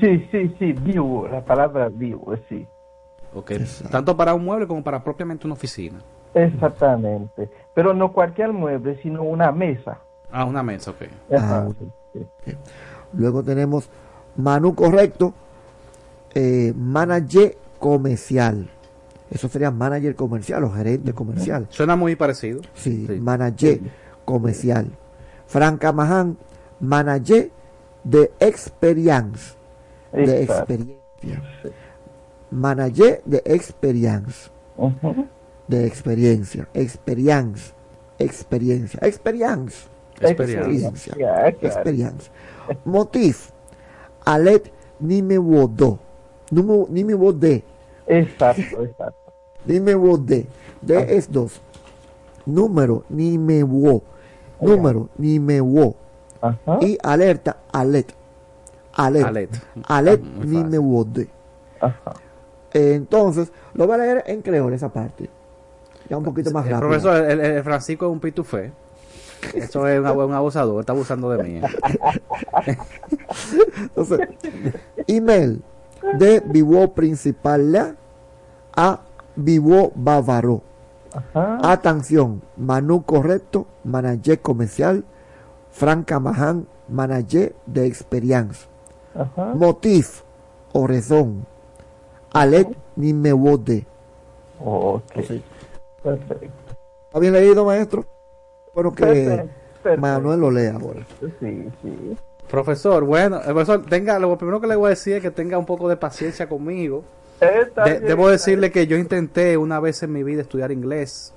[0.00, 2.66] Sí, sí, sí, vivo, la palabra vivo, sí.
[3.32, 3.52] Ok,
[3.88, 6.00] tanto para un mueble como para propiamente una oficina.
[6.34, 10.00] Exactamente, pero no cualquier mueble, sino una mesa.
[10.32, 11.02] Ah, una mesa, ok.
[11.38, 11.68] Ah,
[13.12, 13.88] Luego tenemos
[14.36, 15.34] Manu correcto,
[16.34, 18.68] eh, manager comercial.
[19.30, 21.68] Eso sería manager comercial o gerente comercial.
[21.70, 22.62] Suena muy parecido.
[22.74, 23.82] Sí, manager
[24.28, 24.92] comercial.
[25.48, 26.36] Franca Mahan,
[26.80, 27.48] manager
[28.04, 29.56] de experience.
[30.12, 31.40] De experiencia.
[32.50, 34.50] manager de experience.
[35.66, 36.68] De experiencia.
[36.74, 37.72] Experience.
[38.18, 39.00] Experiencia.
[39.02, 39.88] Experience.
[40.20, 41.14] Experiencia.
[41.62, 42.30] Experience.
[42.84, 43.52] Motif.
[44.24, 45.98] Alet numéro 2.
[46.50, 47.62] Numéro de.
[48.06, 49.32] Exacto, exacto.
[49.64, 50.46] Numéro de.
[50.80, 51.60] De es 2.
[52.46, 54.02] Número, numéro.
[54.60, 55.94] Número, numéro.
[56.80, 58.14] Y alerta, alet.
[58.94, 59.24] Alet.
[59.26, 59.50] Alet.
[59.86, 60.70] Alet, Muy fácil.
[60.70, 61.28] numéro de.
[62.72, 65.28] Entonces, lo voy a leer en creol esa parte.
[66.08, 66.88] Ya un poquito más El rápido.
[66.88, 68.72] profesor, el, el Francisco es un pitufé.
[69.54, 71.60] Eso es un, un abusador, está abusando de mí.
[73.80, 74.20] Entonces,
[75.06, 75.62] email
[76.18, 77.96] de Vivo Principal
[78.74, 79.00] a
[79.36, 80.62] Vivo Bávaro.
[81.34, 85.04] Atención, Manu Correcto, manager comercial,
[85.70, 88.66] Franca Mahan, manager de experience.
[89.54, 90.22] Motif
[90.72, 91.46] o razón.
[92.32, 93.86] Alet ni me de.
[94.64, 95.12] Ok.
[96.02, 96.46] Perfecto.
[97.06, 98.04] ¿Está bien leído, maestro?
[98.74, 99.50] Bueno, que Perfecto,
[99.82, 100.00] perfecto.
[100.00, 101.06] Manuel lo lea ahora.
[101.40, 102.16] Sí, sí.
[102.50, 105.58] Profesor, bueno, el profesor, tenga, lo primero que le voy a decir es que tenga
[105.58, 107.02] un poco de paciencia conmigo.
[107.84, 111.32] De- debo decirle que yo intenté una vez en mi vida estudiar inglés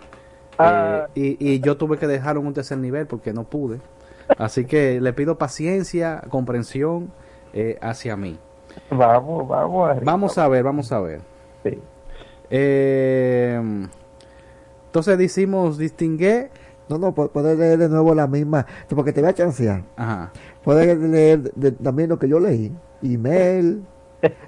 [0.58, 1.08] Ah.
[1.16, 3.80] eh, y, y yo tuve que dejarlo en un tercer nivel porque no pude.
[4.38, 7.12] Así que le pido paciencia, comprensión
[7.54, 8.38] eh, hacia mí.
[8.90, 9.90] Vamos, vamos.
[9.90, 10.12] arriba.
[10.12, 11.22] Vamos a ver, vamos a ver.
[12.50, 13.60] Eh,
[14.88, 16.50] entonces decimos distinguir.
[16.90, 19.84] No, no, puedes leer de nuevo la misma, porque te voy a chancear.
[19.96, 20.32] Ajá.
[20.64, 22.72] Puedes leer de- también lo que yo leí.
[23.02, 23.84] Email.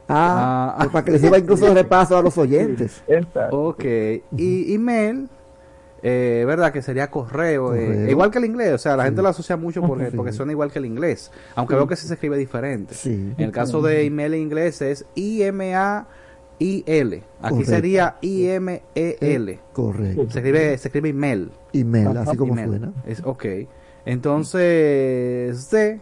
[0.07, 0.87] Ah, Ah.
[0.91, 3.03] para que les sirva incluso repaso a los oyentes.
[3.51, 3.83] Ok.
[4.37, 5.29] Y email,
[6.03, 6.71] eh, ¿verdad?
[6.73, 7.73] Que sería correo.
[7.73, 8.09] eh, Correo.
[8.09, 8.73] igual que el inglés.
[8.73, 10.17] O sea, la gente lo asocia mucho porque, Sí.
[10.17, 11.31] porque suena igual que el inglés.
[11.55, 12.93] Aunque veo que sí se escribe diferente.
[12.93, 13.33] Sí.
[13.37, 17.15] En el caso de email en inglés es I-M-A-I-L.
[17.41, 17.71] Aquí Correcto.
[17.71, 19.59] sería I-M-E-L.
[19.71, 20.29] Correcto.
[20.29, 21.51] Se escribe, se escribe email.
[21.73, 22.69] Email, así como Email.
[22.69, 22.91] suena.
[23.07, 23.45] Es, ok.
[24.05, 25.99] Entonces, D.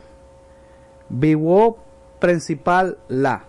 [1.10, 1.78] Vivo
[2.20, 3.46] principal la.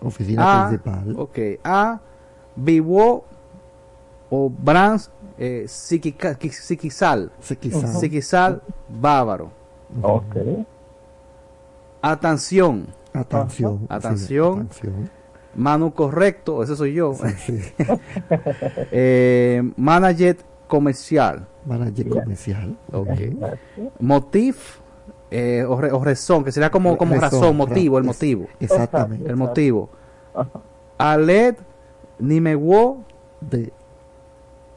[0.00, 1.14] Oficina A, principal.
[1.16, 1.38] Ok.
[1.64, 2.00] A.
[2.56, 3.24] Vivo
[4.30, 7.32] o Brans eh, Siquizal.
[7.40, 8.62] Siquizal.
[8.88, 9.50] Bávaro.
[10.02, 10.36] Ok.
[12.02, 12.86] Atención.
[13.12, 13.78] Atención.
[13.80, 14.52] sí, Atención.
[14.60, 15.10] atención.
[15.54, 17.14] Manu correcto, ese soy yo.
[18.92, 20.36] Eh, manager
[20.68, 21.46] comercial.
[21.66, 22.76] Manager comercial.
[22.92, 23.08] Ok.
[23.98, 24.79] Motif
[25.30, 28.46] eh, o, re- o razón, que sería como, como Razón, razón, motivo, el ra- motivo.
[28.58, 29.28] Exactamente.
[29.30, 29.88] El motivo.
[30.98, 31.56] Aled
[32.18, 33.04] Nimewo
[33.40, 33.72] de.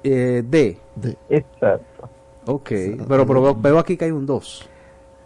[0.03, 0.77] Eh, de.
[0.95, 1.17] de.
[1.29, 2.09] Exacto.
[2.45, 2.69] Ok,
[3.07, 4.69] pero, pero veo- veo aquí que hay un 2.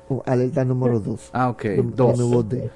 [0.09, 1.31] O alerta número 2.
[1.33, 2.17] Ah, ok, Num- 2.
[2.19, 2.69] número D.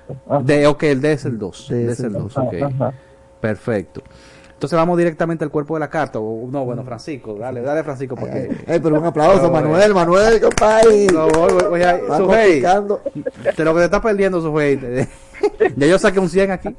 [0.44, 1.68] De, ok, el D es el 2.
[1.70, 2.38] D D es el el 2, dos.
[2.38, 2.54] ok.
[2.64, 2.94] Ajá.
[3.40, 4.02] Perfecto.
[4.62, 6.20] Entonces vamos directamente al cuerpo de la carta.
[6.20, 8.48] O, no, bueno, Francisco, dale, dale, Francisco, porque.
[8.68, 11.08] Eh, pero un aplauso, No, Manuel, Manuel, compadre.
[11.08, 13.02] No, voy, voy, voy a- Está Sujei, practicando.
[13.56, 14.80] te lo que te está perdiendo, Sujei.
[15.76, 16.76] ya yo saqué un 100 aquí.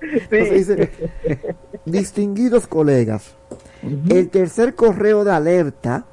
[0.00, 0.90] Entonces dice,
[1.84, 3.36] distinguidos colegas,
[4.08, 6.06] el tercer correo de alerta,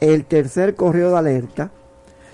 [0.00, 1.70] el tercer correo de alerta,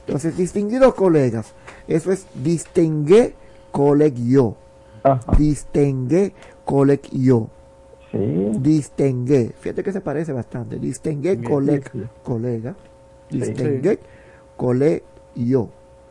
[0.06, 1.52] entonces distinguidos colegas,
[1.86, 3.34] eso es distingue
[3.72, 4.56] colegio,
[5.38, 6.32] distingue
[6.64, 7.48] colegio,
[8.12, 12.02] distingue, fíjate que se parece bastante, distingue Sí, coleg, sí.
[12.22, 12.74] colega,
[13.30, 13.40] Sí.
[13.40, 13.98] distingue
[14.56, 15.68] colegio,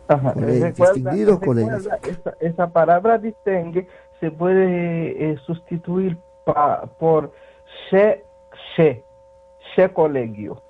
[0.08, 0.34] Ajá.
[0.34, 2.00] colega, Recuerda- distinguidos recuerda, colegas.
[2.08, 3.88] Esa, esa palabra distingue
[4.20, 7.32] se puede eh, sustituir pa- por
[7.90, 8.24] se,
[8.76, 9.04] se,
[9.76, 10.62] se colegio.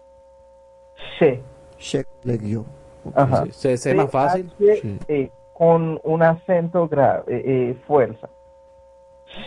[1.19, 1.41] Se.
[1.77, 2.65] Che colegio.
[3.13, 3.45] Ajá.
[3.51, 4.51] Se- se es más fácil.
[4.57, 8.29] CH, eh, con un acento grave, eh, eh, fuerza.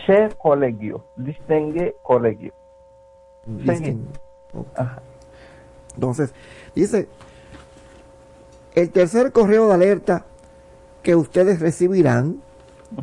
[0.05, 1.05] Se colegio.
[1.15, 2.51] Distingue colegio.
[3.45, 4.03] Distingue.
[4.53, 4.79] Ok.
[5.95, 6.33] Entonces,
[6.75, 7.07] dice,
[8.75, 10.25] el tercer correo de alerta
[11.01, 12.41] que ustedes recibirán,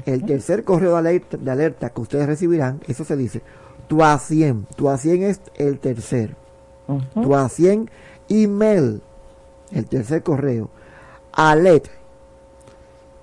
[0.05, 3.41] el tercer correo de alerta, de alerta que ustedes recibirán, eso se dice,
[3.87, 6.37] tu a 100, tu a 100 es el tercer,
[7.15, 7.91] tu a 100
[8.29, 9.01] email,
[9.73, 10.69] el tercer correo,
[11.33, 11.89] alert,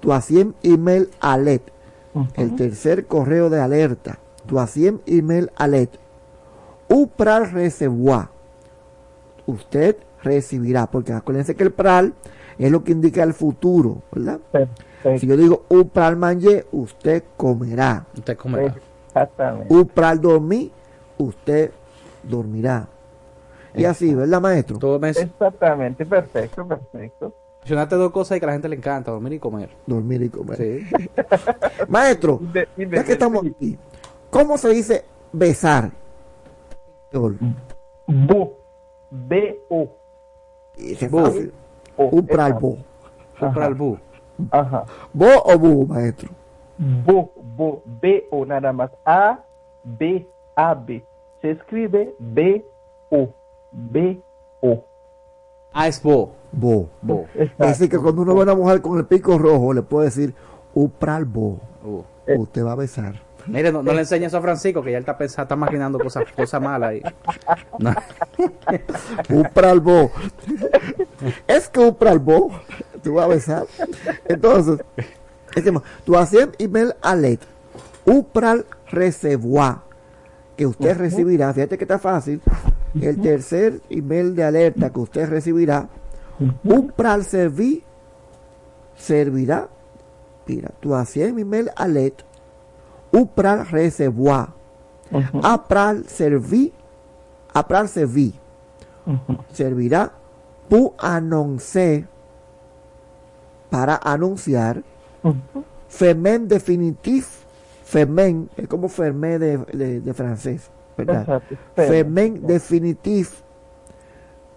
[0.05, 1.63] tu a 100 email alert,
[2.35, 5.95] el tercer correo de alerta, tu a 100 email alert,
[6.87, 8.29] upral recevoir,
[9.47, 12.13] usted recibirá, porque acuérdense que el pral
[12.59, 14.39] es lo que indica el futuro, ¿verdad?
[15.19, 18.05] Si yo digo upral manger, usted comerá.
[18.15, 18.75] Usted comerá.
[19.07, 19.73] Exactamente.
[19.73, 20.71] Upral dormir,
[21.17, 21.71] usted
[22.21, 22.87] dormirá.
[23.73, 25.03] Y así, ¿verdad, maestro?
[25.03, 27.33] Exactamente, perfecto, perfecto.
[27.65, 29.71] Mencionaste dos cosas y que a la gente le encanta, dormir y comer.
[29.87, 30.55] Dormir y comer.
[30.55, 30.85] Sí.
[31.87, 33.75] Maestro, ya que estamos aquí,
[34.29, 35.89] ¿cómo se dice besar?
[39.09, 39.89] B-O.
[41.97, 42.77] Upral bo.
[43.41, 43.97] Upral bu.
[44.51, 44.85] Ajá.
[45.11, 46.29] ¿Bo o bu, maestro?
[46.77, 48.91] Bo, bo, B-O nada más.
[49.05, 49.39] A,
[49.83, 51.03] B, A, B.
[51.41, 53.33] Se escribe B-O.
[53.71, 54.83] B-O.
[55.77, 56.33] Ah, es bo.
[56.53, 56.89] Bo.
[57.01, 57.27] Bo.
[57.59, 60.33] Así que cuando uno ve a una mujer con el pico rojo, le puede decir
[60.73, 61.59] upral bo.
[61.83, 62.01] Uh.
[62.39, 63.21] Usted va a besar.
[63.45, 65.99] Mire, no, no le enseñes eso a Francisco, que ya él está pensando, está imaginando
[65.99, 67.01] cosas, cosas malas ahí.
[67.77, 67.93] No.
[69.29, 70.11] Upral bo.
[71.45, 72.51] Es que upral bo.
[73.03, 73.65] Tú vas a besar.
[74.29, 74.79] Entonces,
[75.53, 77.41] decimos, tu hacías email alet.
[78.05, 79.79] Upral recevoir.
[80.55, 81.53] Que usted recibirá.
[81.53, 82.41] Fíjate que está fácil.
[83.01, 85.89] El tercer email de alerta que usted recibirá.
[86.63, 87.83] Upral serví.
[88.95, 89.67] Servirá.
[90.47, 92.23] Mira, tu hacías email alet.
[93.11, 94.49] Upral recevoir.
[95.43, 96.73] Apral serví.
[97.53, 98.33] Apral serví.
[99.51, 100.11] Servirá.
[100.69, 102.07] Pu annoncer.
[103.69, 104.83] Para anunciar.
[105.89, 107.43] Femen definitif.
[107.83, 108.49] Femen.
[108.55, 110.69] Es como fermé de, de, de francés.
[110.97, 111.21] ¿Verdad?
[111.21, 111.55] Exacto.
[111.75, 113.41] Femen definitif.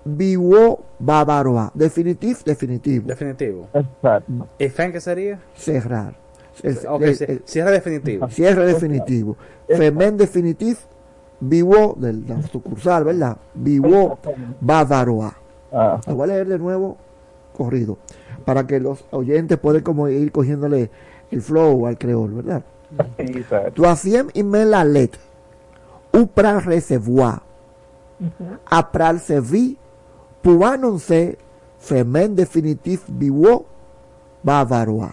[0.05, 1.71] Vivo bavaroa.
[1.75, 3.07] Definitif, definitivo.
[3.09, 3.69] Definitivo.
[3.75, 4.47] Exacto.
[4.59, 5.39] ¿Y fen qué sería?
[5.55, 6.15] Cerrar.
[6.63, 8.29] El- cierre definitivo.
[8.29, 9.37] Cierre definitivo.
[9.69, 10.85] Femen definitif.
[11.41, 13.37] Vivo de la sucursal, ¿verdad?
[13.55, 14.19] Vivo
[14.61, 15.35] bavaroa.
[16.07, 16.97] Lo voy a leer de nuevo
[17.57, 17.99] corrido.
[18.45, 20.91] Para que los oyentes puedan como ir cogiéndole
[21.31, 22.63] el flow al creol, ¿verdad?
[23.75, 25.21] Troisième email la lettre.
[26.13, 27.43] Ou pral recevoir.
[28.67, 29.79] Apral servi.
[30.43, 31.39] Pour annoncer.
[31.79, 33.67] Femen definitif vivo.
[34.43, 35.13] Bavaroa.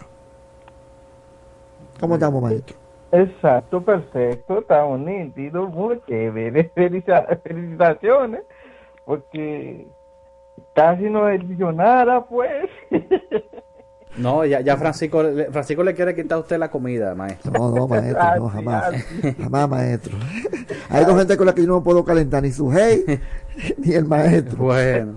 [1.99, 2.75] ¿Cómo estamos, maestro?
[3.11, 6.69] Exacto, perfecto, está un nítido, muy chévere.
[6.75, 8.41] Felicitaciones,
[9.05, 9.87] porque
[10.73, 12.69] casi no es nada, pues.
[14.17, 17.51] No, ya, ya Francisco, le- Francisco le quiere quitar a usted la comida, maestro.
[17.51, 19.05] No, no, maestro, no, jamás.
[19.41, 20.17] Jamás, maestro.
[20.89, 23.03] Hay dos gente con la que yo no puedo calentar, ni su hey,
[23.77, 24.57] ni el maestro.
[24.65, 25.15] Bueno.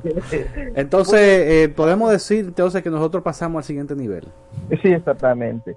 [0.74, 4.26] Entonces, eh, podemos decir entonces que nosotros pasamos al siguiente nivel.
[4.82, 5.76] Sí, exactamente.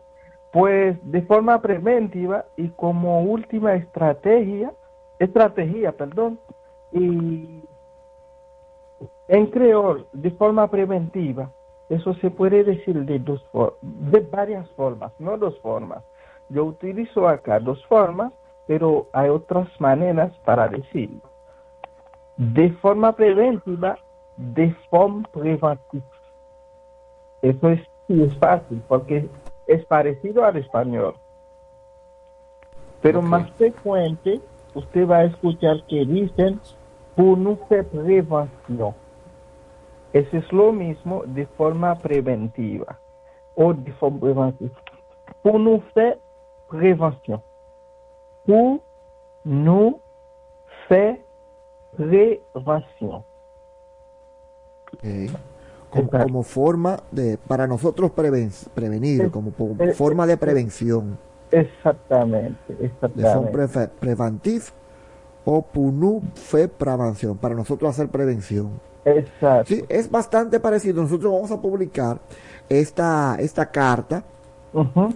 [0.52, 4.73] Pues de forma preventiva y como última estrategia,
[5.19, 6.39] estrategia, perdón,
[6.91, 7.61] y
[9.27, 11.52] en creol, de forma preventiva,
[11.91, 16.03] eso se puede decir de dos for- de varias formas, no dos formas.
[16.49, 18.31] Yo utilizo acá dos formas,
[18.65, 21.22] pero hay otras maneras para decirlo.
[22.38, 23.97] De forma preventiva,
[24.38, 26.05] de forma preventiva.
[27.41, 29.27] Eso es, sí es fácil porque
[29.68, 31.15] es parecido al español.
[33.01, 34.39] Pero más frecuente,
[34.76, 36.59] usted va a escuchar que dicen
[37.15, 38.93] pour nous faire prévention.
[40.13, 42.99] Eso es lo mismo de forma preventiva
[43.55, 44.75] o de forma preventiva.
[45.41, 46.17] Pour nous faire
[46.69, 47.41] prévention.
[48.45, 48.81] Pour
[49.45, 49.99] nous
[50.88, 51.19] faire
[51.95, 53.23] prévention.
[54.93, 55.31] Ok.
[55.89, 59.51] Como, como forma de, para nosotros preven- prevenir, como
[59.93, 61.17] forma de prevención.
[61.51, 63.51] Exactamente, De forma exactamente.
[63.51, 64.71] prefe- preventif
[65.43, 68.79] o punu fe prevención, para nosotros hacer prevención.
[69.05, 69.65] Exacto.
[69.73, 71.01] Sí, es bastante parecido.
[71.01, 72.19] Nosotros vamos a publicar
[72.69, 74.23] esta, esta carta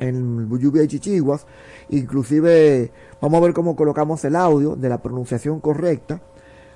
[0.02, 1.46] en Lluvia y Chichiguas.
[1.90, 2.92] Inclusive
[3.22, 6.20] vamos a ver cómo colocamos el audio de la pronunciación correcta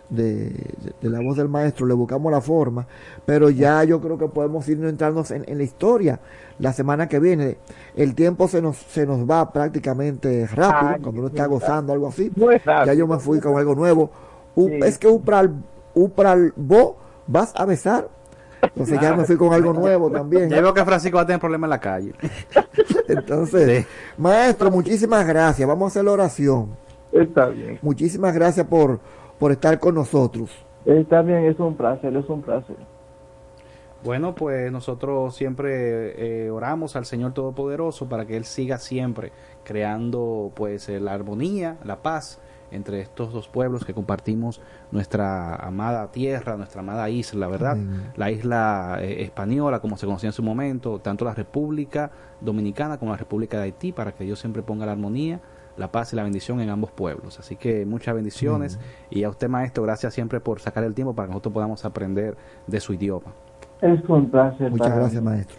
[0.10, 1.86] de, de- de la voz del maestro.
[1.86, 2.88] Le buscamos la forma.
[3.26, 6.19] Pero ya yo creo que podemos irnos entrando en, en la historia
[6.60, 7.57] la semana que viene.
[7.95, 12.07] El tiempo se nos, se nos va prácticamente rápido Ay, cuando uno está gozando algo
[12.07, 12.31] así.
[12.86, 14.10] Ya yo me fui con algo nuevo.
[14.68, 14.80] Sí.
[14.84, 15.53] Es que Upral,
[16.00, 16.96] Upral, vos
[17.28, 18.10] vas a besar.
[18.62, 20.50] Entonces ya me fui con algo nuevo también.
[20.50, 22.14] Ya veo que Francisco va a tener problemas en la calle.
[23.08, 23.86] Entonces,
[24.18, 25.68] maestro, muchísimas gracias.
[25.68, 26.70] Vamos a hacer la oración.
[27.12, 27.80] Está bien.
[27.82, 29.00] Muchísimas gracias por,
[29.38, 30.52] por estar con nosotros.
[30.86, 32.78] Está bien, es un placer, es un placer.
[34.04, 39.34] Bueno, pues nosotros siempre eh, oramos al Señor Todopoderoso para que Él siga siempre
[39.66, 42.40] creando pues eh, la armonía, la paz
[42.72, 47.74] entre estos dos pueblos que compartimos nuestra amada tierra, nuestra amada isla, ¿verdad?
[47.74, 48.12] Amén.
[48.16, 53.12] La isla eh, española, como se conocía en su momento, tanto la República Dominicana como
[53.12, 55.40] la República de Haití, para que Dios siempre ponga la armonía,
[55.78, 57.40] la paz y la bendición en ambos pueblos.
[57.40, 58.80] Así que muchas bendiciones
[59.10, 62.36] y a usted, maestro, gracias siempre por sacar el tiempo para que nosotros podamos aprender
[62.68, 63.34] de su idioma.
[63.82, 64.70] Es un placer.
[64.70, 65.58] Muchas gracias, maestro.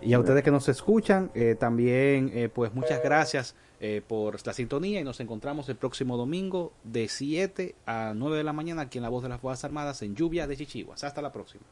[0.00, 4.52] Y a ustedes que nos escuchan, eh, también, eh, pues muchas gracias eh, por la
[4.52, 8.98] sintonía y nos encontramos el próximo domingo de 7 a 9 de la mañana aquí
[8.98, 11.02] en La Voz de las Fuerzas Armadas en Lluvia de Chichiguas.
[11.02, 11.64] Hasta la próxima.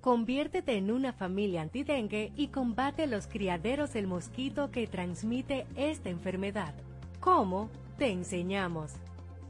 [0.00, 6.72] Conviértete en una familia antidengue y combate los criaderos del mosquito que transmite esta enfermedad.
[7.20, 7.68] ¿Cómo?
[7.98, 8.92] Te enseñamos.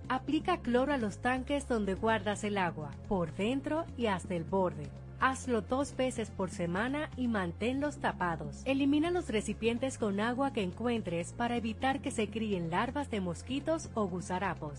[0.08, 4.90] Aplica cloro a los tanques donde guardas el agua, por dentro y hasta el borde.
[5.20, 8.62] Hazlo dos veces por semana y manténlos tapados.
[8.64, 13.90] Elimina los recipientes con agua que encuentres para evitar que se críen larvas de mosquitos
[13.94, 14.78] o gusarapos.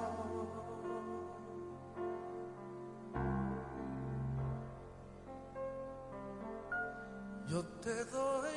[7.51, 8.55] Yo te doy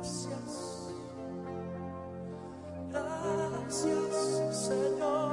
[0.00, 0.88] gracias.
[2.90, 5.30] Gracias, Señor.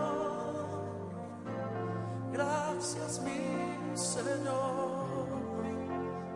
[2.34, 5.28] Gracias, mi Señor.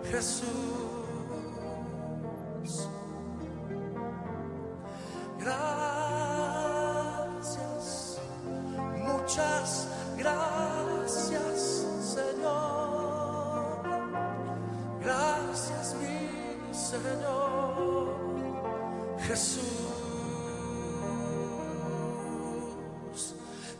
[0.09, 0.45] Jesús.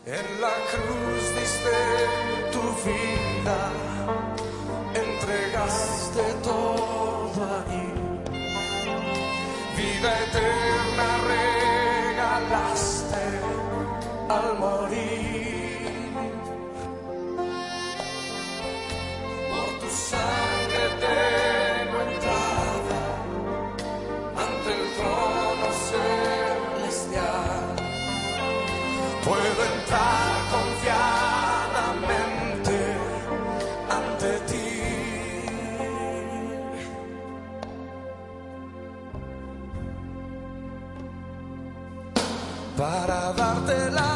[0.08, 1.78] En la cruz diste
[2.52, 3.72] tu vida,
[4.94, 7.88] entregaste todo ahí.
[9.76, 10.65] Vida eterna
[43.76, 44.15] Darte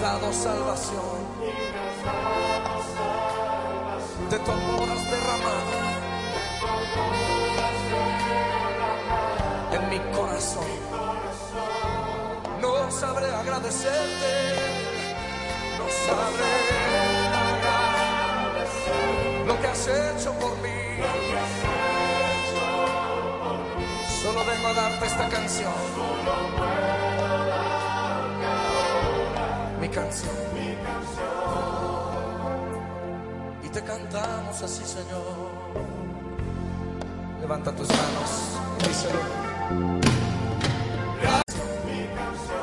[0.00, 1.18] dado salvación.
[4.30, 5.76] De tu amor has derramado
[9.72, 10.64] en mi corazón.
[12.60, 14.32] No sabré agradecerte.
[15.78, 16.54] No sabré
[19.46, 20.80] lo que has hecho por mí.
[24.22, 27.09] Solo vengo a darte esta canción.
[29.90, 30.30] Mi canción.
[33.64, 35.50] Y te cantamos así, Señor.
[37.40, 38.30] Levanta tus manos
[38.78, 39.18] y díselo.
[41.86, 42.60] Mi canción.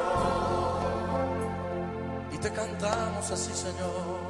[2.39, 4.21] te cantamos así, Señor.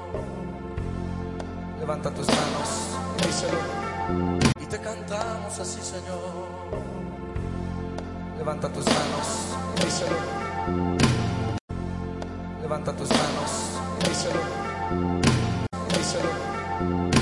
[1.79, 3.59] Levanta tus manos y díselo.
[4.59, 6.47] Y te cantamos así, Señor.
[8.39, 11.26] Levanta tus manos y díselo.
[12.77, 13.67] Levanta tus manos
[14.07, 14.39] díselo.
[15.97, 17.16] Díselo.